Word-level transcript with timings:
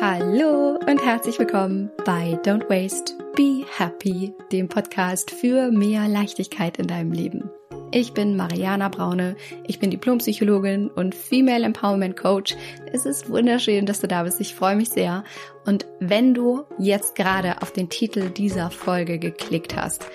Hallo 0.00 0.76
und 0.86 1.04
herzlich 1.04 1.38
willkommen 1.38 1.88
bei 2.04 2.38
Don't 2.42 2.68
Waste, 2.68 3.14
Be 3.36 3.64
Happy, 3.78 4.34
dem 4.50 4.68
Podcast 4.68 5.30
für 5.30 5.70
mehr 5.70 6.08
Leichtigkeit 6.08 6.78
in 6.78 6.88
deinem 6.88 7.12
Leben. 7.12 7.48
Ich 7.92 8.12
bin 8.12 8.36
Mariana 8.36 8.88
Braune, 8.88 9.36
ich 9.68 9.78
bin 9.78 9.90
Diplompsychologin 9.90 10.88
und 10.88 11.14
Female 11.14 11.64
Empowerment 11.64 12.16
Coach. 12.16 12.56
Es 12.92 13.06
ist 13.06 13.30
wunderschön, 13.30 13.86
dass 13.86 14.00
du 14.00 14.08
da 14.08 14.24
bist, 14.24 14.40
ich 14.40 14.56
freue 14.56 14.74
mich 14.74 14.90
sehr. 14.90 15.22
Und 15.64 15.86
wenn 16.00 16.34
du 16.34 16.64
jetzt 16.76 17.14
gerade 17.14 17.62
auf 17.62 17.70
den 17.70 17.88
Titel 17.88 18.30
dieser 18.30 18.70
Folge 18.70 19.20
geklickt 19.20 19.76
hast 19.76 20.06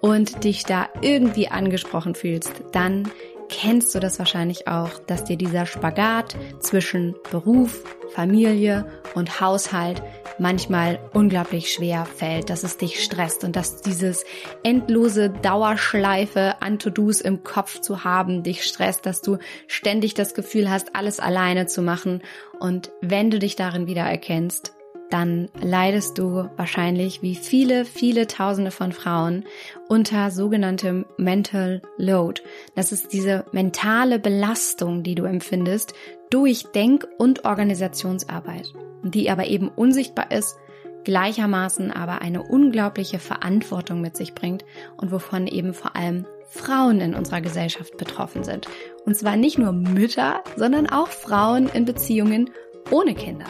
und 0.00 0.42
dich 0.42 0.64
da 0.64 0.88
irgendwie 1.00 1.48
angesprochen 1.48 2.16
fühlst, 2.16 2.64
dann 2.72 3.08
kennst 3.48 3.94
du 3.94 4.00
das 4.00 4.18
wahrscheinlich 4.18 4.68
auch, 4.68 4.98
dass 5.06 5.24
dir 5.24 5.36
dieser 5.36 5.66
Spagat 5.66 6.36
zwischen 6.60 7.14
Beruf, 7.30 7.84
Familie 8.14 8.86
und 9.14 9.40
Haushalt 9.40 10.02
manchmal 10.38 10.98
unglaublich 11.12 11.72
schwer 11.72 12.06
fällt, 12.06 12.50
dass 12.50 12.62
es 12.62 12.76
dich 12.76 13.02
stresst 13.02 13.44
und 13.44 13.56
dass 13.56 13.82
dieses 13.82 14.24
endlose 14.62 15.30
Dauerschleife 15.30 16.60
an 16.60 16.78
To-Dos 16.78 17.20
im 17.20 17.42
Kopf 17.42 17.80
zu 17.80 18.04
haben 18.04 18.42
dich 18.42 18.64
stresst, 18.64 19.06
dass 19.06 19.20
du 19.20 19.38
ständig 19.66 20.14
das 20.14 20.34
Gefühl 20.34 20.70
hast, 20.70 20.94
alles 20.94 21.20
alleine 21.20 21.66
zu 21.66 21.82
machen. 21.82 22.22
Und 22.60 22.92
wenn 23.00 23.30
du 23.30 23.38
dich 23.38 23.56
darin 23.56 23.86
wieder 23.86 24.02
erkennst, 24.02 24.77
dann 25.10 25.48
leidest 25.60 26.18
du 26.18 26.48
wahrscheinlich 26.56 27.22
wie 27.22 27.34
viele, 27.34 27.84
viele 27.84 28.26
Tausende 28.26 28.70
von 28.70 28.92
Frauen 28.92 29.44
unter 29.88 30.30
sogenanntem 30.30 31.06
Mental 31.16 31.82
Load. 31.96 32.42
Das 32.74 32.92
ist 32.92 33.12
diese 33.12 33.44
mentale 33.52 34.18
Belastung, 34.18 35.02
die 35.02 35.14
du 35.14 35.24
empfindest 35.24 35.94
durch 36.30 36.64
Denk- 36.74 37.08
und 37.16 37.44
Organisationsarbeit, 37.44 38.72
die 39.02 39.30
aber 39.30 39.46
eben 39.46 39.68
unsichtbar 39.68 40.30
ist, 40.30 40.56
gleichermaßen 41.04 41.90
aber 41.90 42.20
eine 42.20 42.42
unglaubliche 42.42 43.18
Verantwortung 43.18 44.00
mit 44.00 44.16
sich 44.16 44.34
bringt 44.34 44.64
und 44.98 45.10
wovon 45.10 45.46
eben 45.46 45.72
vor 45.72 45.96
allem 45.96 46.26
Frauen 46.50 47.00
in 47.00 47.14
unserer 47.14 47.40
Gesellschaft 47.40 47.96
betroffen 47.96 48.44
sind. 48.44 48.68
Und 49.04 49.16
zwar 49.16 49.36
nicht 49.36 49.58
nur 49.58 49.72
Mütter, 49.72 50.42
sondern 50.56 50.88
auch 50.88 51.08
Frauen 51.08 51.68
in 51.68 51.84
Beziehungen 51.84 52.50
ohne 52.90 53.14
Kinder. 53.14 53.46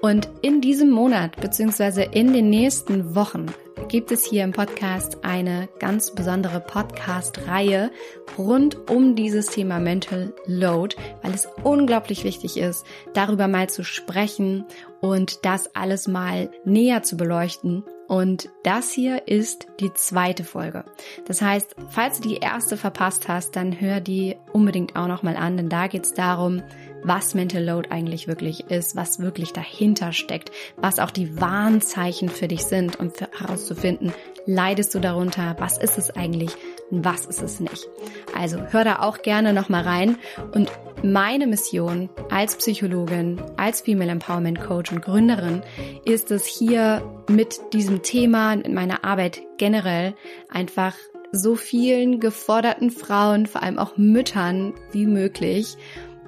Und 0.00 0.28
in 0.42 0.60
diesem 0.60 0.90
Monat 0.90 1.36
beziehungsweise 1.40 2.02
in 2.02 2.32
den 2.32 2.50
nächsten 2.50 3.14
Wochen 3.14 3.46
gibt 3.88 4.12
es 4.12 4.24
hier 4.24 4.44
im 4.44 4.52
Podcast 4.52 5.24
eine 5.24 5.68
ganz 5.78 6.14
besondere 6.14 6.60
Podcast-Reihe 6.60 7.90
rund 8.38 8.88
um 8.88 9.16
dieses 9.16 9.46
Thema 9.46 9.80
Mental 9.80 10.32
Load, 10.46 10.96
weil 11.22 11.34
es 11.34 11.48
unglaublich 11.64 12.22
wichtig 12.22 12.56
ist, 12.56 12.86
darüber 13.14 13.48
mal 13.48 13.68
zu 13.68 13.82
sprechen 13.82 14.64
und 15.00 15.44
das 15.44 15.74
alles 15.74 16.06
mal 16.06 16.50
näher 16.64 17.02
zu 17.02 17.16
beleuchten. 17.16 17.84
Und 18.06 18.48
das 18.64 18.90
hier 18.90 19.28
ist 19.28 19.68
die 19.78 19.92
zweite 19.94 20.42
Folge. 20.42 20.84
Das 21.26 21.42
heißt, 21.42 21.76
falls 21.90 22.20
du 22.20 22.28
die 22.28 22.38
erste 22.38 22.76
verpasst 22.76 23.28
hast, 23.28 23.54
dann 23.54 23.80
hör 23.80 24.00
die 24.00 24.36
unbedingt 24.52 24.96
auch 24.96 25.06
nochmal 25.06 25.36
an, 25.36 25.56
denn 25.56 25.68
da 25.68 25.86
geht 25.86 26.04
es 26.04 26.14
darum, 26.14 26.62
was 27.02 27.34
Mental 27.34 27.64
Load 27.64 27.88
eigentlich 27.90 28.28
wirklich 28.28 28.70
ist, 28.70 28.96
was 28.96 29.20
wirklich 29.20 29.52
dahinter 29.52 30.12
steckt, 30.12 30.50
was 30.76 30.98
auch 30.98 31.10
die 31.10 31.40
Warnzeichen 31.40 32.28
für 32.28 32.48
dich 32.48 32.64
sind, 32.64 32.98
um 33.00 33.12
herauszufinden, 33.36 34.12
leidest 34.46 34.94
du 34.94 35.00
darunter, 35.00 35.56
was 35.58 35.78
ist 35.78 35.98
es 35.98 36.10
eigentlich, 36.10 36.50
was 36.90 37.26
ist 37.26 37.42
es 37.42 37.60
nicht. 37.60 37.88
Also 38.36 38.58
hör 38.70 38.84
da 38.84 39.00
auch 39.00 39.22
gerne 39.22 39.52
nochmal 39.52 39.82
rein 39.82 40.18
und 40.52 40.70
meine 41.02 41.46
Mission 41.46 42.10
als 42.30 42.56
Psychologin, 42.56 43.40
als 43.56 43.80
Female 43.80 44.10
Empowerment 44.10 44.60
Coach 44.60 44.92
und 44.92 45.02
Gründerin 45.02 45.62
ist 46.04 46.30
es 46.30 46.46
hier 46.46 47.02
mit 47.28 47.72
diesem 47.72 48.02
Thema, 48.02 48.52
in 48.52 48.74
meiner 48.74 49.04
Arbeit 49.04 49.42
generell 49.56 50.14
einfach 50.50 50.94
so 51.32 51.54
vielen 51.54 52.20
geforderten 52.20 52.90
Frauen, 52.90 53.46
vor 53.46 53.62
allem 53.62 53.78
auch 53.78 53.96
Müttern 53.96 54.74
wie 54.92 55.06
möglich, 55.06 55.76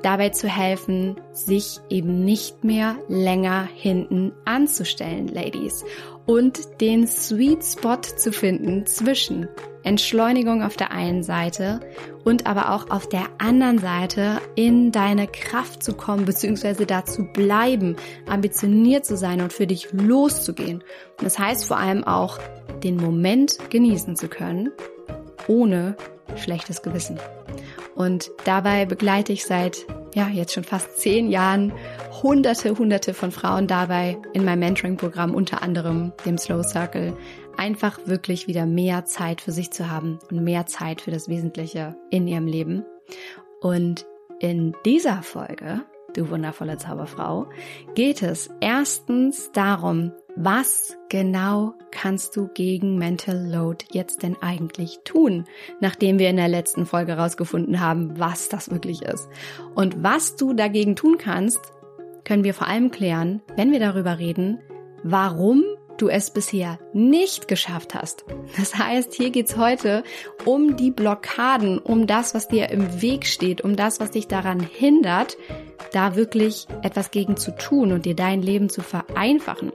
dabei 0.03 0.31
zu 0.31 0.49
helfen, 0.49 1.17
sich 1.33 1.81
eben 1.89 2.25
nicht 2.25 2.65
mehr 2.65 2.97
länger 3.09 3.69
hinten 3.75 4.33
anzustellen, 4.45 5.29
Ladies. 5.29 5.85
Und 6.27 6.81
den 6.81 7.07
Sweet 7.07 7.65
Spot 7.65 8.01
zu 8.01 8.33
finden 8.33 8.87
zwischen 8.87 9.49
Entschleunigung 9.83 10.63
auf 10.63 10.77
der 10.77 10.93
einen 10.93 11.23
Seite 11.23 11.81
und 12.25 12.47
aber 12.47 12.73
auch 12.73 12.91
auf 12.91 13.09
der 13.09 13.27
anderen 13.39 13.79
Seite 13.79 14.41
in 14.55 14.93
deine 14.93 15.27
Kraft 15.27 15.83
zu 15.83 15.95
kommen, 15.95 16.25
beziehungsweise 16.25 16.87
dazu 16.87 17.25
bleiben, 17.33 17.97
ambitioniert 18.29 19.05
zu 19.05 19.17
sein 19.17 19.41
und 19.41 19.53
für 19.53 19.67
dich 19.67 19.93
loszugehen. 19.93 20.85
Das 21.19 21.39
heißt 21.39 21.65
vor 21.65 21.79
allem 21.79 22.05
auch, 22.05 22.39
den 22.85 22.97
Moment 22.97 23.59
genießen 23.71 24.17
zu 24.17 24.29
können, 24.29 24.71
ohne 25.49 25.97
schlechtes 26.37 26.83
Gewissen. 26.83 27.19
Und 28.03 28.33
dabei 28.45 28.85
begleite 28.85 29.33
ich 29.33 29.45
seit, 29.45 29.87
ja, 30.13 30.27
jetzt 30.27 30.53
schon 30.53 30.65
fast 30.65 30.99
zehn 30.99 31.31
Jahren 31.31 31.73
hunderte, 32.21 32.77
hunderte 32.77 33.15
von 33.15 33.31
Frauen 33.31 33.69
dabei 33.69 34.19
in 34.33 34.45
meinem 34.45 34.59
Mentoring-Programm, 34.59 35.37
unter 35.37 35.63
anderem 35.63 36.13
dem 36.27 36.37
Slow 36.37 36.65
Circle, 36.65 37.17
einfach 37.57 38.01
wirklich 38.07 38.49
wieder 38.49 38.67
mehr 38.67 39.05
Zeit 39.05 39.41
für 39.41 39.53
sich 39.53 39.71
zu 39.71 39.89
haben 39.89 40.19
und 40.33 40.43
mehr 40.43 40.67
Zeit 40.67 41.01
für 41.01 41.13
das 41.13 41.29
Wesentliche 41.29 41.95
in 42.11 42.27
ihrem 42.27 42.49
Leben. 42.49 42.85
Und 43.61 44.05
in 44.41 44.75
dieser 44.85 45.23
Folge, 45.23 45.83
du 46.15 46.29
wundervolle 46.29 46.79
Zauberfrau, 46.79 47.47
geht 47.95 48.21
es 48.25 48.51
erstens 48.61 49.53
darum, 49.53 50.11
was 50.37 50.97
genau 51.09 51.75
kannst 51.91 52.37
du 52.37 52.49
gegen 52.49 52.97
Mental 52.97 53.37
Load 53.37 53.85
jetzt 53.93 54.23
denn 54.23 54.37
eigentlich 54.41 55.01
tun, 55.05 55.45
nachdem 55.81 56.19
wir 56.19 56.31
in 56.31 56.37
der 56.37 56.49
letzten 56.49 56.87
Folge 56.87 57.17
herausgefunden 57.17 57.81
haben, 57.81 58.19
was 58.19 58.49
das 58.49 58.71
wirklich 58.71 59.03
ist? 59.03 59.29
Und 59.75 60.03
was 60.03 60.37
du 60.37 60.55
dagegen 60.55 60.97
tun 60.97 61.19
kannst, 61.19 61.61
können 62.25 62.45
wir 62.45 62.55
vor 62.55 62.69
allem 62.69 62.91
klären, 62.91 63.43
wenn 63.57 63.73
wir 63.73 63.81
darüber 63.81 64.19
reden, 64.19 64.59
warum 65.03 65.65
du 65.99 66.09
es 66.09 66.31
bisher 66.31 66.79
nicht 66.93 67.49
geschafft 67.49 67.95
hast. 67.95 68.25
Das 68.57 68.77
heißt, 68.77 69.15
hier 69.15 69.31
geht's 69.31 69.57
heute 69.57 70.03
um 70.45 70.77
die 70.77 70.91
Blockaden, 70.91 71.79
um 71.79 72.07
das, 72.07 72.35
was 72.35 72.49
dir 72.49 72.71
im 72.71 73.03
Weg 73.03 73.27
steht, 73.27 73.63
um 73.63 73.77
das, 73.77 74.01
was 74.01 74.11
dich 74.11 74.29
daran 74.29 74.61
hindert, 74.61 75.37
da 75.93 76.17
wirklich 76.17 76.67
etwas 76.83 77.11
gegen 77.11 77.37
zu 77.37 77.55
tun 77.57 77.93
und 77.93 78.07
dir 78.07 78.15
dein 78.15 78.43
Leben 78.43 78.69
zu 78.69 78.83
vereinfachen. 78.83 79.73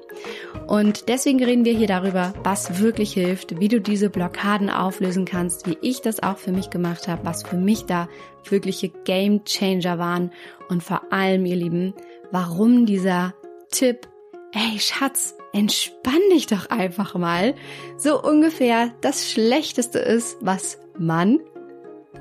Und 0.68 1.10
deswegen 1.10 1.44
reden 1.44 1.66
wir 1.66 1.74
hier 1.74 1.88
darüber, 1.88 2.34
was 2.44 2.80
wirklich 2.80 3.14
hilft, 3.14 3.60
wie 3.60 3.68
du 3.68 3.80
diese 3.80 4.10
Blockaden 4.10 4.70
auflösen 4.70 5.26
kannst, 5.26 5.68
wie 5.68 5.78
ich 5.82 6.02
das 6.02 6.22
auch 6.22 6.38
für 6.38 6.52
mich 6.52 6.70
gemacht 6.70 7.08
habe, 7.08 7.26
was 7.26 7.44
für 7.44 7.58
mich 7.58 7.86
da 7.86 8.10
wirkliche 8.50 8.90
Game 8.90 9.44
Changer 9.46 10.00
waren 10.00 10.32
und 10.70 10.84
vor 10.84 11.02
allem, 11.12 11.46
ihr 11.46 11.56
Lieben, 11.56 11.94
warum 12.32 12.86
dieser 12.86 13.34
Tipp 13.72 14.08
ey 14.54 14.80
Schatz, 14.80 15.36
entspann 15.58 16.22
dich 16.32 16.46
doch 16.46 16.70
einfach 16.70 17.16
mal, 17.16 17.56
so 17.98 18.22
ungefähr 18.22 18.94
das 19.02 19.32
Schlechteste 19.32 19.98
ist, 19.98 20.38
was 20.40 20.78
man 21.00 21.40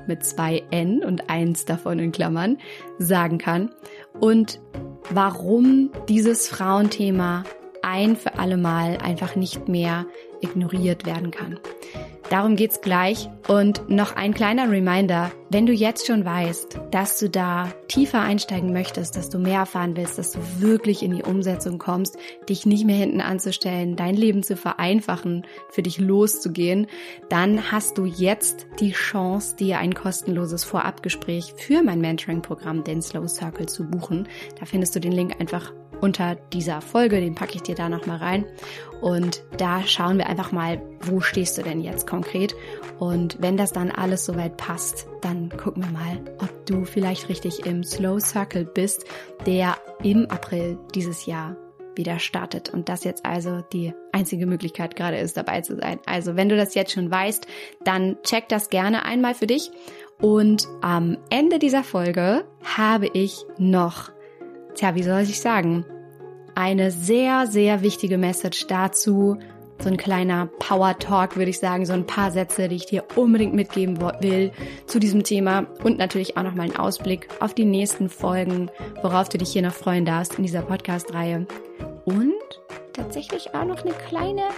mit 0.07 0.25
zwei 0.25 0.63
N 0.71 1.03
und 1.03 1.29
eins 1.29 1.65
davon 1.65 1.99
in 1.99 2.11
Klammern 2.11 2.57
sagen 2.97 3.37
kann 3.37 3.71
und 4.19 4.59
warum 5.11 5.91
dieses 6.09 6.47
Frauenthema 6.47 7.43
ein 7.83 8.15
für 8.15 8.39
alle 8.39 8.57
Mal 8.57 8.97
einfach 8.97 9.35
nicht 9.35 9.67
mehr 9.67 10.07
ignoriert 10.41 11.05
werden 11.05 11.29
kann. 11.29 11.59
Darum 12.29 12.57
geht's 12.57 12.81
gleich. 12.81 13.29
Und 13.47 13.89
noch 13.89 14.17
ein 14.17 14.33
kleiner 14.33 14.69
Reminder, 14.69 15.31
wenn 15.49 15.65
du 15.65 15.71
jetzt 15.71 16.07
schon 16.07 16.25
weißt, 16.25 16.81
dass 16.91 17.17
du 17.17 17.29
da 17.29 17.71
tiefer 17.87 18.19
einsteigen 18.19 18.73
möchtest, 18.73 19.15
dass 19.15 19.29
du 19.29 19.39
mehr 19.39 19.59
erfahren 19.59 19.95
willst, 19.95 20.17
dass 20.17 20.33
du 20.33 20.39
wirklich 20.59 21.01
in 21.01 21.15
die 21.15 21.23
Umsetzung 21.23 21.77
kommst, 21.77 22.17
dich 22.49 22.65
nicht 22.65 22.85
mehr 22.85 22.97
hinten 22.97 23.21
anzustellen, 23.21 23.95
dein 23.95 24.15
Leben 24.15 24.43
zu 24.43 24.57
vereinfachen, 24.57 25.45
für 25.69 25.81
dich 25.81 25.99
loszugehen, 25.99 26.87
dann 27.29 27.71
hast 27.71 27.97
du 27.97 28.03
jetzt 28.03 28.67
die 28.81 28.91
Chance, 28.91 29.55
dir 29.55 29.77
ein 29.77 29.93
kostenloses 29.93 30.65
Vorabgespräch 30.65 31.53
für 31.55 31.81
mein 31.81 32.01
Mentoring-Programm, 32.01 32.83
den 32.83 33.01
Slow 33.01 33.29
Circle, 33.29 33.67
zu 33.67 33.85
buchen. 33.85 34.27
Da 34.59 34.65
findest 34.65 34.93
du 34.93 34.99
den 34.99 35.13
Link 35.13 35.39
einfach 35.39 35.71
unter 36.01 36.35
dieser 36.35 36.81
Folge, 36.81 37.19
den 37.19 37.35
packe 37.35 37.55
ich 37.55 37.63
dir 37.63 37.75
da 37.75 37.89
nochmal 37.89 38.17
rein. 38.17 38.45
Und 39.01 39.43
da 39.57 39.83
schauen 39.83 40.17
wir 40.17 40.27
einfach 40.27 40.51
mal, 40.51 40.81
wo 41.01 41.21
stehst 41.21 41.57
du 41.57 41.63
denn 41.63 41.81
jetzt 41.81 42.07
konkret? 42.07 42.55
Und 42.99 43.37
wenn 43.39 43.57
das 43.57 43.71
dann 43.71 43.91
alles 43.91 44.25
soweit 44.25 44.57
passt, 44.57 45.07
dann 45.21 45.49
gucken 45.49 45.83
wir 45.83 45.91
mal, 45.91 46.19
ob 46.39 46.65
du 46.65 46.83
vielleicht 46.83 47.29
richtig 47.29 47.65
im 47.65 47.83
Slow 47.83 48.19
Circle 48.19 48.65
bist, 48.65 49.05
der 49.45 49.77
im 50.01 50.29
April 50.29 50.79
dieses 50.95 51.25
Jahr 51.25 51.55
wieder 51.97 52.19
startet 52.19 52.69
und 52.69 52.89
das 52.89 53.03
jetzt 53.03 53.25
also 53.25 53.61
die 53.73 53.93
einzige 54.11 54.45
Möglichkeit 54.45 54.95
gerade 54.95 55.17
ist, 55.17 55.35
dabei 55.35 55.61
zu 55.61 55.75
sein. 55.75 55.99
Also 56.05 56.35
wenn 56.35 56.49
du 56.49 56.55
das 56.55 56.75
jetzt 56.75 56.93
schon 56.93 57.09
weißt, 57.09 57.47
dann 57.83 58.17
check 58.23 58.47
das 58.49 58.69
gerne 58.69 59.03
einmal 59.03 59.33
für 59.33 59.47
dich. 59.47 59.71
Und 60.19 60.67
am 60.81 61.17
Ende 61.29 61.59
dieser 61.59 61.83
Folge 61.83 62.45
habe 62.63 63.07
ich 63.13 63.45
noch, 63.57 64.11
tja, 64.77 64.95
wie 64.95 65.03
soll 65.03 65.21
ich 65.21 65.41
sagen, 65.41 65.85
eine 66.55 66.91
sehr, 66.91 67.47
sehr 67.47 67.81
wichtige 67.81 68.17
Message 68.17 68.67
dazu. 68.67 69.37
So 69.79 69.89
ein 69.89 69.97
kleiner 69.97 70.47
Power 70.59 70.97
Talk, 70.97 71.35
würde 71.35 71.51
ich 71.51 71.59
sagen, 71.59 71.85
so 71.85 71.93
ein 71.93 72.07
paar 72.07 72.31
Sätze, 72.31 72.67
die 72.67 72.77
ich 72.77 72.87
dir 72.87 73.03
unbedingt 73.15 73.53
mitgeben 73.53 73.99
will 74.21 74.51
zu 74.87 74.97
diesem 74.97 75.23
Thema 75.23 75.67
und 75.83 75.99
natürlich 75.99 76.35
auch 76.35 76.41
nochmal 76.41 76.65
einen 76.65 76.77
Ausblick 76.77 77.27
auf 77.39 77.53
die 77.53 77.65
nächsten 77.65 78.09
Folgen, 78.09 78.71
worauf 79.03 79.29
du 79.29 79.37
dich 79.37 79.53
hier 79.53 79.61
noch 79.61 79.73
freuen 79.73 80.05
darfst 80.05 80.35
in 80.35 80.43
dieser 80.43 80.63
Podcast-Reihe. 80.63 81.45
Und 82.05 82.33
tatsächlich 82.93 83.53
auch 83.53 83.65
noch 83.65 83.83
eine 83.83 83.93
kleine 83.93 84.49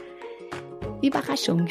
Überraschung, 1.01 1.67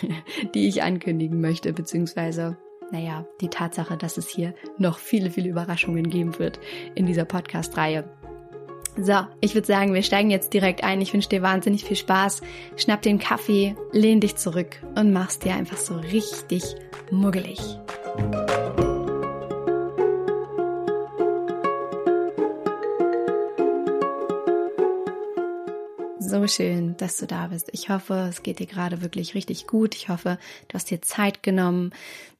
die 0.54 0.68
ich 0.68 0.84
ankündigen 0.84 1.40
möchte, 1.40 1.72
beziehungsweise 1.72 2.56
naja, 2.92 3.26
die 3.40 3.48
Tatsache, 3.48 3.96
dass 3.96 4.18
es 4.18 4.28
hier 4.28 4.54
noch 4.78 4.98
viele, 4.98 5.30
viele 5.30 5.48
Überraschungen 5.48 6.10
geben 6.10 6.38
wird 6.38 6.60
in 6.94 7.06
dieser 7.06 7.24
Podcast-Reihe. 7.24 8.04
So, 8.96 9.26
ich 9.40 9.54
würde 9.54 9.66
sagen, 9.66 9.94
wir 9.94 10.02
steigen 10.02 10.30
jetzt 10.30 10.52
direkt 10.52 10.84
ein. 10.84 11.00
Ich 11.00 11.14
wünsche 11.14 11.30
dir 11.30 11.40
wahnsinnig 11.40 11.84
viel 11.84 11.96
Spaß. 11.96 12.42
Schnapp 12.76 13.00
den 13.00 13.18
Kaffee, 13.18 13.74
lehn 13.90 14.20
dich 14.20 14.36
zurück 14.36 14.82
und 14.94 15.12
mach's 15.12 15.38
dir 15.38 15.54
einfach 15.54 15.78
so 15.78 15.96
richtig 15.96 16.62
muggelig. 17.10 17.58
so 26.32 26.46
schön, 26.46 26.96
dass 26.96 27.18
du 27.18 27.26
da 27.26 27.48
bist. 27.48 27.68
Ich 27.72 27.90
hoffe, 27.90 28.26
es 28.30 28.42
geht 28.42 28.58
dir 28.58 28.66
gerade 28.66 29.02
wirklich 29.02 29.34
richtig 29.34 29.66
gut. 29.66 29.94
Ich 29.94 30.08
hoffe, 30.08 30.38
du 30.68 30.74
hast 30.74 30.90
dir 30.90 31.02
Zeit 31.02 31.42
genommen. 31.42 31.92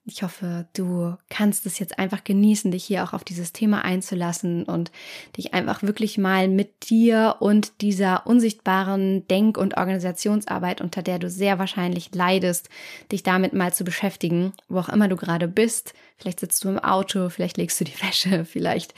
Ich 0.04 0.24
hoffe, 0.24 0.66
du 0.72 1.16
kannst 1.30 1.64
es 1.64 1.78
jetzt 1.78 1.96
einfach 1.96 2.24
genießen, 2.24 2.72
dich 2.72 2.84
hier 2.84 3.04
auch 3.04 3.12
auf 3.12 3.22
dieses 3.22 3.52
Thema 3.52 3.84
einzulassen 3.84 4.64
und 4.64 4.90
dich 5.36 5.54
einfach 5.54 5.84
wirklich 5.84 6.18
mal 6.18 6.48
mit 6.48 6.90
dir 6.90 7.36
und 7.38 7.80
dieser 7.82 8.26
unsichtbaren 8.26 9.28
Denk- 9.28 9.56
und 9.56 9.76
Organisationsarbeit, 9.76 10.80
unter 10.80 11.02
der 11.02 11.20
du 11.20 11.30
sehr 11.30 11.60
wahrscheinlich 11.60 12.12
leidest, 12.12 12.68
dich 13.12 13.22
damit 13.22 13.52
mal 13.52 13.72
zu 13.72 13.84
beschäftigen, 13.84 14.52
wo 14.68 14.80
auch 14.80 14.88
immer 14.88 15.06
du 15.06 15.14
gerade 15.14 15.46
bist. 15.46 15.94
Vielleicht 16.16 16.40
sitzt 16.40 16.64
du 16.64 16.70
im 16.70 16.80
Auto, 16.80 17.28
vielleicht 17.28 17.56
legst 17.56 17.80
du 17.80 17.84
die 17.84 18.02
Wäsche, 18.02 18.44
vielleicht 18.44 18.94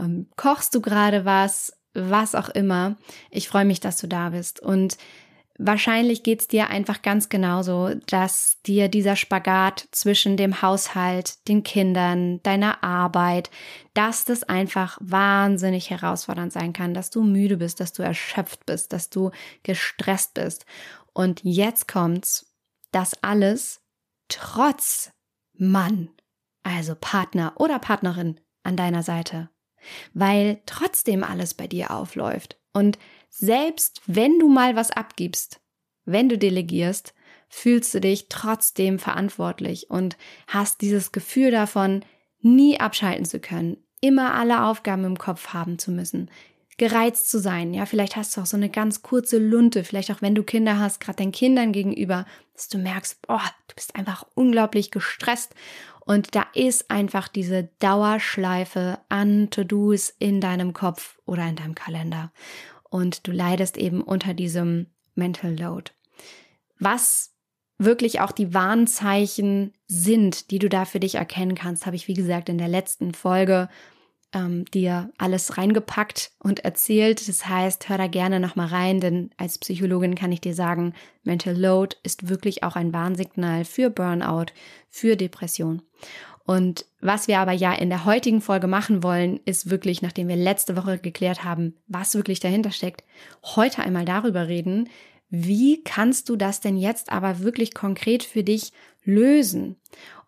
ähm, 0.00 0.26
kochst 0.34 0.74
du 0.74 0.80
gerade 0.80 1.24
was, 1.24 1.72
was 1.94 2.34
auch 2.34 2.48
immer. 2.48 2.96
Ich 3.30 3.46
freue 3.46 3.64
mich, 3.64 3.78
dass 3.78 3.98
du 3.98 4.08
da 4.08 4.30
bist. 4.30 4.58
Und 4.58 4.96
wahrscheinlich 5.58 6.22
geht's 6.22 6.48
dir 6.48 6.70
einfach 6.70 7.02
ganz 7.02 7.28
genauso, 7.28 7.94
dass 8.06 8.58
dir 8.66 8.88
dieser 8.88 9.16
Spagat 9.16 9.88
zwischen 9.92 10.36
dem 10.36 10.62
Haushalt, 10.62 11.46
den 11.48 11.62
Kindern, 11.62 12.42
deiner 12.42 12.82
Arbeit, 12.82 13.50
dass 13.94 14.24
das 14.24 14.44
einfach 14.44 14.98
wahnsinnig 15.00 15.90
herausfordernd 15.90 16.52
sein 16.52 16.72
kann, 16.72 16.94
dass 16.94 17.10
du 17.10 17.22
müde 17.22 17.56
bist, 17.58 17.80
dass 17.80 17.92
du 17.92 18.02
erschöpft 18.02 18.64
bist, 18.64 18.92
dass 18.92 19.10
du 19.10 19.30
gestresst 19.62 20.34
bist. 20.34 20.64
Und 21.12 21.40
jetzt 21.42 21.88
kommt's, 21.88 22.54
das 22.92 23.22
alles 23.22 23.82
trotz 24.28 25.12
Mann, 25.52 26.10
also 26.62 26.94
Partner 26.94 27.52
oder 27.56 27.78
Partnerin 27.78 28.40
an 28.62 28.76
deiner 28.76 29.02
Seite 29.02 29.50
weil 30.14 30.60
trotzdem 30.66 31.24
alles 31.24 31.54
bei 31.54 31.66
dir 31.66 31.90
aufläuft. 31.90 32.58
Und 32.72 32.98
selbst 33.28 34.02
wenn 34.06 34.38
du 34.38 34.48
mal 34.48 34.76
was 34.76 34.90
abgibst, 34.90 35.60
wenn 36.04 36.28
du 36.28 36.38
delegierst, 36.38 37.14
fühlst 37.48 37.94
du 37.94 38.00
dich 38.00 38.28
trotzdem 38.28 38.98
verantwortlich 38.98 39.90
und 39.90 40.16
hast 40.46 40.80
dieses 40.80 41.12
Gefühl 41.12 41.50
davon, 41.50 42.04
nie 42.40 42.78
abschalten 42.78 43.24
zu 43.24 43.40
können, 43.40 43.78
immer 44.00 44.34
alle 44.34 44.64
Aufgaben 44.64 45.04
im 45.04 45.18
Kopf 45.18 45.48
haben 45.48 45.78
zu 45.78 45.90
müssen, 45.90 46.30
gereizt 46.76 47.30
zu 47.30 47.40
sein. 47.40 47.74
Ja, 47.74 47.86
vielleicht 47.86 48.16
hast 48.16 48.36
du 48.36 48.40
auch 48.40 48.46
so 48.46 48.56
eine 48.56 48.70
ganz 48.70 49.02
kurze 49.02 49.38
Lunte, 49.38 49.82
vielleicht 49.82 50.10
auch 50.10 50.22
wenn 50.22 50.34
du 50.34 50.44
Kinder 50.44 50.78
hast, 50.78 51.00
gerade 51.00 51.16
deinen 51.16 51.32
Kindern 51.32 51.72
gegenüber, 51.72 52.24
dass 52.54 52.68
du 52.68 52.78
merkst, 52.78 53.26
boah, 53.26 53.42
du 53.66 53.74
bist 53.74 53.96
einfach 53.96 54.24
unglaublich 54.34 54.90
gestresst 54.90 55.54
und 56.04 56.34
da 56.34 56.46
ist 56.54 56.90
einfach 56.90 57.28
diese 57.28 57.68
Dauerschleife 57.80 58.98
an 59.08 59.50
To-Dos 59.50 60.14
in 60.18 60.40
deinem 60.40 60.72
Kopf 60.72 61.18
oder 61.26 61.46
in 61.46 61.56
deinem 61.56 61.74
Kalender. 61.74 62.32
Und 62.90 63.26
du 63.26 63.32
leidest 63.32 63.76
eben 63.76 64.02
unter 64.02 64.34
diesem 64.34 64.86
Mental 65.14 65.58
Load. 65.58 65.92
Was 66.78 67.34
wirklich 67.78 68.20
auch 68.20 68.32
die 68.32 68.54
Warnzeichen 68.54 69.72
sind, 69.86 70.50
die 70.50 70.58
du 70.58 70.68
da 70.68 70.84
für 70.84 71.00
dich 71.00 71.16
erkennen 71.16 71.54
kannst, 71.54 71.86
habe 71.86 71.96
ich, 71.96 72.08
wie 72.08 72.14
gesagt, 72.14 72.48
in 72.48 72.58
der 72.58 72.68
letzten 72.68 73.14
Folge 73.14 73.68
ähm, 74.32 74.64
dir 74.66 75.10
alles 75.16 75.56
reingepackt 75.56 76.32
und 76.38 76.60
erzählt. 76.60 77.28
Das 77.28 77.46
heißt, 77.46 77.88
hör 77.88 77.98
da 77.98 78.08
gerne 78.08 78.40
nochmal 78.40 78.68
rein, 78.68 79.00
denn 79.00 79.30
als 79.36 79.58
Psychologin 79.58 80.14
kann 80.14 80.32
ich 80.32 80.40
dir 80.40 80.54
sagen, 80.54 80.94
Mental 81.22 81.56
Load 81.56 81.96
ist 82.02 82.28
wirklich 82.28 82.62
auch 82.62 82.76
ein 82.76 82.92
Warnsignal 82.92 83.64
für 83.64 83.90
Burnout, 83.90 84.46
für 84.90 85.16
Depression. 85.16 85.82
Und 86.48 86.86
was 87.02 87.28
wir 87.28 87.40
aber 87.40 87.52
ja 87.52 87.74
in 87.74 87.90
der 87.90 88.06
heutigen 88.06 88.40
Folge 88.40 88.68
machen 88.68 89.02
wollen, 89.02 89.38
ist 89.44 89.68
wirklich, 89.68 90.00
nachdem 90.00 90.28
wir 90.28 90.36
letzte 90.36 90.78
Woche 90.78 90.98
geklärt 90.98 91.44
haben, 91.44 91.74
was 91.88 92.14
wirklich 92.14 92.40
dahinter 92.40 92.70
steckt, 92.70 93.04
heute 93.54 93.82
einmal 93.82 94.06
darüber 94.06 94.48
reden, 94.48 94.88
wie 95.28 95.84
kannst 95.84 96.30
du 96.30 96.36
das 96.36 96.62
denn 96.62 96.78
jetzt 96.78 97.12
aber 97.12 97.40
wirklich 97.40 97.74
konkret 97.74 98.22
für 98.22 98.42
dich 98.42 98.72
lösen? 99.04 99.76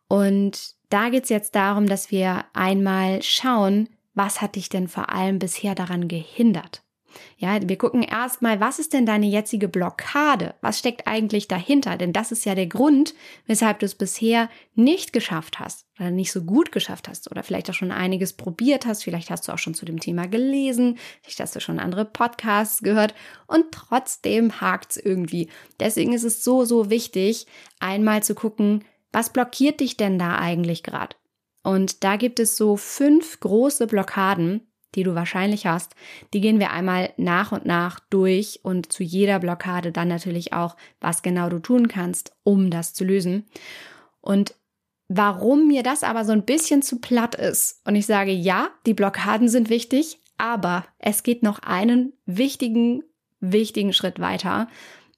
Und 0.09 0.75
da 0.91 1.09
geht's 1.09 1.31
jetzt 1.31 1.55
darum, 1.55 1.87
dass 1.87 2.11
wir 2.11 2.45
einmal 2.53 3.23
schauen, 3.23 3.89
was 4.13 4.43
hat 4.43 4.57
dich 4.57 4.69
denn 4.69 4.89
vor 4.89 5.09
allem 5.09 5.39
bisher 5.39 5.75
daran 5.75 6.07
gehindert? 6.07 6.83
Ja, 7.37 7.59
wir 7.61 7.79
gucken 7.79 8.03
erstmal, 8.03 8.61
was 8.61 8.79
ist 8.79 8.93
denn 8.93 9.07
deine 9.07 9.27
jetzige 9.27 9.69
Blockade? 9.69 10.55
Was 10.61 10.79
steckt 10.79 11.07
eigentlich 11.07 11.49
dahinter? 11.49 11.97
Denn 11.97 12.12
das 12.12 12.33
ist 12.33 12.45
ja 12.45 12.55
der 12.55 12.67
Grund, 12.67 13.15
weshalb 13.47 13.79
du 13.81 13.87
es 13.87 13.95
bisher 13.95 14.49
nicht 14.75 15.12
geschafft 15.12 15.59
hast 15.59 15.87
oder 15.99 16.11
nicht 16.11 16.33
so 16.33 16.43
gut 16.43 16.73
geschafft 16.73 17.09
hast 17.09 17.31
oder 17.31 17.43
vielleicht 17.43 17.69
auch 17.71 17.75
schon 17.75 17.93
einiges 17.93 18.33
probiert 18.33 18.87
hast. 18.87 19.05
Vielleicht 19.05 19.31
hast 19.31 19.49
du 19.49 19.53
auch 19.53 19.59
schon 19.59 19.75
zu 19.75 19.85
dem 19.85 20.01
Thema 20.01 20.27
gelesen, 20.27 20.99
vielleicht 21.23 21.41
hast 21.41 21.57
du 21.57 21.61
schon 21.61 21.79
andere 21.79 22.05
Podcasts 22.05 22.83
gehört 22.83 23.15
und 23.47 23.67
trotzdem 23.73 24.61
hakt's 24.61 24.97
irgendwie. 24.97 25.49
Deswegen 25.79 26.12
ist 26.12 26.25
es 26.25 26.45
so, 26.45 26.65
so 26.65 26.91
wichtig, 26.91 27.47
einmal 27.79 28.23
zu 28.23 28.35
gucken, 28.35 28.85
was 29.12 29.31
blockiert 29.31 29.81
dich 29.81 29.97
denn 29.97 30.19
da 30.19 30.39
eigentlich 30.39 30.83
gerade? 30.83 31.17
Und 31.62 32.05
da 32.05 32.17
gibt 32.17 32.41
es 32.41 32.57
so 32.57 32.77
fünf 32.77 33.41
große 33.41 33.87
Blockaden, 33.87 34.70
die 34.95 35.03
du 35.03 35.15
wahrscheinlich 35.15 35.67
hast. 35.67 35.95
Die 36.35 36.41
gehen 36.41 36.59
wir 36.59 36.71
einmal 36.71 37.13
nach 37.17 37.53
und 37.53 37.67
nach 37.67 38.01
durch 38.11 38.61
und 38.62 38.93
zu 38.93 39.03
jeder 39.03 39.38
Blockade 39.38 39.93
dann 39.93 40.09
natürlich 40.09 40.53
auch, 40.53 40.76
was 41.00 41.23
genau 41.23 41.49
du 41.49 41.59
tun 41.59 41.88
kannst, 41.88 42.33
um 42.43 42.71
das 42.71 42.95
zu 42.95 43.05
lösen. 43.05 43.47
Und 44.21 44.55
warum 45.09 45.67
mir 45.69 45.83
das 45.83 46.03
aber 46.03 46.25
so 46.25 46.33
ein 46.33 46.45
bisschen 46.45 46.83
zu 46.83 47.00
platt 47.00 47.35
ist 47.35 47.81
und 47.85 47.95
ich 47.97 48.07
sage, 48.07 48.33
ja, 48.33 48.71
die 48.87 48.95
Blockaden 48.95 49.49
sind 49.49 49.69
wichtig, 49.71 50.19
aber 50.38 50.87
es 50.99 51.23
geht 51.23 51.43
noch 51.43 51.59
einen 51.59 52.12
wichtigen, 52.26 53.03
wichtigen 53.41 53.93
Schritt 53.93 54.21
weiter. 54.21 54.69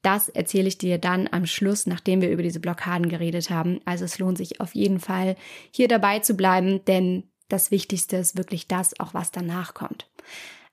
Das 0.03 0.29
erzähle 0.29 0.67
ich 0.67 0.79
dir 0.79 0.99
dann 0.99 1.29
am 1.31 1.47
Schluss, 1.47 1.87
nachdem 1.87 2.23
wir 2.23 2.31
über 2.31 2.43
diese 2.43 2.59
Blockaden 2.59 3.09
geredet 3.09 3.51
haben. 3.51 3.81
Also 3.85 4.05
es 4.05 4.19
lohnt 4.19 4.37
sich 4.37 4.61
auf 4.61 4.75
jeden 4.75 4.99
Fall, 4.99 5.37
hier 5.71 5.87
dabei 5.87 6.19
zu 6.19 6.35
bleiben, 6.35 6.85
denn 6.87 7.25
das 7.49 7.71
Wichtigste 7.71 8.17
ist 8.17 8.37
wirklich 8.37 8.69
das, 8.69 8.99
auch 9.01 9.15
was 9.15 9.31
danach 9.31 9.75
kommt. 9.75 10.09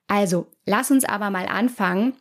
Also, 0.08 0.48
lass 0.66 0.92
uns 0.92 1.06
aber 1.06 1.30
mal 1.30 1.46
anfangen 1.46 2.14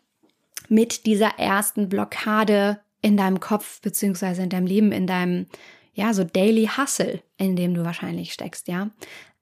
mit 0.68 1.06
dieser 1.06 1.38
ersten 1.38 1.88
Blockade 1.88 2.80
in 3.00 3.16
deinem 3.16 3.40
Kopf 3.40 3.80
beziehungsweise 3.80 4.42
in 4.42 4.50
deinem 4.50 4.66
Leben, 4.66 4.92
in 4.92 5.06
deinem, 5.06 5.46
ja, 5.94 6.12
so 6.12 6.24
Daily 6.24 6.68
Hustle, 6.76 7.22
in 7.36 7.56
dem 7.56 7.74
du 7.74 7.84
wahrscheinlich 7.84 8.32
steckst, 8.32 8.68
ja. 8.68 8.90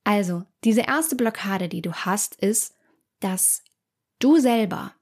Also, 0.05 0.45
diese 0.63 0.83
erste 0.83 1.17
Blockade, 1.17 1.69
die 1.69 1.83
du 1.83 1.93
hast, 1.93 2.37
ist, 2.37 2.77
dass 3.19 3.65
du 4.21 4.39
selber 4.39 4.95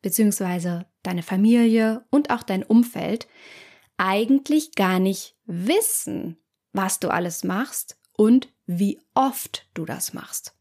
beziehungsweise 0.00 0.86
deine 1.02 1.22
Familie 1.22 2.04
und 2.10 2.30
auch 2.30 2.42
dein 2.42 2.62
Umfeld 2.62 3.28
eigentlich 3.98 4.74
gar 4.74 4.98
nicht 5.00 5.36
wissen, 5.44 6.38
was 6.72 7.00
du 7.00 7.08
alles 7.08 7.44
machst 7.44 7.97
und 8.18 8.48
wie 8.66 9.00
oft 9.14 9.68
du 9.74 9.84
das 9.84 10.12
machst. 10.12 10.52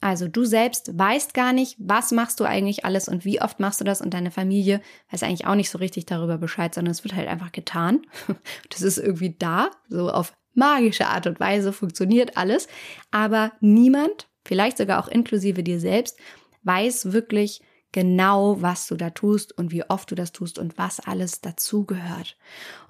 Also 0.00 0.28
du 0.28 0.44
selbst 0.44 0.98
weißt 0.98 1.32
gar 1.32 1.52
nicht, 1.52 1.76
was 1.78 2.10
machst 2.10 2.40
du 2.40 2.44
eigentlich 2.44 2.84
alles 2.84 3.08
und 3.08 3.24
wie 3.24 3.40
oft 3.40 3.60
machst 3.60 3.80
du 3.80 3.84
das 3.84 4.00
und 4.00 4.14
deine 4.14 4.30
Familie 4.30 4.80
weiß 5.10 5.22
eigentlich 5.22 5.46
auch 5.46 5.54
nicht 5.54 5.70
so 5.70 5.78
richtig 5.78 6.06
darüber 6.06 6.38
Bescheid, 6.38 6.74
sondern 6.74 6.90
es 6.92 7.04
wird 7.04 7.14
halt 7.14 7.28
einfach 7.28 7.52
getan. 7.52 8.02
Das 8.70 8.82
ist 8.82 8.98
irgendwie 8.98 9.34
da, 9.38 9.70
so 9.88 10.10
auf 10.10 10.36
magische 10.54 11.06
Art 11.06 11.26
und 11.26 11.40
Weise 11.40 11.72
funktioniert 11.72 12.36
alles, 12.36 12.66
aber 13.10 13.52
niemand, 13.60 14.28
vielleicht 14.44 14.78
sogar 14.78 15.02
auch 15.02 15.08
inklusive 15.08 15.62
dir 15.62 15.78
selbst, 15.78 16.18
weiß 16.64 17.12
wirklich, 17.12 17.60
genau, 17.92 18.60
was 18.60 18.88
du 18.88 18.96
da 18.96 19.10
tust 19.10 19.56
und 19.56 19.70
wie 19.70 19.88
oft 19.88 20.10
du 20.10 20.14
das 20.14 20.32
tust 20.32 20.58
und 20.58 20.78
was 20.78 21.00
alles 21.00 21.40
dazugehört. 21.40 22.36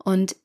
Und 0.03 0.37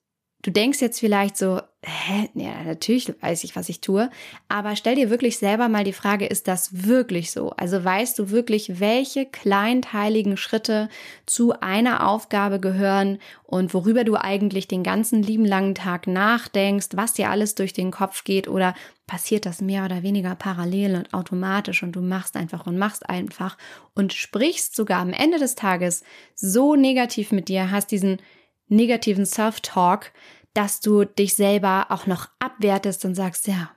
du 0.41 0.51
denkst 0.51 0.81
jetzt 0.81 0.99
vielleicht 0.99 1.37
so, 1.37 1.61
hä, 1.83 2.29
ja, 2.33 2.63
natürlich 2.63 3.13
weiß 3.21 3.43
ich, 3.43 3.55
was 3.55 3.69
ich 3.69 3.81
tue, 3.81 4.09
aber 4.47 4.75
stell 4.75 4.95
dir 4.95 5.09
wirklich 5.09 5.37
selber 5.37 5.67
mal 5.67 5.83
die 5.83 5.93
Frage, 5.93 6.25
ist 6.25 6.47
das 6.47 6.85
wirklich 6.87 7.31
so? 7.31 7.51
Also 7.51 7.83
weißt 7.83 8.17
du 8.17 8.29
wirklich, 8.29 8.79
welche 8.79 9.25
kleinteiligen 9.25 10.37
Schritte 10.37 10.89
zu 11.25 11.59
einer 11.59 12.07
Aufgabe 12.07 12.59
gehören 12.59 13.19
und 13.43 13.73
worüber 13.73 14.03
du 14.03 14.15
eigentlich 14.15 14.67
den 14.67 14.83
ganzen 14.83 15.21
lieben 15.21 15.45
langen 15.45 15.75
Tag 15.75 16.07
nachdenkst, 16.07 16.89
was 16.93 17.13
dir 17.13 17.29
alles 17.29 17.55
durch 17.55 17.73
den 17.73 17.91
Kopf 17.91 18.23
geht 18.23 18.47
oder 18.47 18.73
passiert 19.05 19.45
das 19.45 19.61
mehr 19.61 19.83
oder 19.83 20.03
weniger 20.03 20.35
parallel 20.35 20.95
und 20.95 21.13
automatisch 21.13 21.83
und 21.83 21.91
du 21.91 22.01
machst 22.01 22.37
einfach 22.37 22.65
und 22.65 22.77
machst 22.77 23.09
einfach 23.09 23.57
und 23.93 24.13
sprichst 24.13 24.75
sogar 24.75 24.99
am 24.99 25.11
Ende 25.11 25.37
des 25.37 25.55
Tages 25.55 26.03
so 26.35 26.75
negativ 26.75 27.31
mit 27.31 27.49
dir, 27.49 27.71
hast 27.71 27.91
diesen 27.91 28.21
negativen 28.69 29.25
Self-Talk, 29.25 30.11
dass 30.53 30.79
du 30.79 31.05
dich 31.05 31.35
selber 31.35 31.87
auch 31.89 32.05
noch 32.05 32.29
abwertest 32.39 33.05
und 33.05 33.15
sagst, 33.15 33.47
ja, 33.47 33.71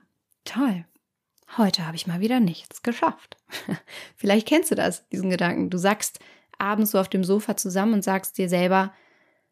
toll, 0.45 0.85
heute 1.57 1.85
habe 1.85 1.95
ich 1.95 2.07
mal 2.07 2.19
wieder 2.19 2.39
nichts 2.39 2.83
geschafft. 2.83 3.37
Vielleicht 4.15 4.47
kennst 4.47 4.71
du 4.71 4.75
das, 4.75 5.07
diesen 5.09 5.29
Gedanken. 5.29 5.69
Du 5.69 5.77
sagst 5.77 6.19
abends 6.57 6.91
so 6.91 6.99
auf 6.99 7.09
dem 7.09 7.23
Sofa 7.23 7.57
zusammen 7.57 7.93
und 7.93 8.03
sagst 8.03 8.37
dir 8.37 8.49
selber, 8.49 8.93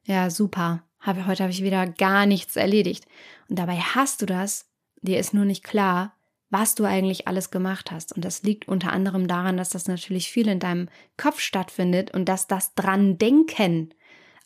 ja, 0.03 0.29
super, 0.29 0.83
habe, 0.99 1.27
heute 1.27 1.43
habe 1.43 1.51
ich 1.51 1.63
wieder 1.63 1.87
gar 1.87 2.25
nichts 2.25 2.55
erledigt. 2.55 3.05
Und 3.49 3.57
dabei 3.57 3.77
hast 3.77 4.21
du 4.21 4.25
das, 4.25 4.69
dir 5.01 5.19
ist 5.19 5.33
nur 5.33 5.45
nicht 5.45 5.63
klar, 5.63 6.13
was 6.49 6.75
du 6.75 6.85
eigentlich 6.85 7.27
alles 7.27 7.49
gemacht 7.49 7.91
hast. 7.91 8.13
Und 8.13 8.23
das 8.23 8.43
liegt 8.43 8.67
unter 8.67 8.91
anderem 8.91 9.27
daran, 9.27 9.57
dass 9.57 9.69
das 9.69 9.87
natürlich 9.87 10.29
viel 10.31 10.47
in 10.47 10.59
deinem 10.59 10.89
Kopf 11.17 11.39
stattfindet 11.39 12.11
und 12.11 12.25
dass 12.25 12.47
das 12.47 12.75
dran 12.75 13.17
denken 13.17 13.93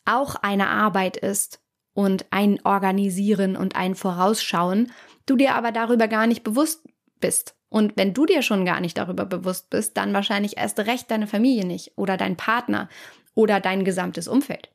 auch 0.06 0.34
eine 0.34 0.68
Arbeit 0.68 1.18
ist 1.18 1.60
und 1.94 2.26
ein 2.30 2.60
Organisieren 2.64 3.56
und 3.56 3.76
ein 3.76 3.94
Vorausschauen, 3.94 4.92
du 5.26 5.36
dir 5.36 5.54
aber 5.54 5.72
darüber 5.72 6.08
gar 6.08 6.26
nicht 6.26 6.42
bewusst 6.42 6.86
bist. 7.20 7.54
Und 7.68 7.96
wenn 7.96 8.14
du 8.14 8.26
dir 8.26 8.42
schon 8.42 8.64
gar 8.64 8.80
nicht 8.80 8.98
darüber 8.98 9.24
bewusst 9.24 9.70
bist, 9.70 9.96
dann 9.96 10.12
wahrscheinlich 10.12 10.56
erst 10.56 10.78
recht 10.80 11.10
deine 11.10 11.26
Familie 11.26 11.64
nicht 11.64 11.92
oder 11.96 12.16
dein 12.16 12.36
Partner 12.36 12.88
oder 13.34 13.60
dein 13.60 13.84
gesamtes 13.84 14.26
Umfeld. 14.26 14.70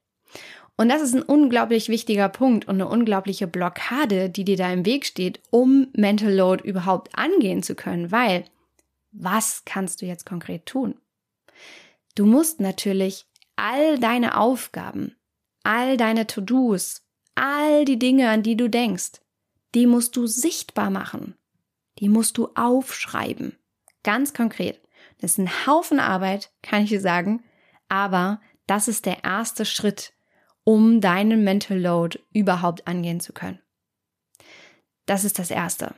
Und 0.77 0.89
das 0.89 1.01
ist 1.01 1.13
ein 1.13 1.21
unglaublich 1.21 1.87
wichtiger 1.87 2.29
Punkt 2.29 2.67
und 2.67 2.75
eine 2.75 2.87
unglaubliche 2.87 3.47
Blockade, 3.47 4.29
die 4.29 4.43
dir 4.43 4.57
da 4.57 4.71
im 4.71 4.85
Weg 4.85 5.05
steht, 5.05 5.39
um 5.49 5.87
Mental 5.93 6.33
Load 6.33 6.67
überhaupt 6.67 7.17
angehen 7.17 7.63
zu 7.63 7.75
können, 7.75 8.11
weil 8.11 8.45
was 9.11 9.63
kannst 9.65 10.01
du 10.01 10.05
jetzt 10.05 10.25
konkret 10.25 10.65
tun? 10.65 10.95
Du 12.15 12.25
musst 12.25 12.59
natürlich 12.59 13.25
all 13.55 13.97
deine 13.99 14.37
Aufgaben, 14.37 15.15
all 15.63 15.95
deine 15.95 16.27
To-Dos, 16.27 17.04
all 17.35 17.85
die 17.85 17.99
Dinge, 17.99 18.29
an 18.29 18.43
die 18.43 18.57
du 18.57 18.69
denkst, 18.69 19.21
die 19.73 19.87
musst 19.87 20.15
du 20.15 20.25
sichtbar 20.25 20.89
machen. 20.89 21.35
Die 21.99 22.09
musst 22.09 22.37
du 22.37 22.49
aufschreiben. 22.55 23.57
Ganz 24.03 24.33
konkret. 24.33 24.81
Das 25.19 25.31
ist 25.31 25.37
ein 25.37 25.65
Haufen 25.65 25.99
Arbeit, 25.99 26.51
kann 26.61 26.83
ich 26.83 26.89
dir 26.89 27.01
sagen, 27.01 27.43
aber 27.87 28.41
das 28.67 28.87
ist 28.87 29.05
der 29.05 29.23
erste 29.23 29.65
Schritt, 29.65 30.13
um 30.63 30.99
deinen 30.99 31.43
Mental 31.43 31.79
Load 31.79 32.19
überhaupt 32.33 32.87
angehen 32.87 33.19
zu 33.19 33.31
können. 33.31 33.59
Das 35.05 35.23
ist 35.23 35.39
das 35.39 35.51
Erste. 35.51 35.93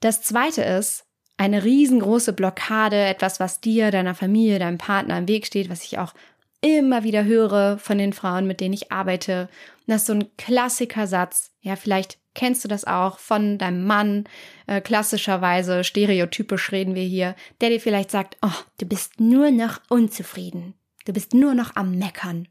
Das 0.00 0.22
Zweite 0.22 0.62
ist 0.62 1.06
eine 1.36 1.64
riesengroße 1.64 2.32
Blockade, 2.32 2.96
etwas, 2.96 3.40
was 3.40 3.60
dir, 3.60 3.90
deiner 3.90 4.14
Familie, 4.14 4.58
deinem 4.58 4.78
Partner 4.78 5.18
im 5.18 5.28
Weg 5.28 5.46
steht, 5.46 5.70
was 5.70 5.84
ich 5.84 5.98
auch 5.98 6.12
immer 6.60 7.04
wieder 7.04 7.24
höre 7.24 7.78
von 7.78 7.98
den 7.98 8.12
Frauen, 8.12 8.46
mit 8.46 8.60
denen 8.60 8.74
ich 8.74 8.92
arbeite. 8.92 9.48
Das 9.88 10.02
ist 10.02 10.06
so 10.06 10.12
ein 10.14 10.36
Klassikersatz. 10.36 11.52
Ja, 11.60 11.76
vielleicht 11.76 12.18
kennst 12.34 12.64
du 12.64 12.68
das 12.68 12.84
auch 12.84 13.18
von 13.18 13.58
deinem 13.58 13.84
Mann, 13.84 14.24
äh, 14.66 14.80
klassischerweise, 14.80 15.82
stereotypisch 15.82 16.72
reden 16.72 16.94
wir 16.94 17.02
hier, 17.02 17.34
der 17.60 17.70
dir 17.70 17.80
vielleicht 17.80 18.10
sagt, 18.10 18.36
oh, 18.42 18.52
du 18.78 18.86
bist 18.86 19.18
nur 19.18 19.50
noch 19.50 19.80
unzufrieden. 19.88 20.74
Du 21.04 21.12
bist 21.12 21.34
nur 21.34 21.54
noch 21.54 21.74
am 21.74 21.98
Meckern. 21.98 22.48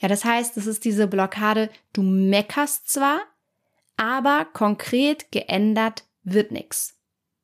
Ja, 0.00 0.08
das 0.08 0.24
heißt, 0.24 0.56
es 0.58 0.66
ist 0.66 0.84
diese 0.84 1.06
Blockade, 1.06 1.70
du 1.92 2.02
meckerst 2.02 2.90
zwar, 2.90 3.20
aber 3.96 4.46
konkret 4.52 5.32
geändert 5.32 6.04
wird 6.22 6.52
nichts. 6.52 6.98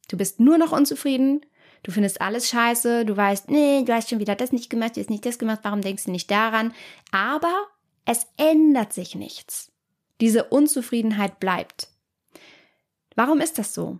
Du 0.08 0.18
bist 0.18 0.40
nur 0.40 0.58
noch 0.58 0.72
unzufrieden, 0.72 1.40
Du 1.84 1.90
findest 1.90 2.20
alles 2.20 2.48
scheiße, 2.48 3.04
du 3.04 3.16
weißt, 3.16 3.50
nee, 3.50 3.82
du 3.84 3.92
hast 3.92 4.08
schon 4.08 4.20
wieder 4.20 4.36
das 4.36 4.52
nicht 4.52 4.70
gemacht, 4.70 4.96
du 4.96 5.00
hast 5.00 5.10
nicht 5.10 5.26
das 5.26 5.38
gemacht, 5.38 5.60
warum 5.62 5.80
denkst 5.80 6.04
du 6.04 6.12
nicht 6.12 6.30
daran? 6.30 6.72
Aber 7.10 7.66
es 8.04 8.26
ändert 8.36 8.92
sich 8.92 9.14
nichts. 9.14 9.72
Diese 10.20 10.44
Unzufriedenheit 10.44 11.40
bleibt. 11.40 11.88
Warum 13.14 13.40
ist 13.40 13.58
das 13.58 13.74
so? 13.74 13.98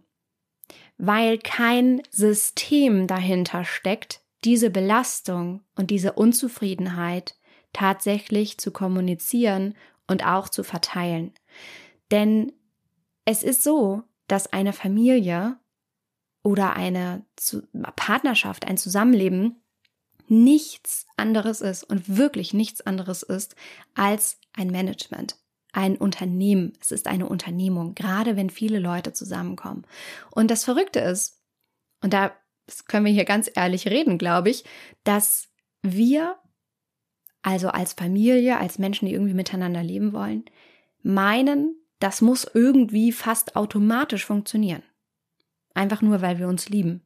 Weil 0.99 1.39
kein 1.39 2.03
System 2.11 3.07
dahinter 3.07 3.65
steckt, 3.65 4.21
diese 4.45 4.71
Belastung 4.71 5.63
und 5.77 5.91
diese 5.91 6.13
Unzufriedenheit 6.13 7.37
tatsächlich 7.73 8.59
zu 8.59 8.71
kommunizieren 8.71 9.75
und 10.07 10.27
auch 10.27 10.49
zu 10.49 10.63
verteilen. 10.63 11.33
Denn 12.11 12.53
es 13.25 13.43
ist 13.43 13.63
so, 13.63 14.03
dass 14.27 14.53
eine 14.53 14.73
Familie 14.73 15.59
oder 16.43 16.75
eine 16.75 17.25
Partnerschaft, 17.97 18.67
ein 18.67 18.77
Zusammenleben 18.77 19.62
nichts 20.33 21.07
anderes 21.17 21.61
ist 21.61 21.85
und 21.85 22.17
wirklich 22.17 22.55
nichts 22.55 22.81
anderes 22.81 23.23
ist 23.23 23.55
als 23.95 24.41
ein 24.55 24.69
Management, 24.71 25.37
ein 25.73 25.97
Unternehmen. 25.97 26.73
Es 26.81 26.91
ist 26.91 27.07
eine 27.07 27.29
Unternehmung, 27.29 27.95
gerade 27.95 28.35
wenn 28.37 28.51
viele 28.51 28.79
Leute 28.79 29.13
zusammenkommen. 29.13 29.85
Und 30.31 30.51
das 30.51 30.65
Verrückte 30.65 31.01
ist, 31.01 31.43
und 32.01 32.13
da 32.13 32.33
können 32.89 33.05
wir 33.05 33.13
hier 33.13 33.27
ganz 33.27 33.51
ehrlich 33.55 33.87
reden, 33.89 34.17
glaube 34.17 34.51
ich, 34.51 34.65
dass 35.05 35.49
wir, 35.83 36.37
also 37.43 37.69
als 37.69 37.93
Familie, 37.93 38.59
als 38.59 38.79
Menschen, 38.79 39.07
die 39.07 39.13
irgendwie 39.13 39.35
miteinander 39.35 39.83
leben 39.83 40.13
wollen, 40.13 40.45
meinen, 41.03 41.77
das 41.99 42.23
muss 42.23 42.51
irgendwie 42.55 43.13
fast 43.13 43.55
automatisch 43.55 44.25
funktionieren. 44.25 44.83
Einfach 45.75 46.01
nur, 46.01 46.23
weil 46.23 46.39
wir 46.39 46.49
uns 46.49 46.69
lieben. 46.71 47.03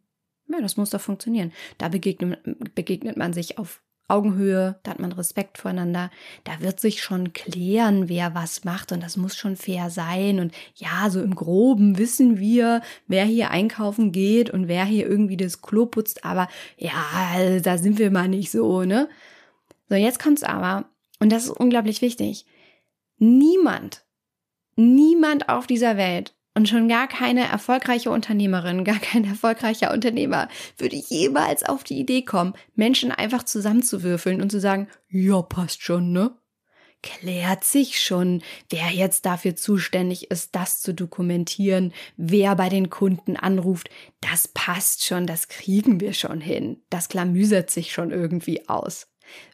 Ja, 0.48 0.60
das 0.60 0.76
muss 0.76 0.90
doch 0.90 1.00
funktionieren. 1.00 1.52
Da 1.78 1.88
begegnet, 1.88 2.40
begegnet 2.74 3.16
man 3.16 3.32
sich 3.32 3.58
auf 3.58 3.82
Augenhöhe, 4.08 4.78
da 4.84 4.92
hat 4.92 5.00
man 5.00 5.10
Respekt 5.10 5.58
voreinander, 5.58 6.10
da 6.44 6.60
wird 6.60 6.78
sich 6.78 7.02
schon 7.02 7.32
klären, 7.32 8.08
wer 8.08 8.34
was 8.36 8.64
macht 8.64 8.92
und 8.92 9.02
das 9.02 9.16
muss 9.16 9.36
schon 9.36 9.56
fair 9.56 9.90
sein 9.90 10.38
und 10.38 10.54
ja, 10.76 11.10
so 11.10 11.20
im 11.20 11.34
groben 11.34 11.98
wissen 11.98 12.38
wir, 12.38 12.82
wer 13.08 13.24
hier 13.24 13.50
einkaufen 13.50 14.12
geht 14.12 14.50
und 14.50 14.68
wer 14.68 14.84
hier 14.84 15.08
irgendwie 15.08 15.36
das 15.36 15.60
Klo 15.60 15.86
putzt, 15.86 16.24
aber 16.24 16.48
ja, 16.76 16.92
da 17.60 17.78
sind 17.78 17.98
wir 17.98 18.12
mal 18.12 18.28
nicht 18.28 18.52
so, 18.52 18.84
ne? 18.84 19.08
So, 19.88 19.96
jetzt 19.96 20.22
kommt's 20.22 20.44
aber, 20.44 20.88
und 21.18 21.32
das 21.32 21.44
ist 21.44 21.50
unglaublich 21.50 22.00
wichtig. 22.00 22.46
Niemand, 23.18 24.04
niemand 24.76 25.48
auf 25.48 25.66
dieser 25.66 25.96
Welt 25.96 26.35
und 26.56 26.70
schon 26.70 26.88
gar 26.88 27.06
keine 27.06 27.46
erfolgreiche 27.46 28.10
Unternehmerin, 28.10 28.82
gar 28.82 28.98
kein 28.98 29.24
erfolgreicher 29.24 29.92
Unternehmer 29.92 30.48
würde 30.78 30.96
jemals 30.96 31.62
auf 31.62 31.84
die 31.84 31.98
Idee 31.98 32.22
kommen, 32.22 32.54
Menschen 32.74 33.12
einfach 33.12 33.42
zusammenzuwürfeln 33.42 34.40
und 34.40 34.50
zu 34.50 34.58
sagen, 34.58 34.88
ja, 35.10 35.42
passt 35.42 35.82
schon, 35.82 36.12
ne? 36.12 36.34
Klärt 37.02 37.62
sich 37.62 38.00
schon, 38.00 38.42
wer 38.70 38.88
jetzt 38.90 39.26
dafür 39.26 39.54
zuständig 39.54 40.30
ist, 40.30 40.56
das 40.56 40.80
zu 40.80 40.94
dokumentieren, 40.94 41.92
wer 42.16 42.56
bei 42.56 42.70
den 42.70 42.88
Kunden 42.88 43.36
anruft. 43.36 43.90
Das 44.22 44.48
passt 44.48 45.04
schon, 45.04 45.26
das 45.26 45.48
kriegen 45.48 46.00
wir 46.00 46.14
schon 46.14 46.40
hin. 46.40 46.82
Das 46.88 47.10
klamüsert 47.10 47.70
sich 47.70 47.92
schon 47.92 48.10
irgendwie 48.10 48.66
aus 48.66 49.08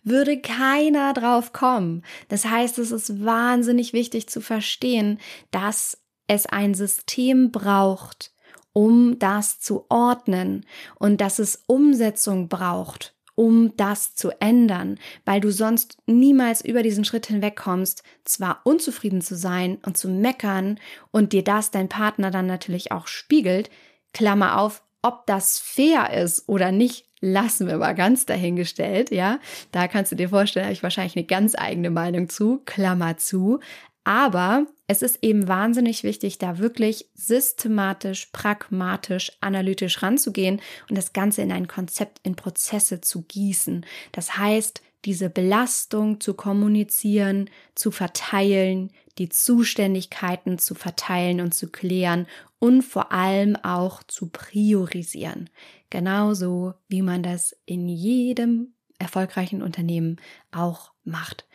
würde 0.04 0.38
keiner 0.38 1.14
drauf 1.14 1.54
kommen. 1.54 2.04
Das 2.28 2.44
heißt, 2.44 2.78
es 2.78 2.92
ist 2.92 3.24
wahnsinnig 3.24 3.94
wichtig 3.94 4.28
zu 4.28 4.42
verstehen, 4.42 5.18
dass 5.50 6.01
es 6.32 6.46
ein 6.46 6.74
System 6.74 7.52
braucht, 7.52 8.32
um 8.72 9.18
das 9.18 9.60
zu 9.60 9.84
ordnen 9.88 10.66
und 10.98 11.20
dass 11.20 11.38
es 11.38 11.62
Umsetzung 11.66 12.48
braucht, 12.48 13.14
um 13.34 13.76
das 13.76 14.14
zu 14.14 14.30
ändern, 14.40 14.98
weil 15.24 15.40
du 15.40 15.50
sonst 15.50 15.98
niemals 16.06 16.64
über 16.64 16.82
diesen 16.82 17.04
Schritt 17.04 17.26
hinwegkommst, 17.26 18.02
zwar 18.24 18.60
unzufrieden 18.64 19.20
zu 19.20 19.36
sein 19.36 19.78
und 19.84 19.96
zu 19.96 20.08
meckern 20.08 20.78
und 21.10 21.32
dir 21.32 21.44
das 21.44 21.70
dein 21.70 21.88
Partner 21.88 22.30
dann 22.30 22.46
natürlich 22.46 22.92
auch 22.92 23.06
spiegelt, 23.06 23.70
Klammer 24.14 24.58
auf, 24.58 24.82
ob 25.02 25.26
das 25.26 25.58
fair 25.58 26.12
ist 26.12 26.48
oder 26.48 26.72
nicht, 26.72 27.06
lassen 27.20 27.68
wir 27.68 27.76
mal 27.78 27.94
ganz 27.94 28.26
dahingestellt, 28.26 29.10
ja. 29.10 29.38
Da 29.70 29.88
kannst 29.88 30.12
du 30.12 30.16
dir 30.16 30.28
vorstellen, 30.28 30.66
habe 30.66 30.72
ich 30.72 30.82
wahrscheinlich 30.82 31.16
eine 31.16 31.24
ganz 31.26 31.54
eigene 31.56 31.90
Meinung 31.90 32.28
zu, 32.28 32.60
Klammer 32.64 33.16
zu. 33.16 33.60
Aber 34.04 34.66
es 34.92 35.00
ist 35.00 35.20
eben 35.22 35.48
wahnsinnig 35.48 36.04
wichtig, 36.04 36.36
da 36.36 36.58
wirklich 36.58 37.08
systematisch, 37.14 38.26
pragmatisch, 38.26 39.32
analytisch 39.40 40.02
ranzugehen 40.02 40.60
und 40.90 40.98
das 40.98 41.14
Ganze 41.14 41.40
in 41.40 41.50
ein 41.50 41.66
Konzept, 41.66 42.20
in 42.24 42.36
Prozesse 42.36 43.00
zu 43.00 43.22
gießen. 43.22 43.86
Das 44.12 44.36
heißt, 44.36 44.82
diese 45.06 45.30
Belastung 45.30 46.20
zu 46.20 46.34
kommunizieren, 46.34 47.48
zu 47.74 47.90
verteilen, 47.90 48.90
die 49.16 49.30
Zuständigkeiten 49.30 50.58
zu 50.58 50.74
verteilen 50.74 51.40
und 51.40 51.54
zu 51.54 51.70
klären 51.70 52.26
und 52.58 52.82
vor 52.82 53.12
allem 53.12 53.56
auch 53.56 54.02
zu 54.02 54.28
priorisieren. 54.28 55.48
Genauso 55.88 56.74
wie 56.88 57.02
man 57.02 57.22
das 57.22 57.56
in 57.64 57.88
jedem 57.88 58.74
erfolgreichen 58.98 59.62
Unternehmen 59.62 60.20
auch 60.50 60.92
macht. 61.02 61.46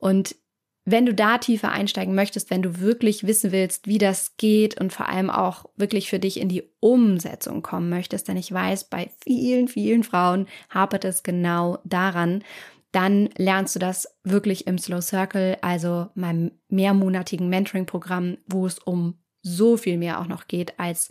Und 0.00 0.36
wenn 0.84 1.06
du 1.06 1.14
da 1.14 1.38
tiefer 1.38 1.72
einsteigen 1.72 2.14
möchtest, 2.14 2.50
wenn 2.50 2.62
du 2.62 2.80
wirklich 2.80 3.26
wissen 3.26 3.52
willst, 3.52 3.86
wie 3.86 3.98
das 3.98 4.36
geht 4.36 4.78
und 4.78 4.92
vor 4.92 5.08
allem 5.08 5.30
auch 5.30 5.64
wirklich 5.76 6.10
für 6.10 6.18
dich 6.18 6.38
in 6.38 6.48
die 6.48 6.64
Umsetzung 6.80 7.62
kommen 7.62 7.88
möchtest, 7.88 8.28
denn 8.28 8.36
ich 8.36 8.52
weiß, 8.52 8.84
bei 8.84 9.10
vielen, 9.22 9.68
vielen 9.68 10.04
Frauen 10.04 10.46
hapert 10.68 11.04
es 11.04 11.22
genau 11.22 11.78
daran, 11.84 12.44
dann 12.92 13.30
lernst 13.36 13.74
du 13.74 13.80
das 13.80 14.06
wirklich 14.22 14.66
im 14.66 14.78
Slow 14.78 15.00
Circle, 15.00 15.56
also 15.62 16.08
meinem 16.14 16.52
mehrmonatigen 16.68 17.48
Mentoring-Programm, 17.48 18.38
wo 18.46 18.66
es 18.66 18.78
um 18.78 19.18
so 19.42 19.76
viel 19.76 19.96
mehr 19.96 20.20
auch 20.20 20.26
noch 20.26 20.46
geht 20.46 20.78
als 20.78 21.08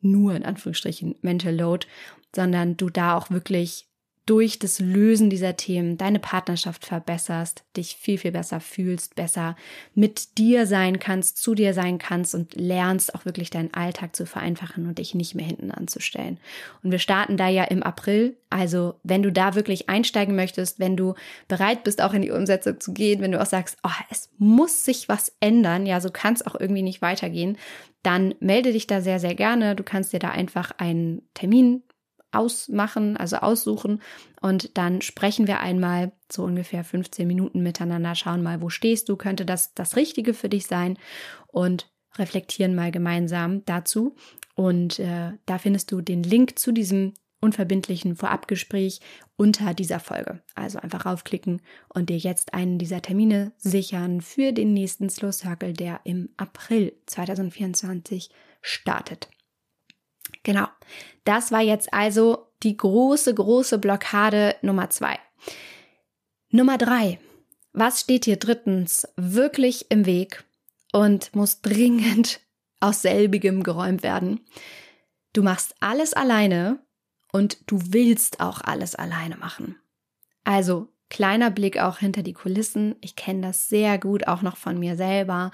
nur 0.00 0.34
in 0.34 0.44
Anführungsstrichen 0.44 1.16
Mental 1.20 1.54
Load, 1.54 1.86
sondern 2.34 2.76
du 2.76 2.90
da 2.90 3.16
auch 3.16 3.30
wirklich 3.30 3.88
durch 4.26 4.58
das 4.58 4.80
Lösen 4.80 5.30
dieser 5.30 5.56
Themen 5.56 5.98
deine 5.98 6.18
Partnerschaft 6.18 6.84
verbesserst, 6.84 7.62
dich 7.76 7.96
viel, 7.96 8.18
viel 8.18 8.32
besser 8.32 8.58
fühlst, 8.58 9.14
besser 9.14 9.54
mit 9.94 10.36
dir 10.36 10.66
sein 10.66 10.98
kannst, 10.98 11.38
zu 11.38 11.54
dir 11.54 11.72
sein 11.72 11.98
kannst 11.98 12.34
und 12.34 12.56
lernst 12.56 13.14
auch 13.14 13.24
wirklich 13.24 13.50
deinen 13.50 13.72
Alltag 13.72 14.16
zu 14.16 14.26
vereinfachen 14.26 14.88
und 14.88 14.98
dich 14.98 15.14
nicht 15.14 15.36
mehr 15.36 15.46
hinten 15.46 15.70
anzustellen. 15.70 16.38
Und 16.82 16.90
wir 16.90 16.98
starten 16.98 17.36
da 17.36 17.48
ja 17.48 17.64
im 17.64 17.84
April. 17.84 18.36
Also 18.50 18.94
wenn 19.04 19.22
du 19.22 19.30
da 19.30 19.54
wirklich 19.54 19.88
einsteigen 19.88 20.34
möchtest, 20.34 20.80
wenn 20.80 20.96
du 20.96 21.14
bereit 21.46 21.84
bist, 21.84 22.02
auch 22.02 22.12
in 22.12 22.22
die 22.22 22.32
Umsetzung 22.32 22.80
zu 22.80 22.92
gehen, 22.92 23.20
wenn 23.20 23.32
du 23.32 23.40
auch 23.40 23.46
sagst, 23.46 23.78
oh, 23.84 23.90
es 24.10 24.28
muss 24.38 24.84
sich 24.84 25.08
was 25.08 25.32
ändern, 25.38 25.86
ja, 25.86 26.00
so 26.00 26.10
kann 26.10 26.34
es 26.34 26.44
auch 26.44 26.58
irgendwie 26.58 26.82
nicht 26.82 27.00
weitergehen, 27.00 27.58
dann 28.02 28.34
melde 28.40 28.72
dich 28.72 28.88
da 28.88 29.00
sehr, 29.00 29.20
sehr 29.20 29.34
gerne. 29.36 29.76
Du 29.76 29.84
kannst 29.84 30.12
dir 30.12 30.18
da 30.18 30.30
einfach 30.30 30.72
einen 30.78 31.22
Termin 31.34 31.82
ausmachen, 32.36 33.16
also 33.16 33.36
aussuchen 33.36 34.00
und 34.40 34.76
dann 34.78 35.00
sprechen 35.00 35.46
wir 35.46 35.60
einmal 35.60 36.12
so 36.30 36.44
ungefähr 36.44 36.84
15 36.84 37.26
Minuten 37.26 37.62
miteinander, 37.62 38.14
schauen 38.14 38.42
mal, 38.42 38.60
wo 38.62 38.68
stehst 38.68 39.08
du, 39.08 39.16
könnte 39.16 39.44
das 39.44 39.74
das 39.74 39.96
Richtige 39.96 40.34
für 40.34 40.48
dich 40.48 40.66
sein 40.66 40.98
und 41.48 41.90
reflektieren 42.18 42.74
mal 42.74 42.92
gemeinsam 42.92 43.64
dazu. 43.64 44.14
Und 44.54 44.98
äh, 44.98 45.32
da 45.44 45.58
findest 45.58 45.92
du 45.92 46.00
den 46.00 46.22
Link 46.22 46.58
zu 46.58 46.72
diesem 46.72 47.12
unverbindlichen 47.40 48.16
Vorabgespräch 48.16 49.00
unter 49.36 49.74
dieser 49.74 50.00
Folge. 50.00 50.42
Also 50.54 50.78
einfach 50.78 51.06
raufklicken 51.06 51.60
und 51.88 52.08
dir 52.08 52.16
jetzt 52.16 52.54
einen 52.54 52.78
dieser 52.78 53.02
Termine 53.02 53.52
sichern 53.58 54.20
für 54.20 54.52
den 54.52 54.72
nächsten 54.72 55.10
Slow 55.10 55.32
Circle, 55.32 55.74
der 55.74 56.00
im 56.04 56.30
April 56.36 56.94
2024 57.06 58.30
startet. 58.62 59.28
Genau. 60.46 60.68
Das 61.24 61.50
war 61.50 61.60
jetzt 61.60 61.92
also 61.92 62.46
die 62.62 62.76
große, 62.76 63.34
große 63.34 63.78
Blockade 63.78 64.54
Nummer 64.62 64.90
zwei. 64.90 65.18
Nummer 66.50 66.78
drei. 66.78 67.18
Was 67.72 68.02
steht 68.02 68.26
hier 68.26 68.36
drittens 68.36 69.08
wirklich 69.16 69.90
im 69.90 70.06
Weg 70.06 70.44
und 70.92 71.34
muss 71.34 71.62
dringend 71.62 72.38
aus 72.80 73.02
selbigem 73.02 73.64
geräumt 73.64 74.04
werden? 74.04 74.46
Du 75.32 75.42
machst 75.42 75.74
alles 75.80 76.14
alleine 76.14 76.78
und 77.32 77.58
du 77.66 77.80
willst 77.90 78.38
auch 78.38 78.60
alles 78.60 78.94
alleine 78.94 79.36
machen. 79.36 79.74
Also 80.44 80.86
kleiner 81.10 81.50
Blick 81.50 81.80
auch 81.80 81.98
hinter 81.98 82.22
die 82.22 82.34
Kulissen. 82.34 82.94
Ich 83.00 83.16
kenne 83.16 83.48
das 83.48 83.68
sehr 83.68 83.98
gut 83.98 84.28
auch 84.28 84.42
noch 84.42 84.56
von 84.56 84.78
mir 84.78 84.94
selber. 84.94 85.50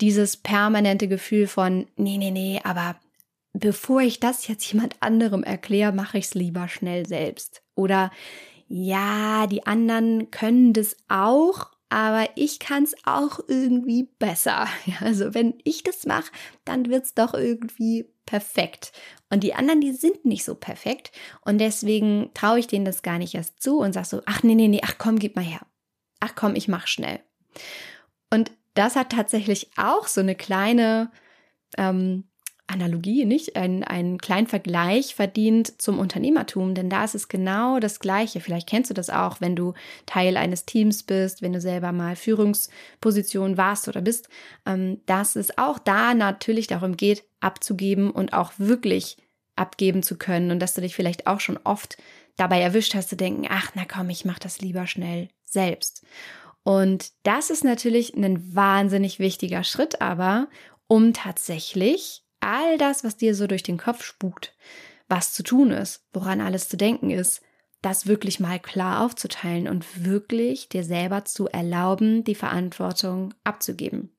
Dieses 0.00 0.36
permanente 0.36 1.06
Gefühl 1.06 1.46
von, 1.46 1.86
nee, 1.94 2.18
nee, 2.18 2.32
nee, 2.32 2.60
aber 2.64 2.96
bevor 3.58 4.02
ich 4.02 4.20
das 4.20 4.46
jetzt 4.48 4.70
jemand 4.72 4.96
anderem 5.00 5.42
erkläre, 5.42 5.92
mache 5.92 6.18
ich 6.18 6.26
es 6.26 6.34
lieber 6.34 6.68
schnell 6.68 7.06
selbst. 7.06 7.62
Oder 7.74 8.10
ja, 8.68 9.46
die 9.46 9.66
anderen 9.66 10.30
können 10.30 10.72
das 10.72 10.96
auch, 11.08 11.70
aber 11.88 12.28
ich 12.34 12.58
kann 12.58 12.84
es 12.84 12.94
auch 13.04 13.40
irgendwie 13.48 14.08
besser. 14.18 14.66
Ja, 14.86 14.96
also 15.00 15.34
wenn 15.34 15.54
ich 15.64 15.82
das 15.82 16.04
mache, 16.04 16.30
dann 16.64 16.90
wird 16.90 17.04
es 17.04 17.14
doch 17.14 17.32
irgendwie 17.34 18.06
perfekt. 18.26 18.92
Und 19.30 19.42
die 19.42 19.54
anderen, 19.54 19.80
die 19.80 19.92
sind 19.92 20.24
nicht 20.24 20.44
so 20.44 20.54
perfekt. 20.54 21.12
Und 21.44 21.58
deswegen 21.58 22.30
traue 22.34 22.58
ich 22.58 22.66
denen 22.66 22.84
das 22.84 23.02
gar 23.02 23.18
nicht 23.18 23.34
erst 23.34 23.62
zu 23.62 23.78
und 23.78 23.92
sage 23.92 24.06
so, 24.06 24.22
ach 24.26 24.42
nee, 24.42 24.54
nee, 24.54 24.68
nee, 24.68 24.80
ach 24.84 24.96
komm, 24.98 25.18
gib 25.18 25.36
mal 25.36 25.44
her. 25.44 25.60
Ach 26.20 26.34
komm, 26.34 26.56
ich 26.56 26.68
mach 26.68 26.86
schnell. 26.86 27.20
Und 28.30 28.50
das 28.74 28.96
hat 28.96 29.10
tatsächlich 29.12 29.70
auch 29.76 30.06
so 30.06 30.20
eine 30.20 30.34
kleine 30.34 31.10
ähm, 31.78 32.24
Analogie, 32.68 33.24
nicht? 33.24 33.54
Ein, 33.54 33.84
ein 33.84 34.18
kleinen 34.18 34.48
Vergleich 34.48 35.14
verdient 35.14 35.80
zum 35.80 35.98
Unternehmertum, 35.98 36.74
denn 36.74 36.90
da 36.90 37.04
ist 37.04 37.14
es 37.14 37.28
genau 37.28 37.78
das 37.78 38.00
Gleiche. 38.00 38.40
Vielleicht 38.40 38.68
kennst 38.68 38.90
du 38.90 38.94
das 38.94 39.08
auch, 39.08 39.40
wenn 39.40 39.54
du 39.54 39.74
Teil 40.04 40.36
eines 40.36 40.64
Teams 40.64 41.04
bist, 41.04 41.42
wenn 41.42 41.52
du 41.52 41.60
selber 41.60 41.92
mal 41.92 42.16
Führungsposition 42.16 43.56
warst 43.56 43.86
oder 43.86 44.00
bist, 44.00 44.28
ähm, 44.66 45.00
dass 45.06 45.36
es 45.36 45.56
auch 45.58 45.78
da 45.78 46.14
natürlich 46.14 46.66
darum 46.66 46.96
geht, 46.96 47.24
abzugeben 47.40 48.10
und 48.10 48.32
auch 48.32 48.52
wirklich 48.58 49.16
abgeben 49.54 50.02
zu 50.02 50.16
können 50.18 50.50
und 50.50 50.58
dass 50.60 50.74
du 50.74 50.80
dich 50.80 50.94
vielleicht 50.94 51.26
auch 51.26 51.40
schon 51.40 51.58
oft 51.62 51.96
dabei 52.36 52.60
erwischt 52.60 52.94
hast 52.94 53.08
zu 53.08 53.16
denken, 53.16 53.46
ach, 53.48 53.72
na 53.74 53.84
komm, 53.84 54.10
ich 54.10 54.24
mach 54.24 54.38
das 54.38 54.60
lieber 54.60 54.86
schnell 54.86 55.28
selbst. 55.44 56.04
Und 56.64 57.12
das 57.22 57.50
ist 57.50 57.62
natürlich 57.62 58.14
ein 58.14 58.54
wahnsinnig 58.54 59.20
wichtiger 59.20 59.62
Schritt, 59.62 60.00
aber 60.00 60.48
um 60.88 61.12
tatsächlich 61.12 62.25
all 62.40 62.78
das, 62.78 63.04
was 63.04 63.16
dir 63.16 63.34
so 63.34 63.46
durch 63.46 63.62
den 63.62 63.78
Kopf 63.78 64.04
spukt, 64.04 64.54
was 65.08 65.32
zu 65.32 65.42
tun 65.42 65.70
ist, 65.70 66.04
woran 66.12 66.40
alles 66.40 66.68
zu 66.68 66.76
denken 66.76 67.10
ist, 67.10 67.42
das 67.82 68.06
wirklich 68.06 68.40
mal 68.40 68.58
klar 68.58 69.04
aufzuteilen 69.04 69.68
und 69.68 70.04
wirklich 70.04 70.68
dir 70.68 70.82
selber 70.82 71.24
zu 71.24 71.46
erlauben, 71.46 72.24
die 72.24 72.34
Verantwortung 72.34 73.34
abzugeben. 73.44 74.10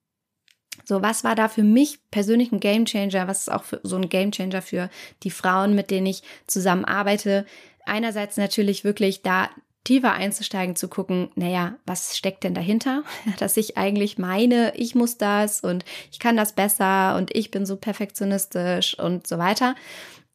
So, 0.84 1.02
was 1.02 1.24
war 1.24 1.34
da 1.34 1.48
für 1.48 1.64
mich 1.64 1.98
persönlich 2.10 2.52
ein 2.52 2.60
Gamechanger? 2.60 3.28
Was 3.28 3.40
ist 3.40 3.52
auch 3.52 3.64
so 3.82 3.96
ein 3.96 4.08
Gamechanger 4.08 4.62
für 4.62 4.88
die 5.22 5.30
Frauen, 5.30 5.74
mit 5.74 5.90
denen 5.90 6.06
ich 6.06 6.22
zusammenarbeite? 6.46 7.44
Einerseits 7.84 8.36
natürlich 8.36 8.84
wirklich 8.84 9.22
da 9.22 9.50
tiefer 9.84 10.12
einzusteigen, 10.12 10.76
zu 10.76 10.88
gucken, 10.88 11.30
naja, 11.34 11.76
was 11.86 12.16
steckt 12.16 12.44
denn 12.44 12.54
dahinter? 12.54 13.04
Dass 13.38 13.56
ich 13.56 13.76
eigentlich 13.76 14.18
meine, 14.18 14.74
ich 14.76 14.94
muss 14.94 15.18
das 15.18 15.60
und 15.60 15.84
ich 16.10 16.18
kann 16.18 16.36
das 16.36 16.52
besser 16.52 17.16
und 17.16 17.34
ich 17.34 17.50
bin 17.50 17.66
so 17.66 17.76
perfektionistisch 17.76 18.98
und 18.98 19.26
so 19.26 19.38
weiter. 19.38 19.74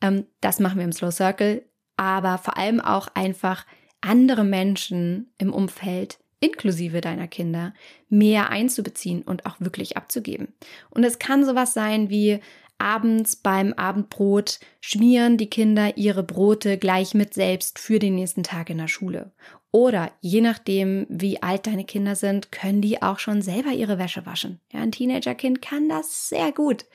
Ähm, 0.02 0.26
das 0.42 0.60
machen 0.60 0.78
wir 0.78 0.86
im 0.86 0.92
Slow 0.92 1.12
Circle, 1.12 1.64
aber 1.98 2.38
vor 2.38 2.58
allem 2.58 2.82
auch 2.82 3.08
einfach 3.14 3.66
andere 4.02 4.44
Menschen 4.44 5.32
im 5.38 5.54
Umfeld 5.54 6.20
inklusive 6.44 7.00
deiner 7.00 7.28
Kinder 7.28 7.74
mehr 8.10 8.50
einzubeziehen 8.50 9.22
und 9.22 9.46
auch 9.46 9.56
wirklich 9.60 9.96
abzugeben. 9.96 10.50
Und 10.90 11.06
es 11.06 11.18
kann 11.18 11.46
sowas 11.46 11.74
sein 11.74 12.10
wie 12.10 12.42
abends 12.78 13.36
beim 13.36 13.74
Abendbrot 13.74 14.60
schmieren 14.82 15.38
die 15.38 15.50
Kinder 15.50 15.98
ihre 15.98 16.24
Brote 16.24 16.78
gleich 16.78 17.14
mit 17.14 17.34
selbst 17.34 17.80
für 17.80 18.00
den 18.00 18.16
nächsten 18.16 18.44
Tag 18.44 18.70
in 18.70 18.78
der 18.78 18.88
Schule. 18.88 19.32
Oder 19.76 20.12
je 20.22 20.42
nachdem, 20.42 21.08
wie 21.10 21.42
alt 21.42 21.66
deine 21.66 21.84
Kinder 21.84 22.16
sind, 22.16 22.52
können 22.52 22.80
die 22.80 23.02
auch 23.02 23.18
schon 23.18 23.42
selber 23.42 23.72
ihre 23.72 23.98
Wäsche 23.98 24.24
waschen. 24.24 24.60
Ja, 24.72 24.82
ein 24.82 24.92
Teenagerkind 24.92 25.64
kann 25.64 25.90
das 25.90 26.30
sehr 26.30 26.52
gut. 26.52 26.86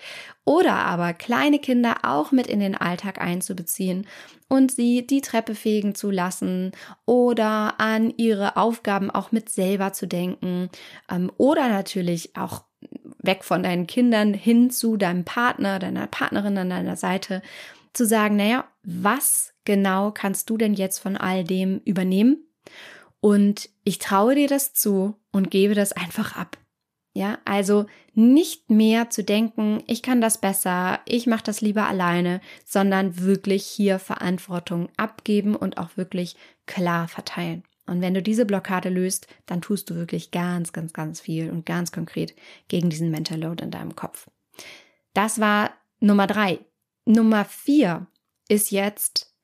Oder 0.44 0.74
aber 0.74 1.12
kleine 1.12 1.58
Kinder 1.58 1.96
auch 2.04 2.30
mit 2.30 2.46
in 2.46 2.60
den 2.60 2.76
Alltag 2.76 3.20
einzubeziehen 3.20 4.06
und 4.48 4.70
sie 4.70 5.04
die 5.04 5.22
Treppe 5.22 5.56
fegen 5.56 5.96
zu 5.96 6.12
lassen 6.12 6.70
oder 7.04 7.80
an 7.80 8.14
ihre 8.16 8.56
Aufgaben 8.56 9.10
auch 9.10 9.32
mit 9.32 9.48
selber 9.48 9.92
zu 9.92 10.06
denken. 10.06 10.70
Ähm, 11.10 11.32
oder 11.36 11.68
natürlich 11.68 12.36
auch 12.36 12.62
weg 13.20 13.42
von 13.42 13.64
deinen 13.64 13.88
Kindern 13.88 14.34
hin 14.34 14.70
zu 14.70 14.96
deinem 14.96 15.24
Partner, 15.24 15.80
deiner 15.80 16.06
Partnerin 16.06 16.56
an 16.56 16.70
deiner 16.70 16.94
Seite, 16.94 17.42
zu 17.92 18.06
sagen, 18.06 18.36
naja, 18.36 18.68
was 18.84 19.52
genau 19.64 20.12
kannst 20.12 20.48
du 20.48 20.56
denn 20.56 20.74
jetzt 20.74 21.00
von 21.00 21.16
all 21.16 21.42
dem 21.42 21.80
übernehmen? 21.84 22.44
Und 23.20 23.68
ich 23.85 23.98
traue 23.98 24.35
dir 24.35 24.48
das 24.48 24.74
zu 24.74 25.16
und 25.33 25.50
gebe 25.50 25.74
das 25.74 25.92
einfach 25.92 26.37
ab. 26.37 26.57
Ja, 27.14 27.38
also 27.44 27.87
nicht 28.14 28.70
mehr 28.70 29.11
zu 29.11 29.24
denken, 29.24 29.83
ich 29.87 30.02
kann 30.02 30.20
das 30.20 30.38
besser, 30.38 31.00
ich 31.04 31.26
mache 31.26 31.42
das 31.42 31.61
lieber 31.61 31.87
alleine, 31.87 32.40
sondern 32.64 33.20
wirklich 33.20 33.66
hier 33.66 33.98
Verantwortung 33.98 34.88
abgeben 34.96 35.57
und 35.57 35.78
auch 35.78 35.96
wirklich 35.96 36.37
klar 36.66 37.09
verteilen. 37.09 37.64
Und 37.87 38.02
wenn 38.02 38.14
du 38.14 38.22
diese 38.22 38.44
Blockade 38.44 38.90
löst, 38.90 39.26
dann 39.46 39.62
tust 39.62 39.90
du 39.90 39.94
wirklich 39.94 40.31
ganz, 40.31 40.72
ganz, 40.72 40.92
ganz 40.92 41.20
viel 41.20 41.50
und 41.50 41.64
ganz 41.66 41.90
konkret 41.90 42.37
gegen 42.68 42.90
diesen 42.90 43.11
Mental 43.11 43.40
Load 43.40 43.64
in 43.64 43.70
deinem 43.70 43.96
Kopf. 43.96 44.28
Das 45.14 45.40
war 45.40 45.72
Nummer 45.98 46.26
drei. 46.26 46.61
Nummer 47.07 47.44
vier 47.46 48.07
ist 48.48 48.70
jetzt 48.70 49.35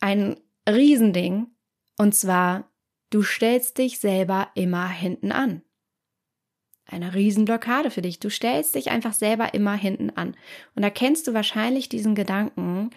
ein 0.00 0.36
Riesending. 0.68 1.48
Und 1.98 2.14
zwar, 2.14 2.70
du 3.10 3.22
stellst 3.22 3.78
dich 3.78 3.98
selber 3.98 4.48
immer 4.54 4.88
hinten 4.88 5.32
an. 5.32 5.62
eine 6.90 7.14
Riesenblockade 7.14 7.90
für 7.90 8.00
dich. 8.00 8.18
Du 8.18 8.30
stellst 8.30 8.74
dich 8.74 8.90
einfach 8.90 9.12
selber 9.12 9.52
immer 9.52 9.74
hinten 9.74 10.08
an. 10.08 10.34
Und 10.74 10.82
da 10.82 10.88
kennst 10.88 11.26
du 11.26 11.34
wahrscheinlich 11.34 11.90
diesen 11.90 12.14
Gedanken, 12.14 12.90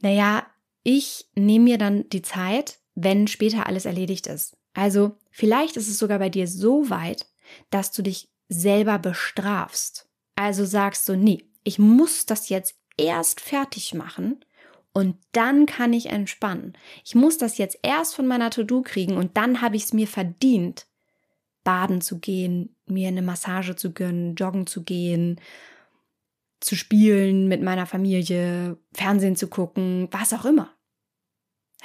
naja, 0.00 0.44
ich 0.82 1.26
nehme 1.36 1.64
mir 1.64 1.78
dann 1.78 2.08
die 2.08 2.22
Zeit, 2.22 2.80
wenn 2.96 3.28
später 3.28 3.66
alles 3.66 3.86
erledigt 3.86 4.26
ist. 4.26 4.56
Also 4.74 5.16
vielleicht 5.30 5.76
ist 5.76 5.88
es 5.88 5.98
sogar 5.98 6.18
bei 6.18 6.28
dir 6.28 6.48
so 6.48 6.90
weit, 6.90 7.26
dass 7.70 7.92
du 7.92 8.02
dich 8.02 8.28
selber 8.48 8.98
bestrafst. 8.98 10.08
Also 10.34 10.64
sagst 10.64 11.08
du, 11.08 11.16
nee, 11.16 11.44
ich 11.62 11.78
muss 11.78 12.26
das 12.26 12.48
jetzt 12.48 12.74
erst 12.96 13.40
fertig 13.40 13.94
machen 13.94 14.44
und 14.94 15.16
dann 15.32 15.66
kann 15.66 15.92
ich 15.92 16.06
entspannen. 16.06 16.72
Ich 17.04 17.14
muss 17.14 17.36
das 17.36 17.58
jetzt 17.58 17.78
erst 17.82 18.14
von 18.14 18.26
meiner 18.26 18.50
To-Do 18.50 18.82
kriegen 18.82 19.16
und 19.16 19.36
dann 19.36 19.60
habe 19.60 19.76
ich 19.76 19.82
es 19.84 19.92
mir 19.92 20.06
verdient, 20.06 20.86
baden 21.64 22.00
zu 22.00 22.20
gehen, 22.20 22.76
mir 22.86 23.08
eine 23.08 23.22
Massage 23.22 23.74
zu 23.74 23.92
gönnen, 23.92 24.36
joggen 24.36 24.66
zu 24.66 24.84
gehen, 24.84 25.40
zu 26.60 26.76
spielen 26.76 27.48
mit 27.48 27.60
meiner 27.60 27.86
Familie, 27.86 28.78
Fernsehen 28.92 29.36
zu 29.36 29.48
gucken, 29.48 30.08
was 30.12 30.32
auch 30.32 30.44
immer. 30.44 30.70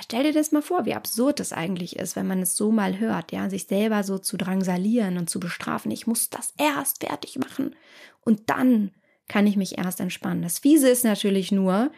Stell 0.01 0.23
dir 0.23 0.33
das 0.33 0.51
mal 0.51 0.61
vor, 0.61 0.85
wie 0.85 0.93
absurd 0.93 1.39
das 1.39 1.51
eigentlich 1.51 1.97
ist, 1.97 2.15
wenn 2.15 2.27
man 2.27 2.41
es 2.41 2.55
so 2.55 2.71
mal 2.71 2.99
hört, 2.99 3.31
ja, 3.33 3.49
sich 3.49 3.65
selber 3.65 4.03
so 4.03 4.17
zu 4.17 4.37
drangsalieren 4.37 5.17
und 5.17 5.29
zu 5.29 5.39
bestrafen. 5.39 5.91
Ich 5.91 6.07
muss 6.07 6.29
das 6.29 6.53
erst 6.57 7.03
fertig 7.03 7.37
machen 7.39 7.75
und 8.21 8.49
dann 8.49 8.91
kann 9.27 9.47
ich 9.47 9.57
mich 9.57 9.77
erst 9.77 9.99
entspannen. 9.99 10.41
Das 10.41 10.59
Fiese 10.59 10.89
ist 10.89 11.03
natürlich 11.03 11.51
nur, 11.51 11.91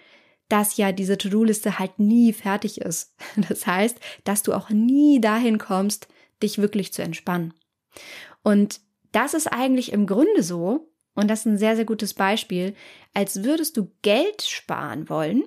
dass 0.52 0.76
ja 0.76 0.92
diese 0.92 1.18
To-Do-Liste 1.18 1.80
halt 1.80 1.98
nie 1.98 2.34
fertig 2.34 2.82
ist. 2.82 3.16
Das 3.48 3.66
heißt, 3.66 3.98
dass 4.26 4.44
du 4.44 4.54
auch 4.54 4.70
nie 4.70 5.22
dahin 5.22 5.58
kommst, 5.58 6.08
dich 6.44 6.58
wirklich 6.58 6.92
zu 6.92 7.02
entspannen. 7.02 7.54
Und 8.44 8.82
das 9.12 9.34
ist 9.34 9.48
eigentlich 9.48 9.92
im 9.92 10.08
Grunde 10.08 10.44
so, 10.44 10.92
und 11.14 11.30
das 11.30 11.42
ist 11.42 11.46
ein 11.46 11.58
sehr, 11.58 11.76
sehr 11.76 11.86
gutes 11.86 12.14
Beispiel, 12.14 12.76
als 13.14 13.44
würdest 13.44 13.78
du 13.78 13.92
Geld 14.02 14.42
sparen 14.42 15.10
wollen, 15.10 15.44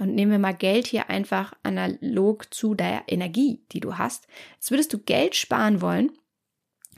und 0.00 0.14
nehmen 0.14 0.30
wir 0.30 0.38
mal 0.38 0.54
Geld 0.54 0.86
hier 0.86 1.10
einfach 1.10 1.54
analog 1.64 2.54
zu 2.54 2.76
der 2.76 3.02
Energie, 3.08 3.64
die 3.72 3.80
du 3.80 3.98
hast, 3.98 4.28
als 4.58 4.70
würdest 4.70 4.92
du 4.92 4.98
Geld 4.98 5.34
sparen 5.34 5.80
wollen, 5.80 6.12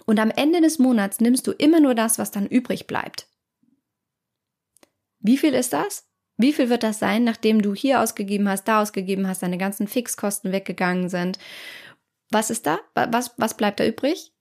und 0.05 0.19
am 0.19 0.31
Ende 0.31 0.61
des 0.61 0.79
Monats 0.79 1.21
nimmst 1.21 1.47
du 1.47 1.53
immer 1.53 1.81
nur 1.81 1.95
das, 1.95 2.19
was 2.19 2.31
dann 2.31 2.47
übrig 2.47 2.87
bleibt. 2.87 3.29
Wie 5.21 5.39
viel 5.39 5.55
ist 5.55 5.73
das? 5.73 6.10
Wie 6.41 6.55
viel 6.55 6.71
wird 6.71 6.83
das 6.83 6.99
sein, 6.99 7.23
nachdem 7.25 7.61
du 7.61 7.75
hier 7.75 8.01
ausgegeben 8.01 8.49
hast, 8.49 8.65
da 8.65 8.81
ausgegeben 8.81 9.29
hast, 9.29 9.43
deine 9.43 9.59
ganzen 9.59 9.87
Fixkosten 9.87 10.53
weggegangen 10.53 11.11
sind? 11.11 11.39
Was 12.31 12.49
ist 12.49 12.67
da? 12.67 12.81
Was, 12.95 13.35
was 13.37 13.59
bleibt 13.59 13.79
da 13.79 13.87
übrig? 13.87 14.33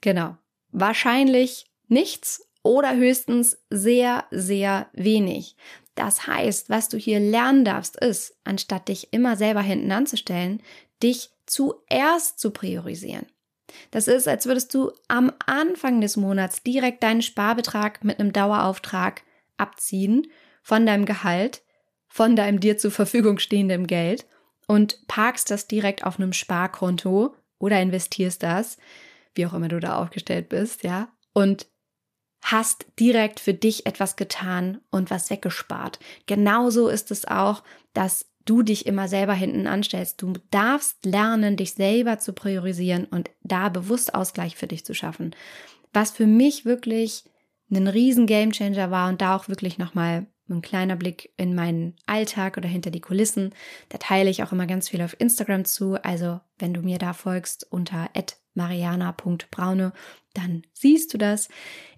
Genau. 0.00 0.38
Wahrscheinlich 0.70 1.66
nichts 1.88 2.48
oder 2.62 2.96
höchstens 2.96 3.58
sehr, 3.68 4.24
sehr 4.30 4.88
wenig. 4.94 5.56
Das 5.96 6.26
heißt, 6.26 6.70
was 6.70 6.88
du 6.88 6.96
hier 6.96 7.20
lernen 7.20 7.66
darfst, 7.66 7.96
ist, 7.96 8.34
anstatt 8.44 8.88
dich 8.88 9.12
immer 9.12 9.36
selber 9.36 9.60
hinten 9.60 9.92
anzustellen, 9.92 10.62
dich 11.02 11.28
zuerst 11.44 12.38
zu 12.38 12.52
priorisieren. 12.52 13.26
Das 13.90 14.08
ist, 14.08 14.28
als 14.28 14.46
würdest 14.46 14.72
du 14.72 14.92
am 15.08 15.30
Anfang 15.44 16.00
des 16.00 16.16
Monats 16.16 16.62
direkt 16.62 17.02
deinen 17.02 17.20
Sparbetrag 17.20 18.02
mit 18.02 18.18
einem 18.18 18.32
Dauerauftrag 18.32 19.24
abziehen 19.58 20.28
von 20.66 20.84
deinem 20.84 21.04
Gehalt, 21.04 21.62
von 22.08 22.34
deinem 22.34 22.58
dir 22.58 22.76
zur 22.76 22.90
Verfügung 22.90 23.38
stehenden 23.38 23.86
Geld 23.86 24.26
und 24.66 25.06
parkst 25.06 25.48
das 25.48 25.68
direkt 25.68 26.02
auf 26.02 26.18
einem 26.18 26.32
Sparkonto 26.32 27.36
oder 27.60 27.80
investierst 27.80 28.42
das, 28.42 28.76
wie 29.36 29.46
auch 29.46 29.54
immer 29.54 29.68
du 29.68 29.78
da 29.78 30.02
aufgestellt 30.02 30.48
bist, 30.48 30.82
ja, 30.82 31.06
und 31.32 31.68
hast 32.42 32.86
direkt 32.98 33.38
für 33.38 33.54
dich 33.54 33.86
etwas 33.86 34.16
getan 34.16 34.80
und 34.90 35.08
was 35.08 35.30
weggespart. 35.30 36.00
Genauso 36.26 36.88
ist 36.88 37.12
es 37.12 37.26
auch, 37.26 37.62
dass 37.94 38.26
du 38.44 38.64
dich 38.64 38.86
immer 38.86 39.06
selber 39.06 39.34
hinten 39.34 39.68
anstellst. 39.68 40.20
Du 40.20 40.32
darfst 40.50 41.06
lernen, 41.06 41.56
dich 41.56 41.74
selber 41.74 42.18
zu 42.18 42.32
priorisieren 42.32 43.04
und 43.04 43.30
da 43.44 43.68
bewusst 43.68 44.16
Ausgleich 44.16 44.56
für 44.56 44.66
dich 44.66 44.84
zu 44.84 44.94
schaffen. 44.94 45.32
Was 45.92 46.10
für 46.10 46.26
mich 46.26 46.64
wirklich 46.64 47.22
ein 47.70 47.86
riesen 47.86 48.26
Gamechanger 48.26 48.90
war 48.90 49.08
und 49.08 49.20
da 49.20 49.36
auch 49.36 49.48
wirklich 49.48 49.78
nochmal 49.78 50.26
ein 50.54 50.62
kleiner 50.62 50.96
Blick 50.96 51.32
in 51.36 51.54
meinen 51.54 51.94
Alltag 52.06 52.56
oder 52.56 52.68
hinter 52.68 52.90
die 52.90 53.00
Kulissen. 53.00 53.54
Da 53.88 53.98
teile 53.98 54.30
ich 54.30 54.42
auch 54.42 54.52
immer 54.52 54.66
ganz 54.66 54.88
viel 54.88 55.02
auf 55.02 55.18
Instagram 55.18 55.64
zu. 55.64 56.02
Also 56.04 56.40
wenn 56.58 56.74
du 56.74 56.82
mir 56.82 56.98
da 56.98 57.12
folgst 57.12 57.66
unter 57.70 58.08
mariana.braune, 58.54 59.92
dann 60.34 60.62
siehst 60.72 61.12
du 61.14 61.18
das. 61.18 61.48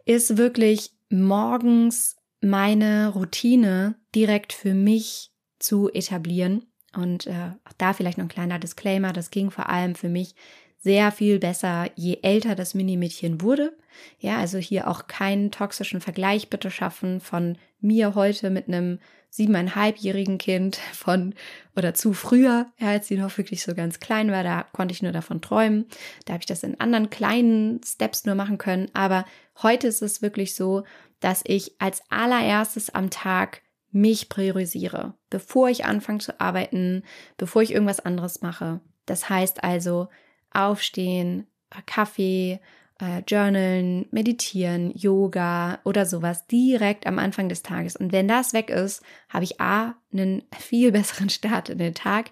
Ist 0.05 0.37
wirklich 0.37 0.93
morgens 1.11 2.17
meine 2.41 3.09
Routine 3.09 3.97
direkt 4.15 4.53
für 4.53 4.75
mich 4.75 5.31
zu 5.59 5.91
etablieren. 5.93 6.65
Und 6.95 7.27
äh, 7.27 7.53
auch 7.65 7.73
da 7.77 7.93
vielleicht 7.93 8.19
noch 8.19 8.25
ein 8.25 8.31
kleiner 8.31 8.59
Disclaimer, 8.59 9.13
das 9.13 9.31
ging 9.31 9.51
vor 9.51 9.69
allem 9.69 9.95
für 9.95 10.09
mich 10.09 10.35
sehr 10.79 11.11
viel 11.13 11.39
besser, 11.39 11.91
je 11.97 12.19
älter 12.23 12.55
das 12.55 12.75
Minimädchen 12.75 13.41
wurde. 13.41 13.77
Ja, 14.21 14.39
also 14.39 14.59
hier 14.59 14.89
auch 14.89 15.09
keinen 15.09 15.51
toxischen 15.51 16.01
Vergleich 16.01 16.51
bitte 16.51 16.71
schaffen 16.71 17.21
von 17.21 17.59
mir 17.81 18.15
heute 18.15 18.51
mit 18.51 18.69
einem 18.69 19.01
siebeneinhalbjährigen 19.31 20.39
Kind 20.39 20.77
von 20.93 21.35
oder 21.77 21.95
zu 21.95 22.13
früher, 22.13 22.67
ja, 22.79 22.89
als 22.89 23.09
sie 23.09 23.17
noch 23.17 23.37
wirklich 23.37 23.63
so 23.63 23.75
ganz 23.75 24.01
klein 24.01 24.31
war, 24.31 24.43
da 24.43 24.65
konnte 24.73 24.93
ich 24.93 25.03
nur 25.03 25.13
davon 25.13 25.41
träumen. 25.41 25.87
Da 26.25 26.35
habe 26.35 26.43
ich 26.43 26.47
das 26.47 26.63
in 26.63 26.81
anderen 26.81 27.11
kleinen 27.11 27.81
Steps 27.85 28.25
nur 28.25 28.35
machen 28.35 28.59
können. 28.59 28.89
Aber 28.95 29.25
heute 29.63 29.89
ist 29.89 30.03
es 30.03 30.23
wirklich 30.23 30.55
so, 30.55 30.85
dass 31.21 31.43
ich 31.45 31.73
als 31.81 32.03
allererstes 32.09 32.91
am 32.91 33.11
Tag 33.11 33.63
mich 33.91 34.29
priorisiere, 34.29 35.15
bevor 35.31 35.69
ich 35.69 35.85
anfange 35.85 36.19
zu 36.19 36.41
arbeiten, 36.41 37.03
bevor 37.37 37.63
ich 37.63 37.73
irgendwas 37.73 38.01
anderes 38.01 38.43
mache. 38.43 38.81
Das 39.07 39.29
heißt 39.29 39.65
also, 39.65 40.09
aufstehen, 40.53 41.47
Kaffee, 41.87 42.61
äh, 43.01 43.23
Journalen, 43.27 44.07
Meditieren, 44.11 44.91
Yoga 44.97 45.79
oder 45.85 46.07
sowas 46.07 46.47
direkt 46.47 47.07
am 47.07 47.19
Anfang 47.19 47.49
des 47.49 47.63
Tages. 47.63 47.97
Und 47.97 48.13
wenn 48.13 48.29
das 48.29 48.53
weg 48.53 48.71
ist, 48.71 49.03
habe 49.29 49.45
ich 49.45 49.61
A, 49.61 49.95
einen 50.13 50.43
viel 50.59 50.93
besseren 50.93 51.31
Start 51.31 51.69
in 51.69 51.79
den 51.79 51.95
Tag, 51.95 52.31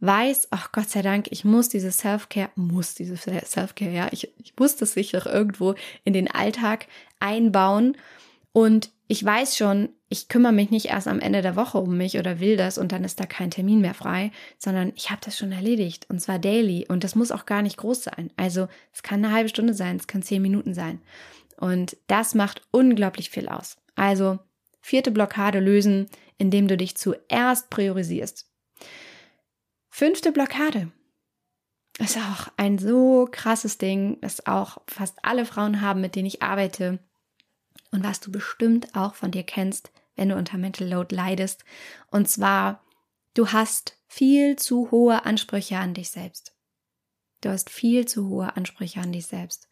weiß, 0.00 0.48
ach 0.50 0.70
Gott 0.72 0.88
sei 0.88 1.02
Dank, 1.02 1.26
ich 1.30 1.44
muss 1.44 1.68
diese 1.68 1.90
Self-Care, 1.90 2.50
muss 2.54 2.94
diese 2.94 3.16
Self-Care, 3.16 3.90
ja, 3.90 4.08
ich, 4.12 4.32
ich 4.38 4.54
muss 4.58 4.76
das 4.76 4.92
sicher 4.92 5.26
irgendwo 5.26 5.74
in 6.04 6.12
den 6.12 6.30
Alltag 6.30 6.86
einbauen. 7.18 7.96
Und 8.52 8.90
ich 9.10 9.24
weiß 9.24 9.56
schon, 9.56 9.88
ich 10.10 10.28
kümmere 10.28 10.52
mich 10.52 10.70
nicht 10.70 10.86
erst 10.86 11.08
am 11.08 11.18
Ende 11.18 11.40
der 11.40 11.56
Woche 11.56 11.78
um 11.78 11.96
mich 11.96 12.18
oder 12.18 12.40
will 12.40 12.58
das 12.58 12.76
und 12.76 12.92
dann 12.92 13.04
ist 13.04 13.18
da 13.18 13.24
kein 13.24 13.50
Termin 13.50 13.80
mehr 13.80 13.94
frei, 13.94 14.30
sondern 14.58 14.92
ich 14.96 15.10
habe 15.10 15.22
das 15.24 15.36
schon 15.36 15.50
erledigt 15.50 16.06
und 16.10 16.20
zwar 16.20 16.38
daily 16.38 16.86
und 16.86 17.04
das 17.04 17.14
muss 17.14 17.32
auch 17.32 17.46
gar 17.46 17.62
nicht 17.62 17.78
groß 17.78 18.04
sein. 18.04 18.30
Also 18.36 18.68
es 18.92 19.02
kann 19.02 19.24
eine 19.24 19.34
halbe 19.34 19.48
Stunde 19.48 19.72
sein, 19.72 19.96
es 19.96 20.06
kann 20.06 20.22
zehn 20.22 20.42
Minuten 20.42 20.74
sein 20.74 21.00
und 21.56 21.96
das 22.06 22.34
macht 22.34 22.60
unglaublich 22.70 23.30
viel 23.30 23.48
aus. 23.48 23.78
Also 23.96 24.40
vierte 24.82 25.10
Blockade 25.10 25.58
lösen, 25.58 26.08
indem 26.36 26.68
du 26.68 26.76
dich 26.76 26.94
zuerst 26.94 27.70
priorisierst. 27.70 28.46
Fünfte 29.88 30.32
Blockade 30.32 30.92
ist 31.98 32.18
auch 32.18 32.48
ein 32.58 32.78
so 32.78 33.26
krasses 33.30 33.78
Ding, 33.78 34.18
das 34.20 34.46
auch 34.46 34.82
fast 34.86 35.16
alle 35.22 35.46
Frauen 35.46 35.80
haben, 35.80 36.02
mit 36.02 36.14
denen 36.14 36.26
ich 36.26 36.42
arbeite 36.42 36.98
und 37.90 38.04
was 38.04 38.20
du 38.20 38.30
bestimmt 38.30 38.94
auch 38.94 39.14
von 39.14 39.30
dir 39.30 39.42
kennst, 39.42 39.90
wenn 40.16 40.28
du 40.28 40.36
unter 40.36 40.58
Mental 40.58 40.88
Load 40.88 41.14
leidest. 41.14 41.64
Und 42.10 42.28
zwar, 42.28 42.84
du 43.34 43.52
hast 43.52 43.96
viel 44.06 44.56
zu 44.56 44.90
hohe 44.90 45.24
Ansprüche 45.24 45.78
an 45.78 45.94
dich 45.94 46.10
selbst. 46.10 46.54
Du 47.40 47.50
hast 47.50 47.70
viel 47.70 48.06
zu 48.06 48.28
hohe 48.28 48.56
Ansprüche 48.56 49.00
an 49.00 49.12
dich 49.12 49.26
selbst. 49.26 49.68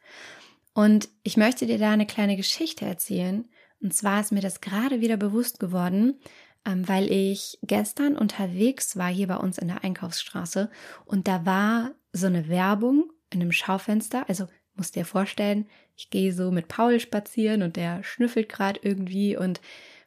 Und 0.72 1.08
ich 1.22 1.36
möchte 1.36 1.66
dir 1.66 1.78
da 1.78 1.90
eine 1.90 2.06
kleine 2.06 2.36
Geschichte 2.36 2.84
erzählen. 2.84 3.48
Und 3.80 3.94
zwar 3.94 4.20
ist 4.20 4.30
mir 4.30 4.42
das 4.42 4.60
gerade 4.60 5.00
wieder 5.00 5.16
bewusst 5.16 5.58
geworden, 5.58 6.20
ähm, 6.66 6.86
weil 6.88 7.10
ich 7.10 7.58
gestern 7.62 8.16
unterwegs 8.16 8.96
war 8.96 9.08
hier 9.08 9.26
bei 9.26 9.36
uns 9.36 9.58
in 9.58 9.68
der 9.68 9.84
Einkaufsstraße 9.84 10.70
und 11.04 11.28
da 11.28 11.46
war 11.46 11.94
so 12.12 12.26
eine 12.26 12.48
Werbung 12.48 13.12
in 13.30 13.40
einem 13.40 13.52
Schaufenster. 13.52 14.28
Also 14.28 14.46
musst 14.74 14.96
dir 14.96 15.04
vorstellen, 15.04 15.66
ich 15.96 16.10
gehe 16.10 16.32
so 16.32 16.50
mit 16.50 16.68
Paul 16.68 17.00
spazieren 17.00 17.62
und 17.62 17.76
der 17.76 18.02
schnüffelt 18.04 18.48
gerade 18.48 18.80
irgendwie 18.82 19.36
und 19.36 19.60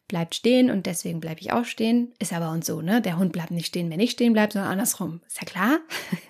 bleibt 0.08 0.36
stehen 0.36 0.69
und 0.69 0.86
deswegen 0.86 1.19
bleibe 1.19 1.39
ich 1.39 1.54
auch 1.54 1.65
stehen. 1.65 2.13
Ist 2.19 2.34
aber 2.34 2.52
uns 2.52 2.65
so, 2.65 2.82
ne? 2.82 3.02
Der 3.02 3.17
Hund 3.17 3.32
bleibt 3.32 3.52
nicht 3.52 3.67
stehen, 3.67 3.89
wenn 3.89 3.99
ich 3.99 4.12
stehen 4.12 4.34
bleibe, 4.34 4.52
sondern 4.52 4.71
andersrum. 4.71 5.21
Ist 5.28 5.39
ja 5.39 5.45
klar. 5.45 5.80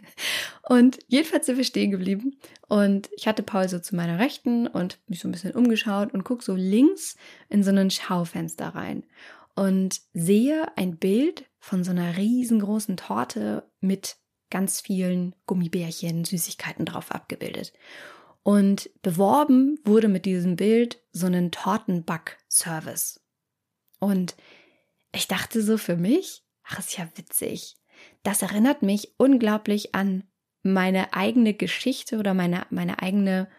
und 0.69 1.00
jedenfalls 1.08 1.45
sind 1.45 1.58
wir 1.58 1.63
stehen 1.63 1.89
geblieben 1.89 2.38
und 2.67 3.10
ich 3.15 3.28
hatte 3.28 3.41
Paul 3.41 3.67
so 3.69 3.80
zu 3.80 3.95
meiner 3.95 4.19
Rechten 4.19 4.67
und 4.67 5.00
mich 5.08 5.22
so 5.22 5.28
ein 5.28 5.32
bisschen 5.32 5.54
umgeschaut 5.54 6.13
und 6.13 6.24
guck 6.24 6.43
so 6.43 6.56
links 6.56 7.15
in 7.48 7.63
so 7.63 7.72
ein 7.72 7.89
Schaufenster 7.89 8.67
rein 8.67 9.04
und 9.56 10.02
sehe 10.13 10.67
ein 10.78 10.98
Bild 10.98 11.45
von 11.60 11.84
so 11.84 11.91
einer 11.91 12.17
riesengroßen 12.17 12.98
Torte 12.98 13.63
mit 13.82 14.17
ganz 14.50 14.82
vielen 14.82 15.36
Gummibärchen, 15.45 16.26
Süßigkeiten 16.26 16.86
drauf 16.86 17.12
abgebildet. 17.12 17.74
Und 18.43 18.89
beworben 19.02 19.80
wurde 19.84 20.08
mit 20.08 20.25
diesem 20.25 20.56
Bild 20.56 21.02
so 21.12 21.28
einen 21.28 21.52
Tortenback-Service. 21.52 23.21
Und 23.99 24.36
ich 25.13 25.28
dachte 25.28 25.62
so 25.62 25.78
für 25.78 25.97
mich, 25.97 26.43
ach, 26.63 26.80
ist 26.80 26.97
ja 26.97 27.08
witzig. 27.15 27.75
Das 28.23 28.41
erinnert 28.41 28.82
mich 28.82 29.13
unglaublich 29.17 29.93
an 29.93 30.23
meine 30.63 31.13
eigene 31.13 31.54
Geschichte 31.54 32.17
oder 32.17 32.34
meine, 32.34 32.65
meine 32.69 33.02
eigene 33.02 33.49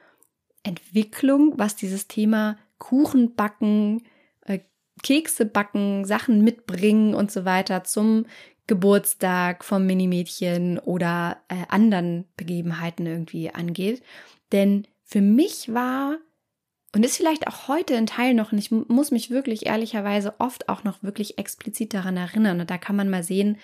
Entwicklung, 0.63 1.59
was 1.59 1.77
dieses 1.77 2.09
Thema 2.09 2.59
Kuchen 2.79 3.35
backen, 3.35 4.03
äh, 4.43 4.61
Kekse 5.03 5.47
backen, 5.47 6.05
Sachen 6.05 6.43
mitbringen 6.43 7.15
und 7.15 7.31
so 7.31 7.45
weiter 7.45 7.85
zum 7.85 8.27
Geburtstag 8.71 9.65
vom 9.65 9.85
Minimädchen 9.85 10.79
oder 10.79 11.43
äh, 11.49 11.57
anderen 11.69 12.29
Begebenheiten 12.37 13.05
irgendwie 13.05 13.51
angeht. 13.51 14.01
Denn 14.53 14.87
für 15.03 15.21
mich 15.21 15.75
war 15.75 16.19
und 16.95 17.05
ist 17.05 17.17
vielleicht 17.17 17.49
auch 17.49 17.67
heute 17.67 17.97
ein 17.97 18.07
Teil 18.07 18.33
noch, 18.33 18.53
und 18.53 18.59
ich 18.59 18.71
muss 18.71 19.11
mich 19.11 19.29
wirklich 19.29 19.67
ehrlicherweise 19.67 20.39
oft 20.39 20.69
auch 20.69 20.85
noch 20.85 21.03
wirklich 21.03 21.37
explizit 21.37 21.95
daran 21.95 22.17
erinnern. 22.17 22.61
Und 22.61 22.71
da 22.71 22.79
kann 22.79 22.95
man 22.95 23.11
mal 23.11 23.25
sehen, 23.25 23.59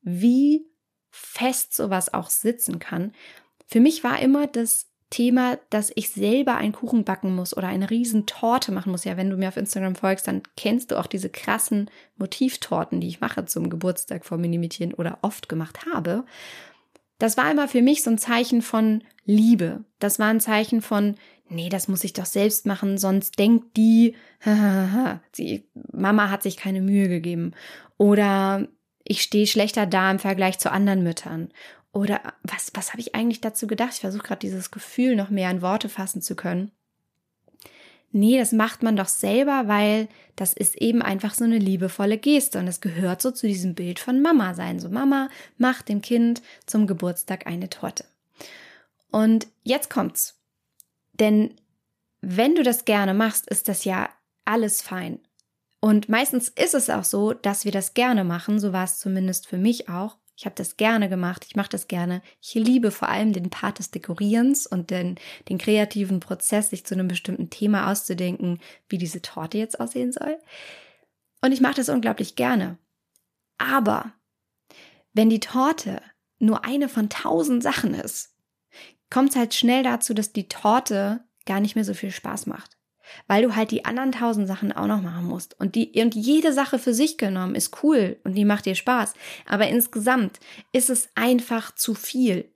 wie 0.00 0.64
fest 1.10 1.74
sowas 1.74 2.14
auch 2.14 2.30
sitzen 2.30 2.78
kann. 2.78 3.12
Für 3.66 3.80
mich 3.80 4.04
war 4.04 4.20
immer 4.20 4.46
das 4.46 4.88
Thema, 5.10 5.58
dass 5.70 5.92
ich 5.94 6.10
selber 6.10 6.56
einen 6.56 6.72
Kuchen 6.72 7.04
backen 7.04 7.34
muss 7.34 7.56
oder 7.56 7.68
eine 7.68 7.90
riesen 7.90 8.26
Torte 8.26 8.72
machen 8.72 8.90
muss. 8.90 9.04
Ja, 9.04 9.16
wenn 9.16 9.30
du 9.30 9.36
mir 9.36 9.48
auf 9.48 9.56
Instagram 9.56 9.94
folgst, 9.94 10.26
dann 10.26 10.42
kennst 10.56 10.90
du 10.90 10.98
auch 10.98 11.06
diese 11.06 11.28
krassen 11.28 11.90
Motivtorten, 12.16 13.00
die 13.00 13.08
ich 13.08 13.20
mache 13.20 13.44
zum 13.44 13.70
Geburtstag 13.70 14.24
vor 14.24 14.38
Minimädchen 14.38 14.94
oder 14.94 15.18
oft 15.22 15.48
gemacht 15.48 15.86
habe. 15.92 16.24
Das 17.18 17.36
war 17.36 17.50
immer 17.50 17.68
für 17.68 17.82
mich 17.82 18.02
so 18.02 18.10
ein 18.10 18.18
Zeichen 18.18 18.62
von 18.62 19.02
Liebe. 19.24 19.84
Das 20.00 20.18
war 20.18 20.26
ein 20.26 20.40
Zeichen 20.40 20.82
von, 20.82 21.14
nee, 21.48 21.68
das 21.68 21.88
muss 21.88 22.04
ich 22.04 22.12
doch 22.12 22.26
selbst 22.26 22.66
machen, 22.66 22.98
sonst 22.98 23.38
denkt 23.38 23.76
die, 23.76 24.16
die 25.38 25.64
Mama 25.92 26.30
hat 26.30 26.42
sich 26.42 26.56
keine 26.56 26.82
Mühe 26.82 27.08
gegeben. 27.08 27.52
Oder 27.96 28.68
ich 29.04 29.22
stehe 29.22 29.46
schlechter 29.46 29.86
da 29.86 30.10
im 30.10 30.18
Vergleich 30.18 30.58
zu 30.58 30.70
anderen 30.70 31.02
Müttern. 31.02 31.50
Oder 31.96 32.20
was, 32.42 32.72
was 32.74 32.90
habe 32.90 33.00
ich 33.00 33.14
eigentlich 33.14 33.40
dazu 33.40 33.66
gedacht? 33.66 33.94
Ich 33.94 34.00
versuche 34.00 34.22
gerade 34.22 34.40
dieses 34.40 34.70
Gefühl 34.70 35.16
noch 35.16 35.30
mehr 35.30 35.50
in 35.50 35.62
Worte 35.62 35.88
fassen 35.88 36.20
zu 36.20 36.36
können. 36.36 36.70
Nee, 38.12 38.36
das 38.36 38.52
macht 38.52 38.82
man 38.82 38.96
doch 38.96 39.08
selber, 39.08 39.66
weil 39.66 40.08
das 40.36 40.52
ist 40.52 40.76
eben 40.76 41.00
einfach 41.00 41.32
so 41.32 41.44
eine 41.44 41.56
liebevolle 41.56 42.18
Geste 42.18 42.58
und 42.58 42.68
es 42.68 42.82
gehört 42.82 43.22
so 43.22 43.30
zu 43.30 43.46
diesem 43.46 43.74
Bild 43.74 43.98
von 43.98 44.20
Mama 44.20 44.52
sein. 44.52 44.78
So 44.78 44.90
Mama 44.90 45.30
macht 45.56 45.88
dem 45.88 46.02
Kind 46.02 46.42
zum 46.66 46.86
Geburtstag 46.86 47.46
eine 47.46 47.70
Torte. 47.70 48.04
Und 49.10 49.46
jetzt 49.62 49.88
kommt's. 49.88 50.38
Denn 51.14 51.54
wenn 52.20 52.54
du 52.56 52.62
das 52.62 52.84
gerne 52.84 53.14
machst, 53.14 53.48
ist 53.48 53.68
das 53.68 53.86
ja 53.86 54.10
alles 54.44 54.82
fein. 54.82 55.18
Und 55.80 56.10
meistens 56.10 56.48
ist 56.48 56.74
es 56.74 56.90
auch 56.90 57.04
so, 57.04 57.32
dass 57.32 57.64
wir 57.64 57.72
das 57.72 57.94
gerne 57.94 58.22
machen. 58.22 58.60
So 58.60 58.74
war 58.74 58.84
es 58.84 58.98
zumindest 58.98 59.46
für 59.46 59.56
mich 59.56 59.88
auch. 59.88 60.18
Ich 60.36 60.44
habe 60.44 60.54
das 60.54 60.76
gerne 60.76 61.08
gemacht, 61.08 61.46
ich 61.46 61.56
mache 61.56 61.70
das 61.70 61.88
gerne. 61.88 62.20
Ich 62.42 62.54
liebe 62.54 62.90
vor 62.90 63.08
allem 63.08 63.32
den 63.32 63.48
Part 63.48 63.78
des 63.78 63.90
Dekorierens 63.90 64.66
und 64.66 64.90
den, 64.90 65.16
den 65.48 65.56
kreativen 65.56 66.20
Prozess, 66.20 66.70
sich 66.70 66.84
zu 66.84 66.94
einem 66.94 67.08
bestimmten 67.08 67.48
Thema 67.48 67.90
auszudenken, 67.90 68.60
wie 68.88 68.98
diese 68.98 69.22
Torte 69.22 69.56
jetzt 69.56 69.80
aussehen 69.80 70.12
soll. 70.12 70.38
Und 71.42 71.52
ich 71.52 71.62
mache 71.62 71.76
das 71.76 71.88
unglaublich 71.88 72.36
gerne. 72.36 72.78
Aber 73.56 74.12
wenn 75.14 75.30
die 75.30 75.40
Torte 75.40 76.02
nur 76.38 76.66
eine 76.66 76.90
von 76.90 77.08
tausend 77.08 77.62
Sachen 77.62 77.94
ist, 77.94 78.34
kommt 79.08 79.30
es 79.30 79.36
halt 79.36 79.54
schnell 79.54 79.82
dazu, 79.82 80.12
dass 80.12 80.34
die 80.34 80.48
Torte 80.48 81.24
gar 81.46 81.60
nicht 81.60 81.76
mehr 81.76 81.84
so 81.84 81.94
viel 81.94 82.10
Spaß 82.10 82.44
macht 82.44 82.75
weil 83.26 83.42
du 83.42 83.56
halt 83.56 83.70
die 83.70 83.84
anderen 83.84 84.12
tausend 84.12 84.48
Sachen 84.48 84.72
auch 84.72 84.86
noch 84.86 85.02
machen 85.02 85.26
musst. 85.26 85.58
Und 85.58 85.74
die, 85.74 85.92
und 86.02 86.14
jede 86.14 86.52
Sache 86.52 86.78
für 86.78 86.94
sich 86.94 87.18
genommen 87.18 87.54
ist 87.54 87.82
cool 87.82 88.18
und 88.24 88.34
die 88.34 88.44
macht 88.44 88.66
dir 88.66 88.74
Spaß. 88.74 89.14
Aber 89.48 89.68
insgesamt 89.68 90.40
ist 90.72 90.90
es 90.90 91.08
einfach 91.14 91.74
zu 91.74 91.94
viel. 91.94 92.50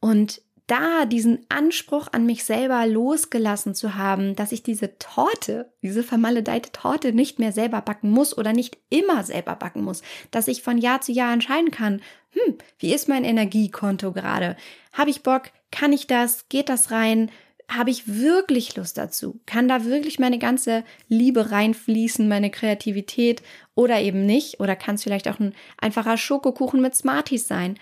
Und 0.00 0.42
da 0.68 1.06
diesen 1.06 1.46
Anspruch 1.48 2.08
an 2.12 2.26
mich 2.26 2.44
selber 2.44 2.86
losgelassen 2.86 3.74
zu 3.74 3.94
haben, 3.94 4.36
dass 4.36 4.52
ich 4.52 4.62
diese 4.62 4.98
Torte, 4.98 5.72
diese 5.82 6.02
vermaledeite 6.02 6.70
Torte 6.72 7.12
nicht 7.12 7.38
mehr 7.38 7.52
selber 7.52 7.80
backen 7.80 8.10
muss 8.10 8.36
oder 8.36 8.52
nicht 8.52 8.76
immer 8.90 9.24
selber 9.24 9.56
backen 9.56 9.82
muss, 9.82 10.02
dass 10.30 10.46
ich 10.46 10.62
von 10.62 10.76
Jahr 10.76 11.00
zu 11.00 11.10
Jahr 11.10 11.32
entscheiden 11.32 11.70
kann, 11.70 12.02
hm, 12.32 12.58
wie 12.78 12.94
ist 12.94 13.08
mein 13.08 13.24
Energiekonto 13.24 14.12
gerade? 14.12 14.56
Habe 14.92 15.10
ich 15.10 15.22
Bock? 15.22 15.44
Kann 15.72 15.92
ich 15.92 16.06
das? 16.06 16.48
Geht 16.50 16.68
das 16.68 16.90
rein? 16.90 17.30
Habe 17.68 17.90
ich 17.90 18.16
wirklich 18.16 18.76
Lust 18.76 18.96
dazu? 18.96 19.40
Kann 19.44 19.68
da 19.68 19.84
wirklich 19.84 20.18
meine 20.18 20.38
ganze 20.38 20.84
Liebe 21.08 21.50
reinfließen, 21.50 22.26
meine 22.26 22.50
Kreativität 22.50 23.42
oder 23.74 24.00
eben 24.00 24.24
nicht? 24.24 24.60
Oder 24.60 24.74
kann 24.74 24.94
es 24.94 25.02
vielleicht 25.02 25.28
auch 25.28 25.38
ein 25.38 25.54
einfacher 25.76 26.16
Schokokuchen 26.16 26.80
mit 26.80 26.94
Smarties 26.94 27.46
sein? 27.46 27.78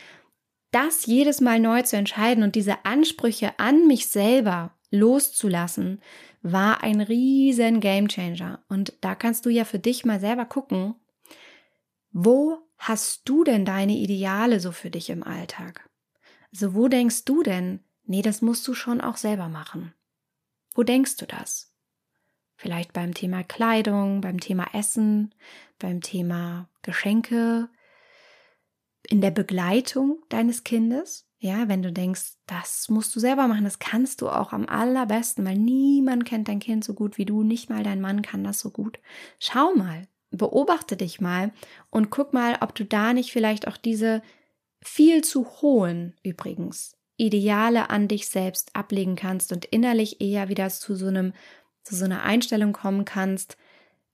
Das 0.73 1.07
jedes 1.07 1.41
Mal 1.41 1.61
neu 1.61 1.83
zu 1.83 1.97
entscheiden 1.97 2.43
und 2.43 2.57
diese 2.57 2.85
Ansprüche 2.85 3.59
an 3.59 3.87
mich 3.87 4.09
selber 4.09 4.73
loszulassen, 4.91 6.01
war 6.43 6.83
ein 6.83 7.01
riesen 7.01 7.81
Gamechanger. 7.81 8.65
Und 8.69 8.95
da 9.01 9.15
kannst 9.15 9.47
du 9.47 9.51
ja 9.51 9.65
für 9.65 9.79
dich 9.79 10.05
mal 10.05 10.21
selber 10.21 10.45
gucken, 10.45 10.95
wo 12.13 12.59
hast 12.79 13.23
du 13.29 13.45
denn 13.45 13.65
deine 13.65 13.97
Ideale 13.97 14.61
so 14.61 14.73
für 14.73 14.91
dich 14.91 15.11
im 15.11 15.23
Alltag? 15.23 15.89
Also 16.53 16.75
wo 16.75 16.89
denkst 16.89 17.25
du 17.25 17.43
denn, 17.43 17.81
Nee, 18.07 18.23
das 18.23 18.41
musst 18.41 18.67
du 18.69 18.75
schon 18.75 19.01
auch 19.01 19.17
selber 19.17 19.49
machen. 19.49 19.93
Wo 20.75 20.85
denkst 20.85 21.17
du 21.17 21.27
das? 21.27 21.73
Vielleicht 22.57 22.93
beim 22.93 23.13
Thema 23.15 23.43
Kleidung, 23.43 24.21
beim 24.21 24.41
Thema 24.41 24.69
Essen, 24.73 25.35
beim 25.79 26.01
Thema 26.01 26.69
Geschenke, 26.83 27.69
in 29.09 29.21
der 29.21 29.33
Begleitung 29.33 30.23
deines 30.29 30.65
Kindes. 30.65 31.29
Ja, 31.39 31.69
wenn 31.69 31.83
du 31.83 31.93
denkst, 31.93 32.37
das 32.47 32.89
musst 32.89 33.15
du 33.15 33.21
selber 33.21 33.47
machen, 33.47 33.65
das 33.65 33.79
kannst 33.79 34.23
du 34.23 34.29
auch 34.29 34.53
am 34.53 34.67
allerbesten, 34.67 35.45
weil 35.45 35.59
niemand 35.59 36.25
kennt 36.25 36.49
dein 36.49 36.61
Kind 36.61 36.83
so 36.83 36.95
gut 36.95 37.19
wie 37.19 37.27
du, 37.27 37.43
nicht 37.43 37.69
mal 37.69 37.83
dein 37.83 38.01
Mann 38.01 38.23
kann 38.23 38.43
das 38.43 38.59
so 38.61 38.71
gut. 38.71 38.99
Schau 39.39 39.75
mal, 39.75 40.09
beobachte 40.31 40.97
dich 40.97 41.21
mal 41.21 41.53
und 41.91 42.11
guck 42.11 42.33
mal, 42.33 42.57
ob 42.63 42.75
du 42.75 42.85
da 42.85 43.13
nicht 43.13 43.33
vielleicht 43.33 43.69
auch 43.69 43.77
diese 43.77 44.23
viel 44.83 45.23
zu 45.23 45.47
hohen 45.61 46.15
übrigens 46.23 46.96
Ideale 47.17 47.91
an 47.91 48.09
dich 48.09 48.29
selbst 48.29 48.75
ablegen 48.75 49.17
kannst 49.17 49.53
und 49.53 49.65
innerlich 49.65 50.21
eher 50.21 50.49
wieder 50.49 50.69
zu 50.69 50.95
so 50.95 51.07
einem, 51.07 51.33
zu 51.83 51.95
so 51.97 52.05
einer 52.05 52.23
Einstellung 52.23 52.73
kommen 52.73 53.05
kannst, 53.05 53.57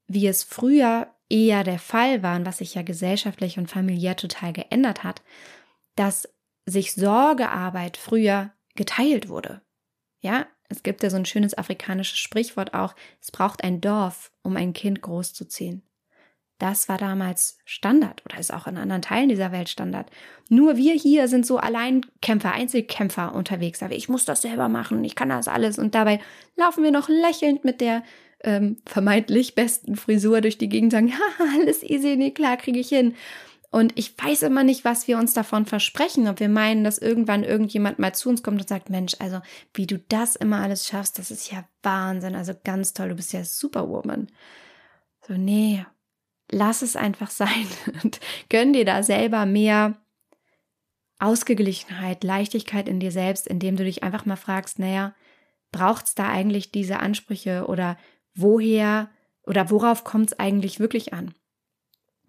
wie 0.07 0.27
es 0.27 0.43
früher 0.43 1.09
eher 1.29 1.65
der 1.65 1.79
Fall 1.79 2.23
war 2.23 2.37
und 2.37 2.47
was 2.47 2.59
sich 2.59 2.75
ja 2.75 2.83
gesellschaftlich 2.83 3.59
und 3.59 3.71
familiär 3.71 4.17
total 4.17 4.53
geändert 4.53 5.03
hat, 5.03 5.23
dass 5.97 6.29
sich 6.67 6.95
Sorgearbeit 6.95 7.97
früher 7.97 8.53
geteilt 8.75 9.29
wurde. 9.29 9.63
Ja, 10.21 10.47
es 10.69 10.83
gibt 10.83 11.03
ja 11.03 11.11
so 11.11 11.17
ein 11.17 11.27
schönes 11.27 11.57
afrikanisches 11.57 12.19
Sprichwort 12.19 12.75
auch, 12.75 12.95
es 13.21 13.31
braucht 13.31 13.65
ein 13.65 13.81
Dorf, 13.81 14.31
um 14.43 14.57
ein 14.57 14.73
Kind 14.73 15.03
großzuziehen. 15.03 15.83
Das 16.63 16.89
war 16.89 16.97
damals 16.97 17.59
Standard 17.65 18.23
oder 18.25 18.39
ist 18.39 18.55
auch 18.55 18.69
in 18.69 18.79
anderen 18.79 19.03
Teilen 19.03 19.29
dieser 19.29 19.51
Welt 19.51 19.69
Standard. 19.69 20.09
Nur 20.49 20.77
wir 20.77 20.95
hier 20.95 21.27
sind 21.27 21.45
so 21.45 21.59
Alleinkämpfer, 21.59 22.53
Einzelkämpfer 22.53 23.35
unterwegs. 23.35 23.83
Aber 23.83 23.95
ich 23.95 24.09
muss 24.09 24.25
das 24.25 24.43
selber 24.43 24.69
machen, 24.69 25.03
ich 25.03 25.17
kann 25.17 25.31
das 25.31 25.49
alles. 25.49 25.77
Und 25.77 25.97
dabei 25.97 26.21
laufen 26.55 26.85
wir 26.85 26.93
noch 26.93 27.09
lächelnd 27.09 27.65
mit 27.65 27.81
der 27.81 28.05
ähm, 28.45 28.77
vermeintlich 28.87 29.57
besten 29.57 29.97
Frisur 29.97 30.41
durch 30.41 30.57
die 30.57 30.69
Gegend 30.69 30.95
und 30.95 31.11
sagen, 31.11 31.13
haha, 31.39 31.59
alles 31.59 31.83
easy, 31.83 32.15
nee, 32.17 32.31
klar, 32.31 32.57
kriege 32.57 32.79
ich 32.79 32.91
hin. 32.91 33.17
Und 33.73 33.99
ich 33.99 34.15
weiß 34.17 34.45
immer 34.45 34.63
nicht, 34.63 34.85
was 34.85 35.09
wir 35.09 35.19
uns 35.19 35.35
davon 35.35 35.67
versprechen, 35.67 36.29
ob 36.29 36.39
wir 36.39 36.49
meinen, 36.49 36.85
dass 36.85 36.99
irgendwann 36.99 37.43
irgendjemand 37.43 37.99
mal 37.99 38.15
zu 38.15 38.29
uns 38.29 38.45
kommt 38.45 38.61
und 38.61 38.69
sagt, 38.69 38.89
Mensch, 38.89 39.17
also 39.19 39.41
wie 39.75 39.89
du 39.89 39.99
das 39.99 40.37
immer 40.37 40.61
alles 40.61 40.87
schaffst, 40.87 41.19
das 41.19 41.33
ist 41.33 41.51
ja 41.51 41.65
Wahnsinn, 41.83 42.37
also 42.37 42.53
ganz 42.63 42.93
toll, 42.93 43.09
du 43.09 43.17
bist 43.17 43.33
ja 43.33 43.43
Superwoman. 43.43 44.29
So, 45.27 45.35
nee, 45.35 45.85
lass 46.53 46.83
es 46.83 46.95
einfach 46.95 47.31
sein 47.31 47.67
und 48.05 48.21
gönn 48.49 48.73
dir 48.73 48.85
da 48.85 49.03
selber 49.03 49.47
mehr 49.47 49.99
Ausgeglichenheit, 51.19 52.25
Leichtigkeit 52.25 52.89
in 52.89 53.01
dir 53.01 53.13
selbst, 53.13 53.47
indem 53.47 53.77
du 53.77 53.85
dich 53.85 54.03
einfach 54.03 54.27
mal 54.27 54.37
fragst, 54.37 54.79
naja, 54.79 55.15
braucht 55.71 56.07
es 56.07 56.15
da 56.15 56.29
eigentlich 56.29 56.71
diese 56.71 57.01
Ansprüche 57.01 57.67
oder 57.67 57.97
woher 58.35 59.11
oder 59.45 59.71
worauf 59.71 60.05
kommt 60.05 60.33
es 60.33 60.39
eigentlich 60.39 60.81
wirklich 60.81 61.13
an? 61.13 61.35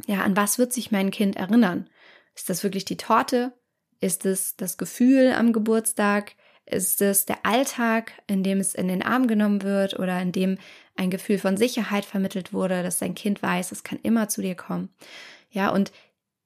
Ja, 0.07 0.21
an 0.23 0.36
was 0.38 0.57
wird 0.57 0.73
sich 0.73 0.91
mein 0.91 1.12
Kind 1.12 1.36
erinnern? 1.36 1.89
Ist 2.36 2.49
das 2.49 2.63
wirklich 2.63 2.86
die 2.86 2.97
Torte? 2.97 3.53
Ist 3.99 4.25
es 4.25 4.55
das 4.55 4.77
Gefühl 4.77 5.33
am 5.33 5.53
Geburtstag? 5.53 6.36
Ist 6.65 7.01
es 7.01 7.25
der 7.25 7.45
Alltag, 7.45 8.13
in 8.27 8.43
dem 8.43 8.59
es 8.59 8.73
in 8.73 8.88
den 8.88 9.03
Arm 9.03 9.27
genommen 9.27 9.63
wird 9.63 9.99
oder 9.99 10.21
in 10.21 10.31
dem 10.31 10.57
ein 10.95 11.10
Gefühl 11.10 11.39
von 11.39 11.58
Sicherheit 11.58 12.06
vermittelt 12.06 12.53
wurde, 12.53 12.84
dass 12.84 12.99
dein 12.99 13.15
Kind 13.15 13.41
weiß, 13.41 13.71
es 13.71 13.84
kann 13.84 13.99
immer 14.03 14.29
zu 14.29 14.41
dir 14.41 14.56
kommen? 14.56 14.89
Ja, 15.49 15.69
und 15.69 15.91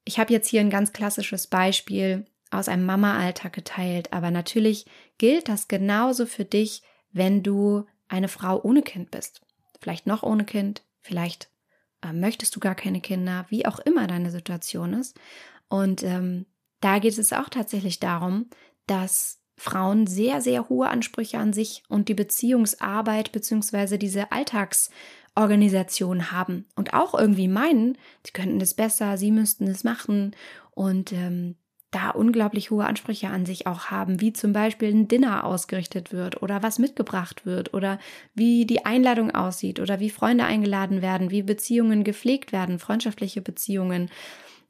ich 0.05 0.19
habe 0.19 0.33
jetzt 0.33 0.47
hier 0.49 0.62
ein 0.62 0.69
ganz 0.69 0.93
klassisches 0.93 1.47
Beispiel 1.47 2.25
aus 2.49 2.69
einem 2.69 2.86
Mama-Alltag 2.86 3.53
geteilt, 3.53 4.13
aber 4.13 4.31
natürlich 4.31 4.86
gilt 5.17 5.49
das 5.49 5.67
genauso 5.67 6.25
für 6.25 6.45
dich, 6.45 6.81
wenn 7.12 7.43
du 7.43 7.86
eine 8.07 8.29
Frau 8.29 8.62
ohne 8.62 8.83
Kind 8.83 9.12
bist. 9.12 9.41
Vielleicht 9.81 10.07
noch 10.07 10.23
ohne 10.23 10.45
Kind, 10.45 10.83
vielleicht 11.01 11.49
äh, 12.01 12.13
möchtest 12.13 12.55
du 12.55 12.60
gar 12.60 12.75
keine 12.75 13.01
Kinder, 13.01 13.45
wie 13.49 13.65
auch 13.65 13.79
immer 13.79 14.07
deine 14.07 14.31
Situation 14.31 14.93
ist. 14.93 15.19
Und 15.67 16.03
ähm, 16.03 16.45
da 16.79 16.99
geht 16.99 17.17
es 17.17 17.33
auch 17.33 17.49
tatsächlich 17.49 17.99
darum, 17.99 18.49
dass 18.86 19.41
Frauen 19.57 20.07
sehr, 20.07 20.41
sehr 20.41 20.69
hohe 20.69 20.87
Ansprüche 20.87 21.39
an 21.39 21.51
sich 21.51 21.83
und 21.89 22.09
die 22.09 22.13
Beziehungsarbeit 22.13 23.31
beziehungsweise 23.31 23.97
diese 23.97 24.31
Alltagsorganisation 24.31 26.31
haben 26.31 26.65
und 26.75 26.93
auch 26.93 27.19
irgendwie 27.19 27.47
meinen, 27.47 27.97
sie 28.23 28.33
könnten 28.33 28.61
es 28.61 28.75
besser, 28.75 29.17
sie 29.17 29.31
müssten 29.31 29.67
es 29.67 29.83
machen 29.83 30.35
und 30.71 31.11
ähm, 31.11 31.55
da 31.91 32.09
unglaublich 32.09 32.69
hohe 32.69 32.85
Ansprüche 32.85 33.29
an 33.29 33.45
sich 33.45 33.65
auch 33.65 33.85
haben, 33.85 34.19
wie 34.19 34.33
zum 34.33 34.53
Beispiel 34.53 34.89
ein 34.89 35.07
Dinner 35.07 35.45
ausgerichtet 35.45 36.11
wird 36.11 36.41
oder 36.43 36.61
was 36.61 36.79
mitgebracht 36.79 37.45
wird 37.45 37.73
oder 37.73 37.97
wie 38.35 38.65
die 38.65 38.85
Einladung 38.85 39.31
aussieht 39.31 39.79
oder 39.79 39.99
wie 39.99 40.09
Freunde 40.09 40.43
eingeladen 40.43 41.01
werden, 41.01 41.31
wie 41.31 41.43
Beziehungen 41.43 42.03
gepflegt 42.03 42.51
werden, 42.51 42.77
freundschaftliche 42.77 43.41
Beziehungen, 43.41 44.11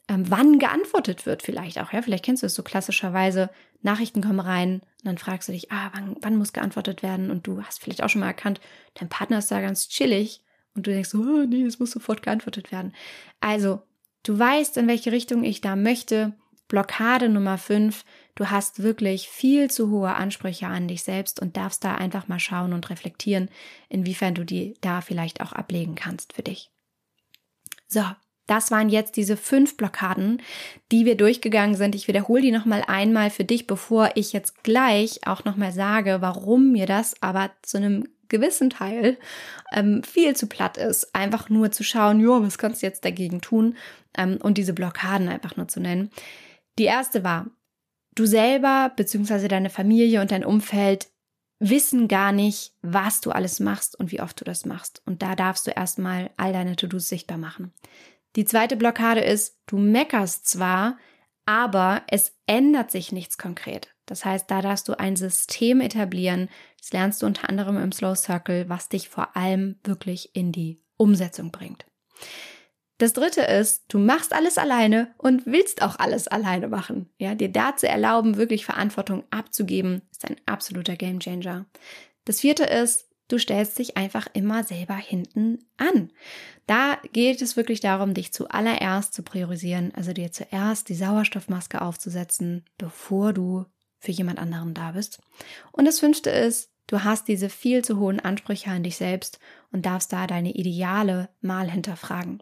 ähm, 0.08 0.26
wann 0.30 0.60
geantwortet 0.60 1.26
wird 1.26 1.42
vielleicht 1.42 1.80
auch, 1.80 1.92
ja, 1.92 2.02
vielleicht 2.02 2.24
kennst 2.24 2.44
du 2.44 2.48
es 2.48 2.56
so 2.56 2.64
klassischerweise, 2.64 3.50
Nachrichten 3.82 4.22
kommen 4.22 4.40
rein 4.40 4.82
und 4.82 5.06
dann 5.06 5.18
fragst 5.18 5.48
du 5.48 5.54
dich, 5.54 5.72
ah, 5.72 5.92
wann, 5.94 6.16
wann 6.22 6.36
muss 6.36 6.54
geantwortet 6.54 7.04
werden 7.04 7.32
und 7.32 7.48
du 7.48 7.64
hast 7.64 7.82
vielleicht 7.82 8.04
auch 8.04 8.10
schon 8.10 8.22
mal 8.22 8.28
erkannt, 8.28 8.60
dein 8.96 9.10
Partner 9.10 9.40
ist 9.40 9.52
da 9.52 9.62
ganz 9.62 9.88
chillig 9.90 10.42
und 10.76 10.88
du 10.88 10.92
denkst 10.92 11.14
oh, 11.16 11.46
nee, 11.48 11.64
es 11.64 11.80
muss 11.80 11.92
sofort 11.92 12.22
geantwortet 12.22 12.72
werden. 12.72 12.94
Also, 13.40 13.82
du 14.24 14.38
weißt, 14.38 14.78
in 14.78 14.88
welche 14.88 15.12
Richtung 15.12 15.44
ich 15.44 15.62
da 15.62 15.76
möchte, 15.76 16.34
Blockade 16.68 17.30
Nummer 17.30 17.58
5, 17.58 18.04
du 18.36 18.50
hast 18.50 18.84
wirklich 18.84 19.30
viel 19.30 19.72
zu 19.72 19.90
hohe 19.90 20.14
Ansprüche 20.14 20.68
an 20.68 20.88
dich 20.88 21.04
selbst 21.04 21.42
und 21.42 21.56
darfst 21.56 21.84
da 21.84 21.96
einfach 21.96 22.28
mal 22.28 22.40
schauen 22.40 22.74
und 22.74 22.90
reflektieren, 22.90 23.50
inwiefern 23.90 24.36
du 24.36 24.44
die 24.44 24.76
da 24.82 25.02
vielleicht 25.02 25.42
auch 25.42 25.54
ablegen 25.54 25.96
kannst 25.96 26.34
für 26.34 26.44
dich. 26.44 26.70
So, 27.88 28.04
das 28.48 28.72
waren 28.72 28.90
jetzt 28.90 29.18
diese 29.18 29.38
fünf 29.38 29.78
Blockaden, 29.78 30.42
die 30.92 31.06
wir 31.06 31.16
durchgegangen 31.16 31.76
sind. 31.76 31.96
Ich 31.96 32.08
wiederhole 32.08 32.42
die 32.42 32.52
nochmal 32.52 32.84
einmal 32.88 33.30
für 33.30 33.44
dich, 33.44 33.68
bevor 33.68 34.12
ich 34.16 34.34
jetzt 34.34 34.64
gleich 34.64 35.28
auch 35.28 35.46
nochmal 35.46 35.74
sage, 35.74 36.18
warum 36.22 36.72
mir 36.72 36.86
das 36.86 37.22
aber 37.22 37.52
zu 37.62 37.78
einem 37.78 38.08
gewissen 38.30 38.70
Teil 38.70 39.18
ähm, 39.72 40.04
viel 40.04 40.36
zu 40.36 40.48
platt 40.48 40.78
ist, 40.78 41.16
einfach 41.16 41.50
nur 41.50 41.72
zu 41.72 41.84
schauen, 41.84 42.20
jo, 42.20 42.42
was 42.42 42.58
kannst 42.58 42.82
du 42.82 42.88
jetzt 42.88 43.06
dagegen 43.06 43.42
tun 43.42 43.76
ähm, 44.18 44.38
und 44.42 44.58
diese 44.58 44.74
Blockaden 44.74 45.30
einfach 45.30 45.56
nur 45.56 45.68
zu 45.68 45.80
nennen. 45.80 46.10
Die 46.78 46.86
erste 46.86 47.24
war, 47.24 47.48
du 48.16 48.26
selber 48.26 48.92
bzw. 48.96 49.48
deine 49.48 49.70
Familie 49.70 50.22
und 50.22 50.32
dein 50.32 50.46
Umfeld 50.46 51.08
wissen 51.60 52.08
gar 52.08 52.32
nicht, 52.32 52.74
was 52.82 53.22
du 53.22 53.32
alles 53.32 53.60
machst 53.60 54.00
und 54.00 54.12
wie 54.12 54.22
oft 54.22 54.40
du 54.40 54.46
das 54.46 54.66
machst. 54.66 55.02
Und 55.06 55.22
da 55.22 55.36
darfst 55.36 55.66
du 55.66 55.72
erstmal 55.72 56.30
all 56.38 56.54
deine 56.54 56.76
To-Dos 56.76 57.10
sichtbar 57.10 57.38
machen. 57.38 57.74
Die 58.38 58.46
zweite 58.46 58.78
Blockade 58.78 59.22
ist, 59.22 59.58
du 59.66 59.80
meckerst 59.80 60.48
zwar, 60.48 61.00
aber 61.48 62.04
es 62.08 62.38
ändert 62.46 62.92
sich 62.92 63.12
nichts 63.12 63.40
konkret. 63.40 63.96
Das 64.06 64.26
heißt, 64.26 64.50
da 64.52 64.62
darfst 64.62 64.88
du 64.88 64.98
ein 64.98 65.16
System 65.16 65.82
etablieren. 65.82 66.48
Das 66.80 66.94
lernst 66.94 67.22
du 67.22 67.26
unter 67.26 67.50
anderem 67.50 67.78
im 67.78 67.92
Slow 67.92 68.16
Circle, 68.16 68.70
was 68.70 68.90
dich 68.90 69.10
vor 69.10 69.36
allem 69.36 69.80
wirklich 69.84 70.36
in 70.36 70.52
die 70.52 70.80
Umsetzung 70.98 71.52
bringt. 71.52 71.88
Das 73.00 73.14
dritte 73.14 73.42
ist, 73.42 73.86
du 73.88 73.98
machst 73.98 74.34
alles 74.34 74.60
alleine 74.60 75.16
und 75.18 75.48
willst 75.48 75.82
auch 75.82 75.98
alles 75.98 76.28
alleine 76.28 76.68
machen. 76.68 77.10
Ja, 77.18 77.34
dir 77.34 77.50
dazu 77.50 77.88
erlauben, 77.88 78.38
wirklich 78.38 78.66
Verantwortung 78.66 79.24
abzugeben, 79.32 80.04
ist 80.12 80.26
ein 80.26 80.38
absoluter 80.46 80.96
Gamechanger. 80.96 81.66
Das 82.26 82.42
vierte 82.42 82.66
ist, 82.66 83.07
du 83.28 83.38
stellst 83.38 83.78
dich 83.80 83.98
einfach 83.98 84.28
immer 84.34 84.64
selber 84.64 84.96
hinten 84.96 85.60
an. 85.78 86.12
Da 86.66 86.98
geht 87.14 87.42
es 87.42 87.58
wirklich 87.58 87.80
darum, 87.80 88.14
dich 88.14 88.34
zuallererst 88.34 89.14
zu 89.14 89.24
priorisieren, 89.24 89.94
also 89.96 90.14
dir 90.14 90.32
zuerst 90.32 90.90
die 90.90 90.96
Sauerstoffmaske 90.96 91.82
aufzusetzen, 91.82 92.66
bevor 92.78 93.34
du 93.34 93.66
für 94.00 94.12
jemand 94.12 94.40
anderen 94.40 94.74
da 94.74 94.92
bist. 94.92 95.20
Und 95.72 95.86
das 95.86 96.00
fünfte 96.00 96.30
ist, 96.30 96.70
du 96.88 97.04
hast 97.04 97.28
diese 97.28 97.50
viel 97.50 97.84
zu 97.84 98.00
hohen 98.00 98.20
Ansprüche 98.20 98.70
an 98.70 98.84
dich 98.84 98.98
selbst 98.98 99.40
und 99.72 99.86
darfst 99.86 100.14
da 100.14 100.28
deine 100.28 100.54
Ideale 100.54 101.30
mal 101.42 101.70
hinterfragen. 101.70 102.42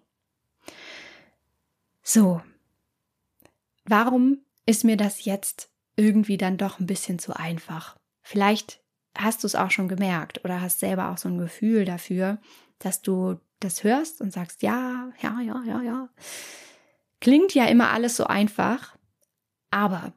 So, 2.04 2.41
warum 3.86 4.39
ist 4.65 4.84
mir 4.84 4.98
das 4.98 5.26
jetzt 5.26 5.69
irgendwie 5.95 6.38
dann 6.38 6.58
doch 6.58 6.80
ein 6.80 6.86
bisschen 6.86 7.19
zu 7.19 7.36
einfach? 7.36 7.98
Vielleicht 8.21 8.82
hast 9.17 9.43
du 9.43 9.47
es 9.47 9.56
auch 9.56 9.71
schon 9.71 9.88
gemerkt 9.88 10.43
oder 10.43 10.62
hast 10.62 10.80
selber 10.80 11.12
auch 11.12 11.17
so 11.17 11.30
ein 11.30 11.38
Gefühl 11.38 11.86
dafür, 11.86 12.38
dass 12.80 13.01
du 13.01 13.39
das 13.60 13.84
hörst 13.84 14.21
und 14.21 14.32
sagst, 14.32 14.62
ja, 14.62 15.10
ja, 15.21 15.39
ja, 15.41 15.63
ja, 15.65 15.82
ja. 15.82 16.10
Klingt 17.21 17.54
ja 17.54 17.65
immer 17.65 17.91
alles 17.91 18.17
so 18.17 18.25
einfach, 18.25 18.95
aber 19.71 20.13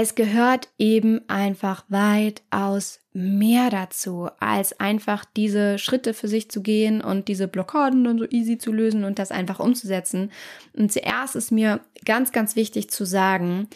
es 0.00 0.14
gehört 0.14 0.68
eben 0.78 1.28
einfach 1.28 1.84
weitaus 1.88 3.00
mehr 3.12 3.68
dazu, 3.68 4.28
als 4.38 4.78
einfach 4.78 5.24
diese 5.24 5.78
Schritte 5.78 6.14
für 6.14 6.28
sich 6.28 6.50
zu 6.50 6.62
gehen 6.62 7.00
und 7.00 7.26
diese 7.26 7.48
Blockaden 7.48 8.04
dann 8.04 8.18
so 8.18 8.24
easy 8.30 8.58
zu 8.58 8.72
lösen 8.72 9.02
und 9.02 9.18
das 9.18 9.32
einfach 9.32 9.58
umzusetzen. 9.58 10.30
Und 10.72 10.92
zuerst 10.92 11.34
ist 11.34 11.50
mir 11.50 11.80
ganz, 12.04 12.30
ganz 12.30 12.54
wichtig 12.54 12.90
zu 12.90 13.04
sagen, 13.04 13.66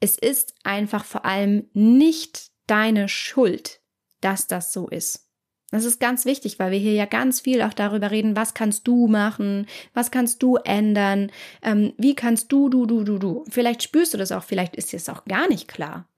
es 0.00 0.18
ist 0.18 0.54
einfach 0.64 1.06
vor 1.06 1.24
allem 1.24 1.64
nicht 1.72 2.50
deine 2.66 3.08
Schuld, 3.08 3.79
dass 4.20 4.46
das 4.46 4.72
so 4.72 4.88
ist. 4.88 5.30
Das 5.70 5.84
ist 5.84 6.00
ganz 6.00 6.24
wichtig, 6.24 6.58
weil 6.58 6.72
wir 6.72 6.78
hier 6.78 6.94
ja 6.94 7.06
ganz 7.06 7.40
viel 7.40 7.62
auch 7.62 7.74
darüber 7.74 8.10
reden, 8.10 8.34
was 8.34 8.54
kannst 8.54 8.88
du 8.88 9.06
machen, 9.06 9.66
was 9.94 10.10
kannst 10.10 10.42
du 10.42 10.56
ändern, 10.56 11.30
ähm, 11.62 11.92
wie 11.96 12.14
kannst 12.14 12.50
du, 12.50 12.68
du, 12.68 12.86
du, 12.86 13.04
du, 13.04 13.18
du. 13.18 13.44
Vielleicht 13.48 13.82
spürst 13.82 14.12
du 14.12 14.18
das 14.18 14.32
auch, 14.32 14.42
vielleicht 14.42 14.74
ist 14.74 14.92
dir 14.92 14.96
es 14.96 15.08
auch 15.08 15.24
gar 15.26 15.48
nicht 15.48 15.68
klar, 15.68 16.08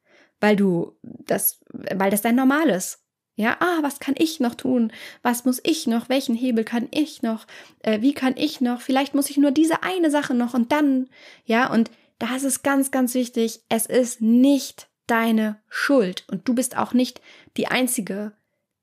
weil 0.40 0.56
du 0.56 0.96
das, 1.02 1.60
weil 1.70 2.10
das 2.10 2.22
dein 2.22 2.36
Normal 2.36 2.70
ist. 2.70 3.00
Ja, 3.34 3.56
ah, 3.60 3.78
was 3.80 3.98
kann 3.98 4.14
ich 4.18 4.40
noch 4.40 4.54
tun? 4.54 4.92
Was 5.22 5.46
muss 5.46 5.60
ich 5.64 5.86
noch? 5.86 6.10
Welchen 6.10 6.34
Hebel 6.34 6.64
kann 6.64 6.88
ich 6.90 7.22
noch? 7.22 7.46
Äh, 7.80 8.02
wie 8.02 8.12
kann 8.12 8.34
ich 8.36 8.60
noch? 8.60 8.82
Vielleicht 8.82 9.14
muss 9.14 9.30
ich 9.30 9.38
nur 9.38 9.50
diese 9.50 9.82
eine 9.82 10.10
Sache 10.10 10.34
noch 10.34 10.52
und 10.52 10.70
dann, 10.70 11.08
ja, 11.44 11.70
und 11.70 11.90
da 12.18 12.36
ist 12.36 12.62
ganz, 12.62 12.90
ganz 12.90 13.14
wichtig, 13.14 13.62
es 13.68 13.86
ist 13.86 14.20
nicht 14.20 14.88
deine 15.06 15.60
Schuld 15.68 16.24
und 16.30 16.48
du 16.48 16.54
bist 16.54 16.76
auch 16.76 16.92
nicht 16.92 17.20
die 17.56 17.68
Einzige, 17.68 18.32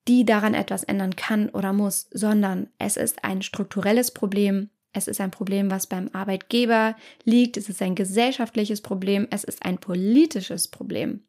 die 0.07 0.25
daran 0.25 0.53
etwas 0.53 0.83
ändern 0.83 1.15
kann 1.15 1.49
oder 1.49 1.73
muss, 1.73 2.07
sondern 2.11 2.67
es 2.77 2.97
ist 2.97 3.23
ein 3.23 3.41
strukturelles 3.41 4.11
Problem. 4.11 4.69
Es 4.91 5.07
ist 5.07 5.21
ein 5.21 5.29
Problem, 5.29 5.69
was 5.69 5.87
beim 5.87 6.09
Arbeitgeber 6.13 6.95
liegt. 7.23 7.57
Es 7.57 7.69
ist 7.69 7.81
ein 7.81 7.93
gesellschaftliches 7.93 8.81
Problem. 8.81 9.27
Es 9.29 9.43
ist 9.43 9.63
ein 9.63 9.77
politisches 9.77 10.67
Problem. 10.67 11.23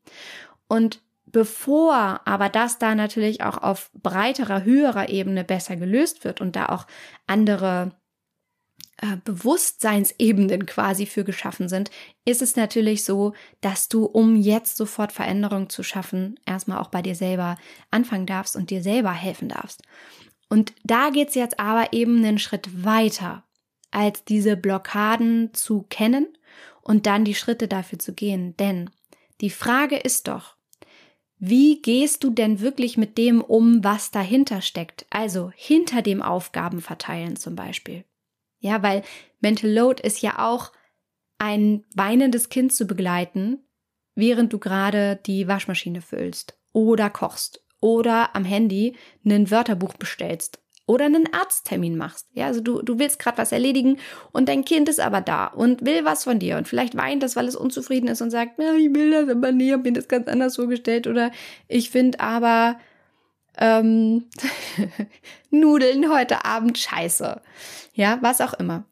Und 0.66 1.03
bevor 1.26 2.22
aber 2.24 2.48
das 2.48 2.79
da 2.79 2.94
natürlich 2.94 3.42
auch 3.42 3.59
auf 3.59 3.90
breiterer, 3.92 4.64
höherer 4.64 5.11
Ebene 5.11 5.44
besser 5.44 5.76
gelöst 5.76 6.24
wird 6.24 6.40
und 6.40 6.57
da 6.57 6.70
auch 6.70 6.87
andere 7.26 7.92
äh, 9.02 9.16
Bewusstseinsebenen 9.24 10.66
quasi 10.66 11.06
für 11.06 11.24
geschaffen 11.24 11.68
sind, 11.68 11.90
ist 12.24 12.42
es 12.42 12.56
natürlich 12.56 13.04
so, 13.04 13.32
dass 13.60 13.88
du, 13.88 14.04
um 14.04 14.36
jetzt 14.36 14.76
sofort 14.76 15.12
Veränderung 15.12 15.70
zu 15.70 15.82
schaffen, 15.82 16.38
erstmal 16.44 16.78
auch 16.78 16.88
bei 16.88 17.00
dir 17.00 17.14
selber 17.14 17.56
anfangen 17.90 18.26
darfst 18.26 18.56
und 18.56 18.70
dir 18.70 18.82
selber 18.82 19.12
helfen 19.12 19.48
darfst. 19.48 19.82
Und 20.50 20.74
da 20.84 21.10
geht's 21.10 21.34
jetzt 21.34 21.58
aber 21.58 21.92
eben 21.92 22.18
einen 22.18 22.38
Schritt 22.38 22.84
weiter, 22.84 23.44
als 23.90 24.24
diese 24.24 24.56
Blockaden 24.56 25.54
zu 25.54 25.82
kennen 25.88 26.26
und 26.82 27.06
dann 27.06 27.24
die 27.24 27.34
Schritte 27.34 27.68
dafür 27.68 27.98
zu 27.98 28.12
gehen. 28.12 28.56
Denn 28.58 28.90
die 29.40 29.50
Frage 29.50 29.96
ist 29.96 30.28
doch, 30.28 30.56
wie 31.38 31.80
gehst 31.80 32.22
du 32.22 32.30
denn 32.30 32.60
wirklich 32.60 32.98
mit 32.98 33.16
dem 33.16 33.40
um, 33.40 33.82
was 33.82 34.10
dahinter 34.10 34.60
steckt? 34.60 35.06
Also 35.08 35.52
hinter 35.56 36.02
dem 36.02 36.20
Aufgabenverteilen 36.20 37.36
zum 37.36 37.57
Beispiel. 37.57 38.05
Ja, 38.61 38.82
weil 38.82 39.02
Mental 39.40 39.70
Load 39.70 40.02
ist 40.02 40.22
ja 40.22 40.46
auch 40.46 40.72
ein 41.38 41.84
weinendes 41.94 42.50
Kind 42.50 42.72
zu 42.72 42.86
begleiten, 42.86 43.58
während 44.14 44.52
du 44.52 44.58
gerade 44.58 45.18
die 45.26 45.48
Waschmaschine 45.48 46.02
füllst 46.02 46.58
oder 46.72 47.11
kochst 47.11 47.64
oder 47.80 48.36
am 48.36 48.44
Handy 48.44 48.96
ein 49.24 49.50
Wörterbuch 49.50 49.94
bestellst 49.94 50.61
oder 50.86 51.06
einen 51.06 51.32
Arzttermin 51.32 51.96
machst. 51.96 52.26
Ja, 52.34 52.46
also 52.46 52.61
du, 52.61 52.82
du 52.82 52.98
willst 52.98 53.18
gerade 53.18 53.38
was 53.38 53.52
erledigen 53.52 53.98
und 54.32 54.48
dein 54.48 54.64
Kind 54.64 54.88
ist 54.88 55.00
aber 55.00 55.20
da 55.20 55.46
und 55.46 55.84
will 55.86 56.04
was 56.04 56.24
von 56.24 56.38
dir 56.38 56.56
und 56.56 56.68
vielleicht 56.68 56.96
weint 56.96 57.22
es, 57.22 57.36
weil 57.36 57.48
es 57.48 57.56
unzufrieden 57.56 58.08
ist 58.08 58.20
und 58.20 58.30
sagt, 58.30 58.58
ja, 58.58 58.74
ich 58.74 58.92
will 58.92 59.12
das 59.12 59.28
aber 59.28 59.52
nie, 59.52 59.72
hab 59.72 59.84
mir 59.84 59.92
das 59.92 60.08
ganz 60.08 60.28
anders 60.28 60.56
vorgestellt 60.56 61.06
oder 61.06 61.30
ich 61.68 61.90
finde 61.90 62.20
aber 62.20 62.76
ähm, 63.61 64.24
Nudeln 65.50 66.11
heute 66.11 66.44
Abend 66.44 66.78
scheiße. 66.78 67.40
Ja, 67.94 68.18
was 68.22 68.40
auch 68.40 68.54
immer. 68.54 68.84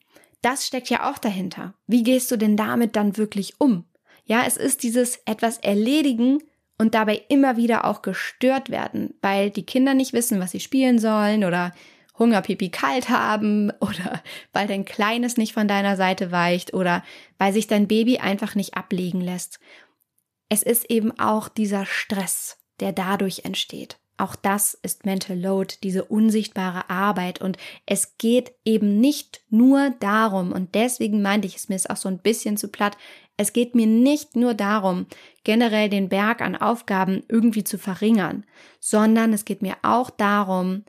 Das 0.42 0.66
steckt 0.66 0.90
ja 0.90 1.10
auch 1.10 1.18
dahinter. 1.18 1.74
Wie 1.86 2.02
gehst 2.02 2.30
du 2.30 2.36
denn 2.36 2.56
damit 2.56 2.94
dann 2.94 3.16
wirklich 3.16 3.54
um? 3.58 3.84
Ja, 4.24 4.44
es 4.46 4.56
ist 4.56 4.82
dieses 4.82 5.20
etwas 5.24 5.58
erledigen 5.58 6.42
und 6.76 6.94
dabei 6.94 7.22
immer 7.28 7.56
wieder 7.56 7.84
auch 7.84 8.02
gestört 8.02 8.70
werden, 8.70 9.14
weil 9.20 9.50
die 9.50 9.64
Kinder 9.64 9.94
nicht 9.94 10.12
wissen, 10.12 10.38
was 10.38 10.52
sie 10.52 10.60
spielen 10.60 10.98
sollen 10.98 11.44
oder 11.44 11.72
Hunger, 12.18 12.42
Pipi 12.42 12.68
kalt 12.68 13.08
haben 13.08 13.72
oder 13.80 14.22
weil 14.52 14.66
dein 14.66 14.84
Kleines 14.84 15.36
nicht 15.36 15.54
von 15.54 15.66
deiner 15.66 15.96
Seite 15.96 16.30
weicht 16.30 16.74
oder 16.74 17.02
weil 17.38 17.52
sich 17.52 17.66
dein 17.66 17.88
Baby 17.88 18.18
einfach 18.18 18.54
nicht 18.54 18.76
ablegen 18.76 19.20
lässt. 19.20 19.58
Es 20.48 20.62
ist 20.62 20.90
eben 20.90 21.18
auch 21.18 21.48
dieser 21.48 21.84
Stress, 21.84 22.58
der 22.80 22.92
dadurch 22.92 23.44
entsteht. 23.44 23.98
Auch 24.18 24.36
das 24.36 24.74
ist 24.74 25.06
Mental 25.06 25.38
Load, 25.38 25.76
diese 25.82 26.04
unsichtbare 26.04 26.90
Arbeit. 26.90 27.40
Und 27.40 27.56
es 27.86 28.18
geht 28.18 28.52
eben 28.64 29.00
nicht 29.00 29.42
nur 29.48 29.90
darum, 30.00 30.52
und 30.52 30.74
deswegen 30.74 31.22
meinte 31.22 31.46
ich 31.46 31.56
es 31.56 31.68
mir 31.68 31.76
ist 31.76 31.88
auch 31.88 31.96
so 31.96 32.08
ein 32.08 32.18
bisschen 32.18 32.56
zu 32.56 32.68
platt, 32.68 32.96
es 33.36 33.52
geht 33.52 33.76
mir 33.76 33.86
nicht 33.86 34.34
nur 34.34 34.54
darum, 34.54 35.06
generell 35.44 35.88
den 35.88 36.08
Berg 36.08 36.42
an 36.42 36.56
Aufgaben 36.56 37.22
irgendwie 37.28 37.62
zu 37.62 37.78
verringern, 37.78 38.44
sondern 38.80 39.32
es 39.32 39.44
geht 39.44 39.62
mir 39.62 39.76
auch 39.82 40.10
darum, 40.10 40.84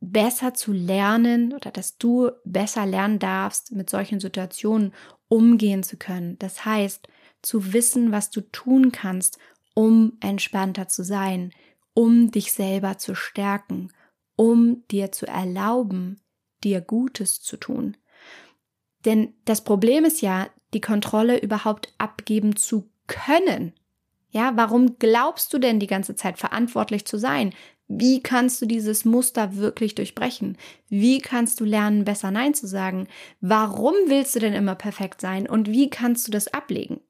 besser 0.00 0.54
zu 0.54 0.72
lernen 0.72 1.52
oder 1.52 1.70
dass 1.70 1.98
du 1.98 2.30
besser 2.44 2.86
lernen 2.86 3.18
darfst, 3.18 3.72
mit 3.72 3.90
solchen 3.90 4.20
Situationen 4.20 4.94
umgehen 5.28 5.82
zu 5.82 5.98
können. 5.98 6.38
Das 6.38 6.64
heißt, 6.64 7.08
zu 7.42 7.72
wissen, 7.72 8.12
was 8.12 8.30
du 8.30 8.40
tun 8.40 8.90
kannst, 8.90 9.38
um 9.74 10.16
entspannter 10.20 10.88
zu 10.88 11.04
sein, 11.04 11.52
um 11.96 12.30
dich 12.30 12.52
selber 12.52 12.98
zu 12.98 13.14
stärken, 13.14 13.90
um 14.36 14.86
dir 14.90 15.12
zu 15.12 15.26
erlauben, 15.26 16.20
dir 16.62 16.82
Gutes 16.82 17.40
zu 17.40 17.56
tun. 17.56 17.96
Denn 19.06 19.32
das 19.46 19.64
Problem 19.64 20.04
ist 20.04 20.20
ja, 20.20 20.48
die 20.74 20.82
Kontrolle 20.82 21.38
überhaupt 21.38 21.94
abgeben 21.96 22.54
zu 22.54 22.90
können. 23.06 23.72
Ja, 24.28 24.52
warum 24.56 24.98
glaubst 24.98 25.54
du 25.54 25.58
denn 25.58 25.80
die 25.80 25.86
ganze 25.86 26.14
Zeit 26.14 26.38
verantwortlich 26.38 27.06
zu 27.06 27.16
sein? 27.18 27.54
Wie 27.88 28.22
kannst 28.22 28.60
du 28.60 28.66
dieses 28.66 29.06
Muster 29.06 29.56
wirklich 29.56 29.94
durchbrechen? 29.94 30.58
Wie 30.90 31.20
kannst 31.20 31.60
du 31.60 31.64
lernen, 31.64 32.04
besser 32.04 32.30
Nein 32.30 32.52
zu 32.52 32.66
sagen? 32.66 33.08
Warum 33.40 33.94
willst 34.06 34.34
du 34.34 34.40
denn 34.40 34.52
immer 34.52 34.74
perfekt 34.74 35.22
sein? 35.22 35.48
Und 35.48 35.70
wie 35.70 35.88
kannst 35.88 36.26
du 36.26 36.30
das 36.30 36.48
ablegen? 36.48 37.00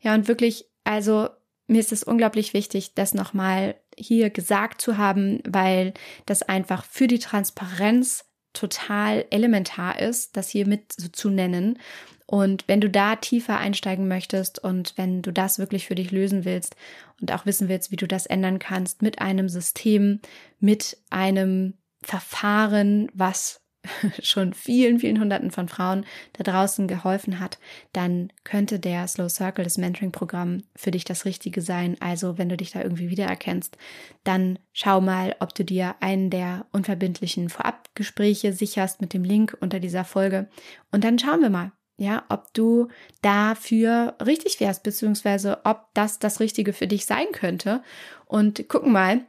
Ja, 0.00 0.14
und 0.14 0.28
wirklich, 0.28 0.70
also 0.84 1.28
mir 1.66 1.80
ist 1.80 1.90
es 1.90 2.04
unglaublich 2.04 2.54
wichtig, 2.54 2.94
das 2.94 3.14
nochmal 3.14 3.81
hier 3.96 4.30
gesagt 4.30 4.80
zu 4.80 4.98
haben, 4.98 5.40
weil 5.46 5.94
das 6.26 6.42
einfach 6.42 6.84
für 6.84 7.06
die 7.06 7.18
Transparenz 7.18 8.24
total 8.52 9.24
elementar 9.30 9.98
ist, 9.98 10.36
das 10.36 10.50
hier 10.50 10.66
mit 10.66 10.92
zu 10.92 11.30
nennen. 11.30 11.78
Und 12.26 12.66
wenn 12.66 12.80
du 12.80 12.88
da 12.88 13.16
tiefer 13.16 13.58
einsteigen 13.58 14.08
möchtest 14.08 14.58
und 14.58 14.94
wenn 14.96 15.22
du 15.22 15.32
das 15.32 15.58
wirklich 15.58 15.86
für 15.86 15.94
dich 15.94 16.10
lösen 16.10 16.44
willst 16.44 16.76
und 17.20 17.32
auch 17.32 17.46
wissen 17.46 17.68
willst, 17.68 17.90
wie 17.90 17.96
du 17.96 18.06
das 18.06 18.26
ändern 18.26 18.58
kannst 18.58 19.02
mit 19.02 19.20
einem 19.20 19.48
System, 19.48 20.20
mit 20.58 20.98
einem 21.10 21.74
Verfahren, 22.02 23.10
was 23.14 23.61
schon 24.22 24.54
vielen, 24.54 24.98
vielen 25.00 25.20
Hunderten 25.20 25.50
von 25.50 25.68
Frauen 25.68 26.04
da 26.34 26.44
draußen 26.44 26.86
geholfen 26.86 27.40
hat, 27.40 27.58
dann 27.92 28.32
könnte 28.44 28.78
der 28.78 29.06
Slow 29.08 29.28
Circle, 29.28 29.64
das 29.64 29.78
Mentoring-Programm, 29.78 30.62
für 30.76 30.90
dich 30.90 31.04
das 31.04 31.24
Richtige 31.24 31.60
sein. 31.60 31.96
Also 32.00 32.38
wenn 32.38 32.48
du 32.48 32.56
dich 32.56 32.70
da 32.72 32.82
irgendwie 32.82 33.10
wiedererkennst, 33.10 33.76
dann 34.24 34.58
schau 34.72 35.00
mal, 35.00 35.34
ob 35.40 35.54
du 35.54 35.64
dir 35.64 35.96
einen 36.00 36.30
der 36.30 36.66
unverbindlichen 36.72 37.48
Vorabgespräche 37.48 38.52
sicherst 38.52 39.00
mit 39.00 39.12
dem 39.12 39.24
Link 39.24 39.56
unter 39.60 39.80
dieser 39.80 40.04
Folge. 40.04 40.48
Und 40.90 41.04
dann 41.04 41.18
schauen 41.18 41.40
wir 41.40 41.50
mal, 41.50 41.72
ja, 41.96 42.24
ob 42.28 42.52
du 42.54 42.88
dafür 43.20 44.16
richtig 44.24 44.60
wärst, 44.60 44.82
beziehungsweise 44.82 45.60
ob 45.64 45.88
das 45.94 46.18
das 46.18 46.40
Richtige 46.40 46.72
für 46.72 46.86
dich 46.86 47.06
sein 47.06 47.26
könnte. 47.32 47.82
Und 48.26 48.68
gucken 48.68 48.92
mal, 48.92 49.20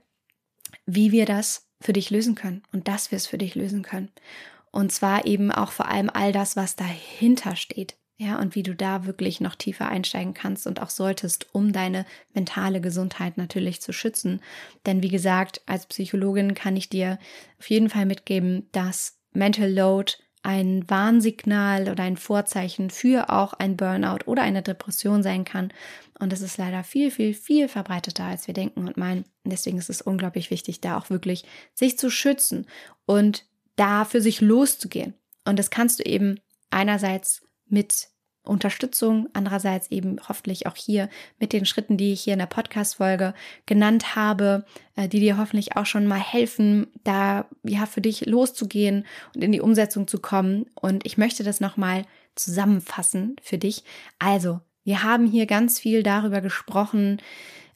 wie 0.86 1.12
wir 1.12 1.26
das 1.26 1.70
für 1.84 1.94
dich 1.94 2.10
lösen 2.10 2.36
können 2.36 2.64
und 2.72 2.88
dass 2.88 3.12
wir 3.12 3.18
es 3.18 3.28
für 3.28 3.38
dich 3.38 3.56
lösen 3.56 3.84
können. 3.84 4.10
Und 4.72 4.92
zwar 4.92 5.26
eben 5.26 5.52
auch 5.52 5.72
vor 5.72 5.88
allem 5.90 6.10
all 6.10 6.32
das, 6.32 6.56
was 6.56 6.76
dahinter 6.76 7.56
steht. 7.56 7.96
Ja, 8.18 8.40
und 8.40 8.56
wie 8.56 8.64
du 8.64 8.76
da 8.76 9.06
wirklich 9.06 9.42
noch 9.42 9.56
tiefer 9.56 9.90
einsteigen 9.90 10.34
kannst 10.34 10.66
und 10.66 10.82
auch 10.82 10.92
solltest, 10.92 11.48
um 11.52 11.74
deine 11.74 12.06
mentale 12.34 12.80
Gesundheit 12.80 13.38
natürlich 13.38 13.82
zu 13.82 13.92
schützen. 13.92 14.40
Denn 14.86 15.02
wie 15.04 15.10
gesagt, 15.10 15.62
als 15.66 15.88
Psychologin 15.88 16.54
kann 16.54 16.78
ich 16.78 16.90
dir 16.90 17.18
auf 17.60 17.70
jeden 17.70 17.90
Fall 17.90 18.06
mitgeben, 18.06 18.68
dass 18.72 19.18
Mental 19.34 19.70
Load 19.70 20.14
ein 20.44 20.90
Warnsignal 20.90 21.90
oder 21.90 22.04
ein 22.04 22.18
Vorzeichen 22.18 22.90
für 22.90 23.30
auch 23.30 23.54
ein 23.54 23.78
Burnout 23.78 24.26
oder 24.26 24.44
eine 24.44 24.62
Depression 24.62 25.24
sein 25.24 25.46
kann. 25.46 25.74
Und 26.20 26.34
es 26.34 26.42
ist 26.42 26.58
leider 26.58 26.84
viel, 26.84 27.12
viel, 27.12 27.34
viel 27.34 27.68
verbreiteter, 27.68 28.26
als 28.26 28.46
wir 28.48 28.54
denken 28.54 28.88
und 28.88 28.98
meinen. 28.98 29.26
deswegen 29.46 29.78
ist 29.78 29.90
es 29.90 30.02
unglaublich 30.02 30.52
wichtig, 30.52 30.82
da 30.82 30.98
auch 30.98 31.10
wirklich 31.10 31.46
sich 31.74 31.98
zu 31.98 32.10
schützen 32.10 32.68
und 33.06 33.46
da 33.78 34.06
für 34.06 34.22
sich 34.22 34.42
loszugehen. 34.42 35.16
Und 35.46 35.58
das 35.58 35.70
kannst 35.70 36.00
du 36.00 36.04
eben 36.04 36.40
einerseits 36.70 37.42
mit 37.68 38.10
Unterstützung, 38.44 39.30
andererseits 39.34 39.90
eben 39.90 40.18
hoffentlich 40.28 40.68
auch 40.68 40.76
hier 40.76 41.10
mit 41.40 41.54
den 41.54 41.66
Schritten, 41.66 41.96
die 41.98 42.12
ich 42.12 42.22
hier 42.22 42.34
in 42.34 42.40
der 42.40 42.46
Podcast-Folge 42.46 43.34
genannt 43.66 44.16
habe, 44.16 44.66
äh, 44.96 45.08
die 45.08 45.22
dir 45.22 45.38
hoffentlich 45.38 45.78
auch 45.78 45.86
schon 45.86 46.08
mal 46.08 46.20
helfen, 46.20 46.88
da 47.04 47.48
ja 47.64 47.86
für 47.86 48.02
dich 48.02 48.26
loszugehen 48.26 49.06
und 49.34 49.44
in 49.44 49.54
die 49.54 49.62
Umsetzung 49.62 50.08
zu 50.08 50.20
kommen. 50.20 50.66
Und 50.76 51.06
ich 51.06 51.18
möchte 51.18 51.44
das 51.44 51.62
nochmal 51.62 52.06
zusammenfassen 52.36 53.38
für 53.42 53.58
dich. 53.58 53.84
Also, 54.20 54.60
wir 54.84 55.04
haben 55.04 55.26
hier 55.26 55.46
ganz 55.46 55.80
viel 55.80 56.04
darüber 56.04 56.42
gesprochen, 56.42 57.22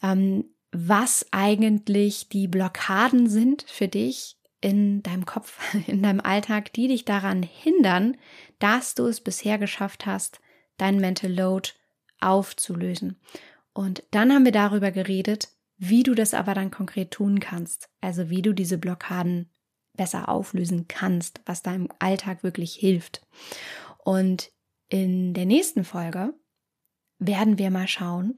ähm, 0.03 0.45
was 0.71 1.25
eigentlich 1.31 2.27
die 2.27 2.47
Blockaden 2.47 3.29
sind 3.29 3.63
für 3.67 3.87
dich 3.87 4.37
in 4.59 5.01
deinem 5.03 5.25
Kopf, 5.25 5.59
in 5.87 6.03
deinem 6.03 6.19
Alltag, 6.19 6.73
die 6.73 6.87
dich 6.87 7.05
daran 7.05 7.41
hindern, 7.43 8.17
dass 8.59 8.95
du 8.95 9.05
es 9.05 9.21
bisher 9.21 9.57
geschafft 9.57 10.05
hast, 10.05 10.41
dein 10.77 10.99
Mental 10.99 11.31
Load 11.31 11.71
aufzulösen. 12.19 13.19
Und 13.73 14.03
dann 14.11 14.33
haben 14.33 14.45
wir 14.45 14.51
darüber 14.51 14.91
geredet, 14.91 15.49
wie 15.77 16.03
du 16.03 16.15
das 16.15 16.33
aber 16.33 16.53
dann 16.53 16.71
konkret 16.71 17.11
tun 17.11 17.39
kannst. 17.39 17.89
Also 18.01 18.29
wie 18.29 18.41
du 18.41 18.53
diese 18.53 18.77
Blockaden 18.77 19.49
besser 19.93 20.29
auflösen 20.29 20.87
kannst, 20.87 21.41
was 21.45 21.63
deinem 21.63 21.89
Alltag 21.99 22.43
wirklich 22.43 22.73
hilft. 22.73 23.25
Und 24.03 24.51
in 24.89 25.33
der 25.33 25.45
nächsten 25.45 25.83
Folge 25.83 26.33
werden 27.19 27.57
wir 27.57 27.71
mal 27.71 27.87
schauen, 27.87 28.35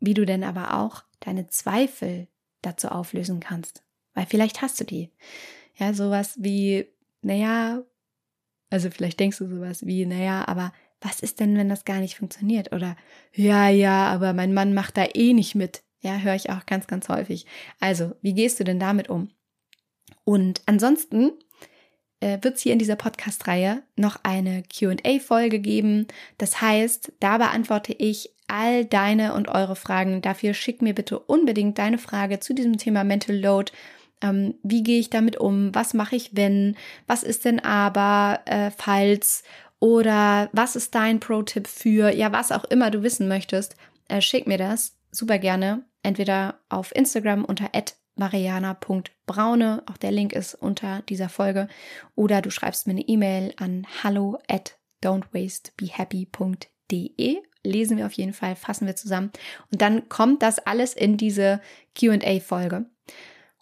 wie 0.00 0.14
du 0.14 0.26
denn 0.26 0.44
aber 0.44 0.74
auch 0.78 1.04
deine 1.20 1.46
Zweifel 1.46 2.28
dazu 2.62 2.88
auflösen 2.88 3.40
kannst. 3.40 3.82
Weil 4.14 4.26
vielleicht 4.26 4.62
hast 4.62 4.80
du 4.80 4.84
die. 4.84 5.10
Ja, 5.76 5.94
sowas 5.94 6.34
wie, 6.38 6.86
naja, 7.22 7.82
also 8.68 8.90
vielleicht 8.90 9.20
denkst 9.20 9.38
du 9.38 9.48
sowas 9.48 9.86
wie, 9.86 10.06
naja, 10.06 10.46
aber 10.46 10.72
was 11.00 11.20
ist 11.20 11.40
denn, 11.40 11.56
wenn 11.56 11.68
das 11.68 11.84
gar 11.84 12.00
nicht 12.00 12.16
funktioniert? 12.16 12.72
Oder 12.72 12.96
ja, 13.32 13.68
ja, 13.68 14.08
aber 14.08 14.32
mein 14.32 14.52
Mann 14.52 14.74
macht 14.74 14.96
da 14.96 15.06
eh 15.14 15.32
nicht 15.32 15.54
mit. 15.54 15.82
Ja, 16.00 16.18
höre 16.18 16.34
ich 16.34 16.50
auch 16.50 16.66
ganz, 16.66 16.86
ganz 16.86 17.08
häufig. 17.08 17.46
Also, 17.78 18.12
wie 18.22 18.34
gehst 18.34 18.60
du 18.60 18.64
denn 18.64 18.78
damit 18.78 19.08
um? 19.08 19.30
Und 20.24 20.62
ansonsten 20.66 21.32
äh, 22.20 22.38
wird 22.42 22.56
es 22.56 22.62
hier 22.62 22.72
in 22.72 22.78
dieser 22.78 22.96
Podcast-Reihe 22.96 23.82
noch 23.96 24.18
eine 24.22 24.62
QA-Folge 24.62 25.58
geben. 25.58 26.06
Das 26.38 26.60
heißt, 26.60 27.12
da 27.20 27.38
beantworte 27.38 27.92
ich 27.92 28.30
all 28.46 28.84
deine 28.84 29.34
und 29.34 29.48
eure 29.48 29.76
Fragen. 29.76 30.22
Dafür 30.22 30.54
schick 30.54 30.82
mir 30.82 30.94
bitte 30.94 31.18
unbedingt 31.18 31.78
deine 31.78 31.98
Frage 31.98 32.40
zu 32.40 32.54
diesem 32.54 32.78
Thema 32.78 33.04
Mental 33.04 33.36
Load. 33.36 33.72
Ähm, 34.22 34.54
wie 34.62 34.82
gehe 34.82 35.00
ich 35.00 35.10
damit 35.10 35.38
um? 35.38 35.74
Was 35.74 35.94
mache 35.94 36.16
ich, 36.16 36.36
wenn? 36.36 36.76
Was 37.06 37.22
ist 37.22 37.44
denn 37.44 37.60
aber, 37.60 38.40
äh, 38.44 38.70
falls? 38.70 39.42
Oder 39.80 40.50
was 40.52 40.76
ist 40.76 40.94
dein 40.94 41.20
Pro-Tipp 41.20 41.66
für, 41.66 42.14
ja, 42.14 42.32
was 42.32 42.52
auch 42.52 42.64
immer 42.64 42.90
du 42.90 43.02
wissen 43.02 43.28
möchtest, 43.28 43.76
äh, 44.08 44.20
schick 44.20 44.46
mir 44.46 44.58
das 44.58 44.98
super 45.10 45.38
gerne. 45.38 45.84
Entweder 46.02 46.60
auf 46.68 46.94
Instagram 46.94 47.44
unter 47.44 47.70
mariana.braune, 48.16 49.82
auch 49.86 49.96
der 49.96 50.12
Link 50.12 50.34
ist 50.34 50.54
unter 50.54 51.02
dieser 51.02 51.28
Folge, 51.28 51.66
oder 52.14 52.42
du 52.42 52.50
schreibst 52.50 52.86
mir 52.86 52.92
eine 52.92 53.08
E-Mail 53.08 53.54
an 53.56 53.86
hallo 54.02 54.38
at 54.48 54.78
don'twastebehappy.de. 55.02 57.38
Lesen 57.62 57.98
wir 57.98 58.06
auf 58.06 58.12
jeden 58.12 58.32
Fall, 58.32 58.56
fassen 58.56 58.86
wir 58.86 58.96
zusammen. 58.96 59.30
Und 59.70 59.82
dann 59.82 60.08
kommt 60.08 60.42
das 60.42 60.58
alles 60.58 60.94
in 60.94 61.16
diese 61.16 61.60
QA-Folge. 61.94 62.86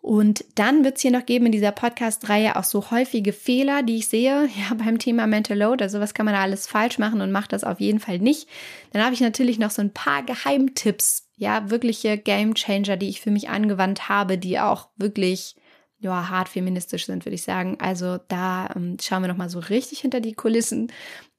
Und 0.01 0.45
dann 0.55 0.85
wird 0.85 0.97
es 0.97 1.03
hier 1.03 1.11
noch 1.11 1.27
geben 1.27 1.47
in 1.47 1.53
dieser 1.53 1.73
Podcast-Reihe 1.73 2.57
auch 2.57 2.65
so 2.65 2.91
häufige 2.91 3.33
Fehler, 3.33 3.83
die 3.83 3.97
ich 3.97 4.09
sehe, 4.09 4.49
ja, 4.57 4.75
beim 4.75 4.99
Thema 4.99 5.27
Mental 5.27 5.59
Load. 5.59 5.83
Also 5.83 6.01
was 6.01 6.15
kann 6.15 6.27
man 6.27 6.35
da 6.35 6.43
alles 6.43 6.67
falsch 6.67 6.99
machen 6.99 7.21
und 7.21 7.33
macht 7.33 7.53
das 7.53 7.65
auf 7.65 7.81
jeden 7.81 8.01
Fall 8.01 8.19
nicht. 8.19 8.49
Dann 8.93 9.03
habe 9.03 9.15
ich 9.15 9.21
natürlich 9.21 9.59
noch 9.59 9.71
so 9.71 9.83
ein 9.83 9.93
paar 9.93 10.23
Geheimtipps, 10.23 11.29
ja, 11.37 11.71
wirkliche 11.71 12.17
Game 12.17 12.55
Changer, 12.55 12.97
die 12.97 13.09
ich 13.09 13.21
für 13.21 13.31
mich 13.31 13.49
angewandt 13.49 14.09
habe, 14.09 14.39
die 14.39 14.59
auch 14.59 14.89
wirklich 14.97 15.57
ja, 16.01 16.29
hart 16.29 16.49
feministisch 16.49 17.07
sind, 17.07 17.25
würde 17.27 17.35
ich 17.35 17.43
sagen. 17.43 17.77
Also 17.81 18.19
da 18.29 18.71
ähm, 18.77 18.97
schauen 19.01 19.23
wir 19.23 19.29
nochmal 19.29 19.51
so 19.51 19.59
richtig 19.59 20.01
hinter 20.01 20.21
die 20.21 20.35
Kulissen, 20.35 20.93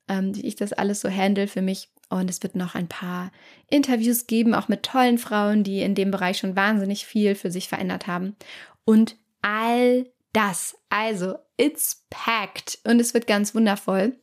ähm, 0.10 0.36
wie 0.36 0.46
ich 0.46 0.56
das 0.56 0.74
alles 0.74 1.02
so 1.02 1.10
handle 1.10 1.48
für 1.48 1.62
mich. 1.62 1.90
Und 2.10 2.30
es 2.30 2.42
wird 2.42 2.56
noch 2.56 2.76
ein 2.76 2.88
paar 2.88 3.32
Interviews 3.70 4.26
geben, 4.26 4.56
auch 4.56 4.68
mit 4.68 4.84
tollen 4.84 5.18
Frauen, 5.20 5.64
die 5.64 5.82
in 5.82 5.94
dem 5.96 6.10
Bereich 6.12 6.40
schon 6.40 6.56
wahnsinnig 6.56 7.06
viel 7.06 7.36
für 7.36 7.52
sich 7.52 7.70
verändert 7.70 8.08
haben. 8.08 8.36
Und 8.84 9.16
all 9.42 10.08
das. 10.34 10.78
Also, 10.90 11.36
it's 11.58 12.06
packed 12.10 12.80
und 12.84 13.00
es 13.00 13.14
wird 13.14 13.28
ganz 13.28 13.54
wundervoll. 13.54 14.16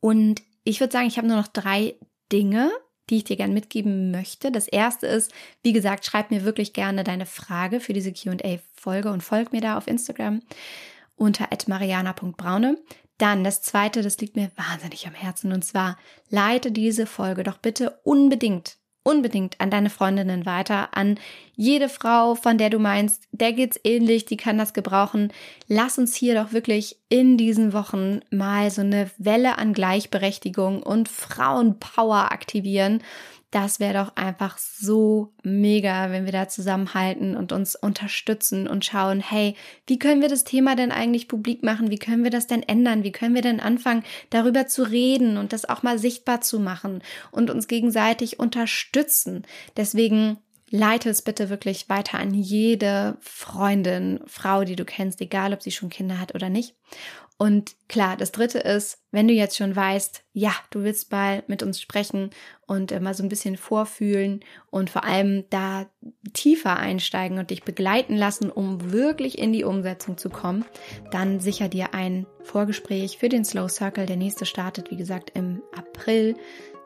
Und 0.00 0.42
ich 0.64 0.80
würde 0.80 0.92
sagen, 0.92 1.06
ich 1.06 1.16
habe 1.16 1.28
nur 1.28 1.36
noch 1.36 1.48
drei 1.48 1.94
Dinge, 2.32 2.70
die 3.08 3.18
ich 3.18 3.24
dir 3.24 3.36
gerne 3.36 3.54
mitgeben 3.54 4.10
möchte. 4.10 4.50
Das 4.50 4.66
erste 4.66 5.06
ist, 5.06 5.32
wie 5.62 5.72
gesagt, 5.72 6.04
schreib 6.04 6.30
mir 6.30 6.44
wirklich 6.44 6.72
gerne 6.72 7.04
deine 7.04 7.26
Frage 7.26 7.78
für 7.78 7.92
diese 7.92 8.12
QA-Folge 8.12 9.10
und 9.10 9.22
folg 9.22 9.52
mir 9.52 9.60
da 9.60 9.78
auf 9.78 9.86
Instagram 9.86 10.42
unter 11.14 11.48
mariana.braune. 11.66 12.78
Dann 13.18 13.44
das 13.44 13.62
zweite, 13.62 14.02
das 14.02 14.18
liegt 14.18 14.36
mir 14.36 14.50
wahnsinnig 14.56 15.06
am 15.06 15.14
Herzen 15.14 15.52
und 15.52 15.64
zwar 15.64 15.96
leite 16.28 16.70
diese 16.70 17.06
Folge 17.06 17.42
doch 17.42 17.58
bitte 17.58 17.98
unbedingt 18.04 18.76
unbedingt 19.06 19.60
an 19.60 19.70
deine 19.70 19.88
Freundinnen 19.88 20.46
weiter, 20.46 20.88
an 20.96 21.18
jede 21.54 21.88
Frau, 21.88 22.34
von 22.34 22.58
der 22.58 22.70
du 22.70 22.80
meinst, 22.80 23.22
der 23.30 23.52
geht's 23.52 23.78
ähnlich, 23.84 24.24
die 24.24 24.36
kann 24.36 24.58
das 24.58 24.74
gebrauchen. 24.74 25.32
Lass 25.68 25.96
uns 25.96 26.16
hier 26.16 26.34
doch 26.34 26.52
wirklich 26.52 26.96
in 27.08 27.38
diesen 27.38 27.72
Wochen 27.72 28.20
mal 28.30 28.68
so 28.72 28.80
eine 28.80 29.08
Welle 29.16 29.58
an 29.58 29.72
Gleichberechtigung 29.72 30.82
und 30.82 31.08
Frauenpower 31.08 32.32
aktivieren 32.32 33.00
das 33.56 33.80
wäre 33.80 34.04
doch 34.04 34.16
einfach 34.16 34.58
so 34.58 35.32
mega, 35.42 36.10
wenn 36.10 36.26
wir 36.26 36.32
da 36.32 36.46
zusammenhalten 36.46 37.34
und 37.34 37.52
uns 37.52 37.74
unterstützen 37.74 38.68
und 38.68 38.84
schauen, 38.84 39.20
hey, 39.20 39.54
wie 39.86 39.98
können 39.98 40.20
wir 40.20 40.28
das 40.28 40.44
Thema 40.44 40.76
denn 40.76 40.92
eigentlich 40.92 41.26
publik 41.26 41.62
machen? 41.62 41.90
Wie 41.90 41.98
können 41.98 42.22
wir 42.22 42.30
das 42.30 42.46
denn 42.46 42.62
ändern? 42.62 43.02
Wie 43.02 43.12
können 43.12 43.34
wir 43.34 43.40
denn 43.40 43.60
anfangen, 43.60 44.04
darüber 44.28 44.66
zu 44.66 44.82
reden 44.82 45.38
und 45.38 45.54
das 45.54 45.66
auch 45.66 45.82
mal 45.82 45.98
sichtbar 45.98 46.42
zu 46.42 46.60
machen 46.60 47.02
und 47.30 47.48
uns 47.48 47.66
gegenseitig 47.66 48.38
unterstützen? 48.38 49.46
Deswegen 49.74 50.36
leite 50.68 51.08
es 51.08 51.22
bitte 51.22 51.48
wirklich 51.48 51.88
weiter 51.88 52.18
an 52.18 52.34
jede 52.34 53.16
Freundin, 53.20 54.20
Frau, 54.26 54.64
die 54.64 54.76
du 54.76 54.84
kennst, 54.84 55.22
egal 55.22 55.54
ob 55.54 55.62
sie 55.62 55.70
schon 55.72 55.88
Kinder 55.88 56.20
hat 56.20 56.34
oder 56.34 56.50
nicht. 56.50 56.74
Und 57.38 57.76
klar, 57.88 58.16
das 58.16 58.32
dritte 58.32 58.58
ist, 58.58 58.98
wenn 59.10 59.28
du 59.28 59.34
jetzt 59.34 59.56
schon 59.56 59.76
weißt, 59.76 60.24
ja, 60.32 60.52
du 60.70 60.84
willst 60.84 61.12
mal 61.12 61.42
mit 61.48 61.62
uns 61.62 61.80
sprechen 61.80 62.30
und 62.66 62.92
äh, 62.92 63.00
mal 63.00 63.12
so 63.12 63.22
ein 63.22 63.28
bisschen 63.28 63.58
vorfühlen 63.58 64.40
und 64.70 64.88
vor 64.88 65.04
allem 65.04 65.44
da 65.50 65.86
tiefer 66.32 66.78
einsteigen 66.78 67.38
und 67.38 67.50
dich 67.50 67.62
begleiten 67.62 68.16
lassen, 68.16 68.50
um 68.50 68.90
wirklich 68.90 69.38
in 69.38 69.52
die 69.52 69.64
Umsetzung 69.64 70.16
zu 70.16 70.30
kommen, 70.30 70.64
dann 71.10 71.38
sicher 71.40 71.68
dir 71.68 71.92
ein 71.92 72.26
Vorgespräch 72.42 73.18
für 73.18 73.28
den 73.28 73.44
Slow 73.44 73.68
Circle. 73.68 74.06
Der 74.06 74.16
nächste 74.16 74.46
startet, 74.46 74.90
wie 74.90 74.96
gesagt, 74.96 75.32
im 75.34 75.62
April 75.76 76.36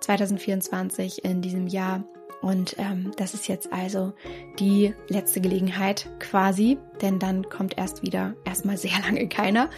2024 0.00 1.24
in 1.24 1.42
diesem 1.42 1.68
Jahr. 1.68 2.04
Und 2.40 2.76
ähm, 2.78 3.12
das 3.16 3.34
ist 3.34 3.48
jetzt 3.48 3.72
also 3.72 4.12
die 4.58 4.94
letzte 5.08 5.40
Gelegenheit 5.40 6.08
quasi, 6.18 6.78
denn 7.02 7.18
dann 7.18 7.48
kommt 7.48 7.76
erst 7.76 8.02
wieder 8.02 8.34
erstmal 8.44 8.76
sehr 8.76 8.98
lange 9.04 9.28
keiner. 9.28 9.68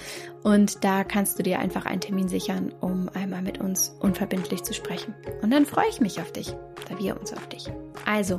Und 0.43 0.85
da 0.85 1.05
kannst 1.05 1.39
du 1.39 1.43
dir 1.43 1.59
einfach 1.59 1.87
einen 1.87 2.01
Termin 2.01 2.29
sichern, 2.29 2.73
um 2.81 3.09
einmal 3.15 3.43
mit 3.43 3.59
uns 3.59 3.95
unverbindlich 4.01 4.63
zu 4.63 4.75
sprechen. 4.75 5.15
Und 5.43 5.51
dann 5.51 5.67
freue 5.67 5.89
ich 5.91 6.01
mich 6.01 6.21
auf 6.21 6.33
dich, 6.33 6.55
da 6.89 6.99
wir 6.99 7.19
uns 7.19 7.33
auf 7.33 7.49
dich. 7.49 7.71
Also, 8.07 8.39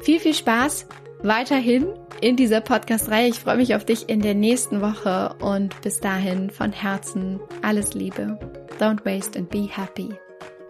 viel, 0.00 0.20
viel 0.20 0.34
Spaß 0.34 0.86
weiterhin 1.22 1.88
in 2.20 2.36
dieser 2.36 2.60
Podcast-Reihe. 2.60 3.28
Ich 3.28 3.40
freue 3.40 3.56
mich 3.56 3.74
auf 3.74 3.84
dich 3.84 4.08
in 4.08 4.20
der 4.20 4.34
nächsten 4.34 4.80
Woche 4.80 5.34
und 5.40 5.80
bis 5.82 6.00
dahin 6.00 6.50
von 6.50 6.72
Herzen 6.72 7.40
alles 7.62 7.94
Liebe. 7.94 8.38
Don't 8.78 9.04
waste 9.04 9.38
and 9.38 9.50
be 9.50 9.68
happy. 9.70 10.10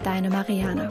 Deine 0.02 0.30
Mariana. 0.30 0.88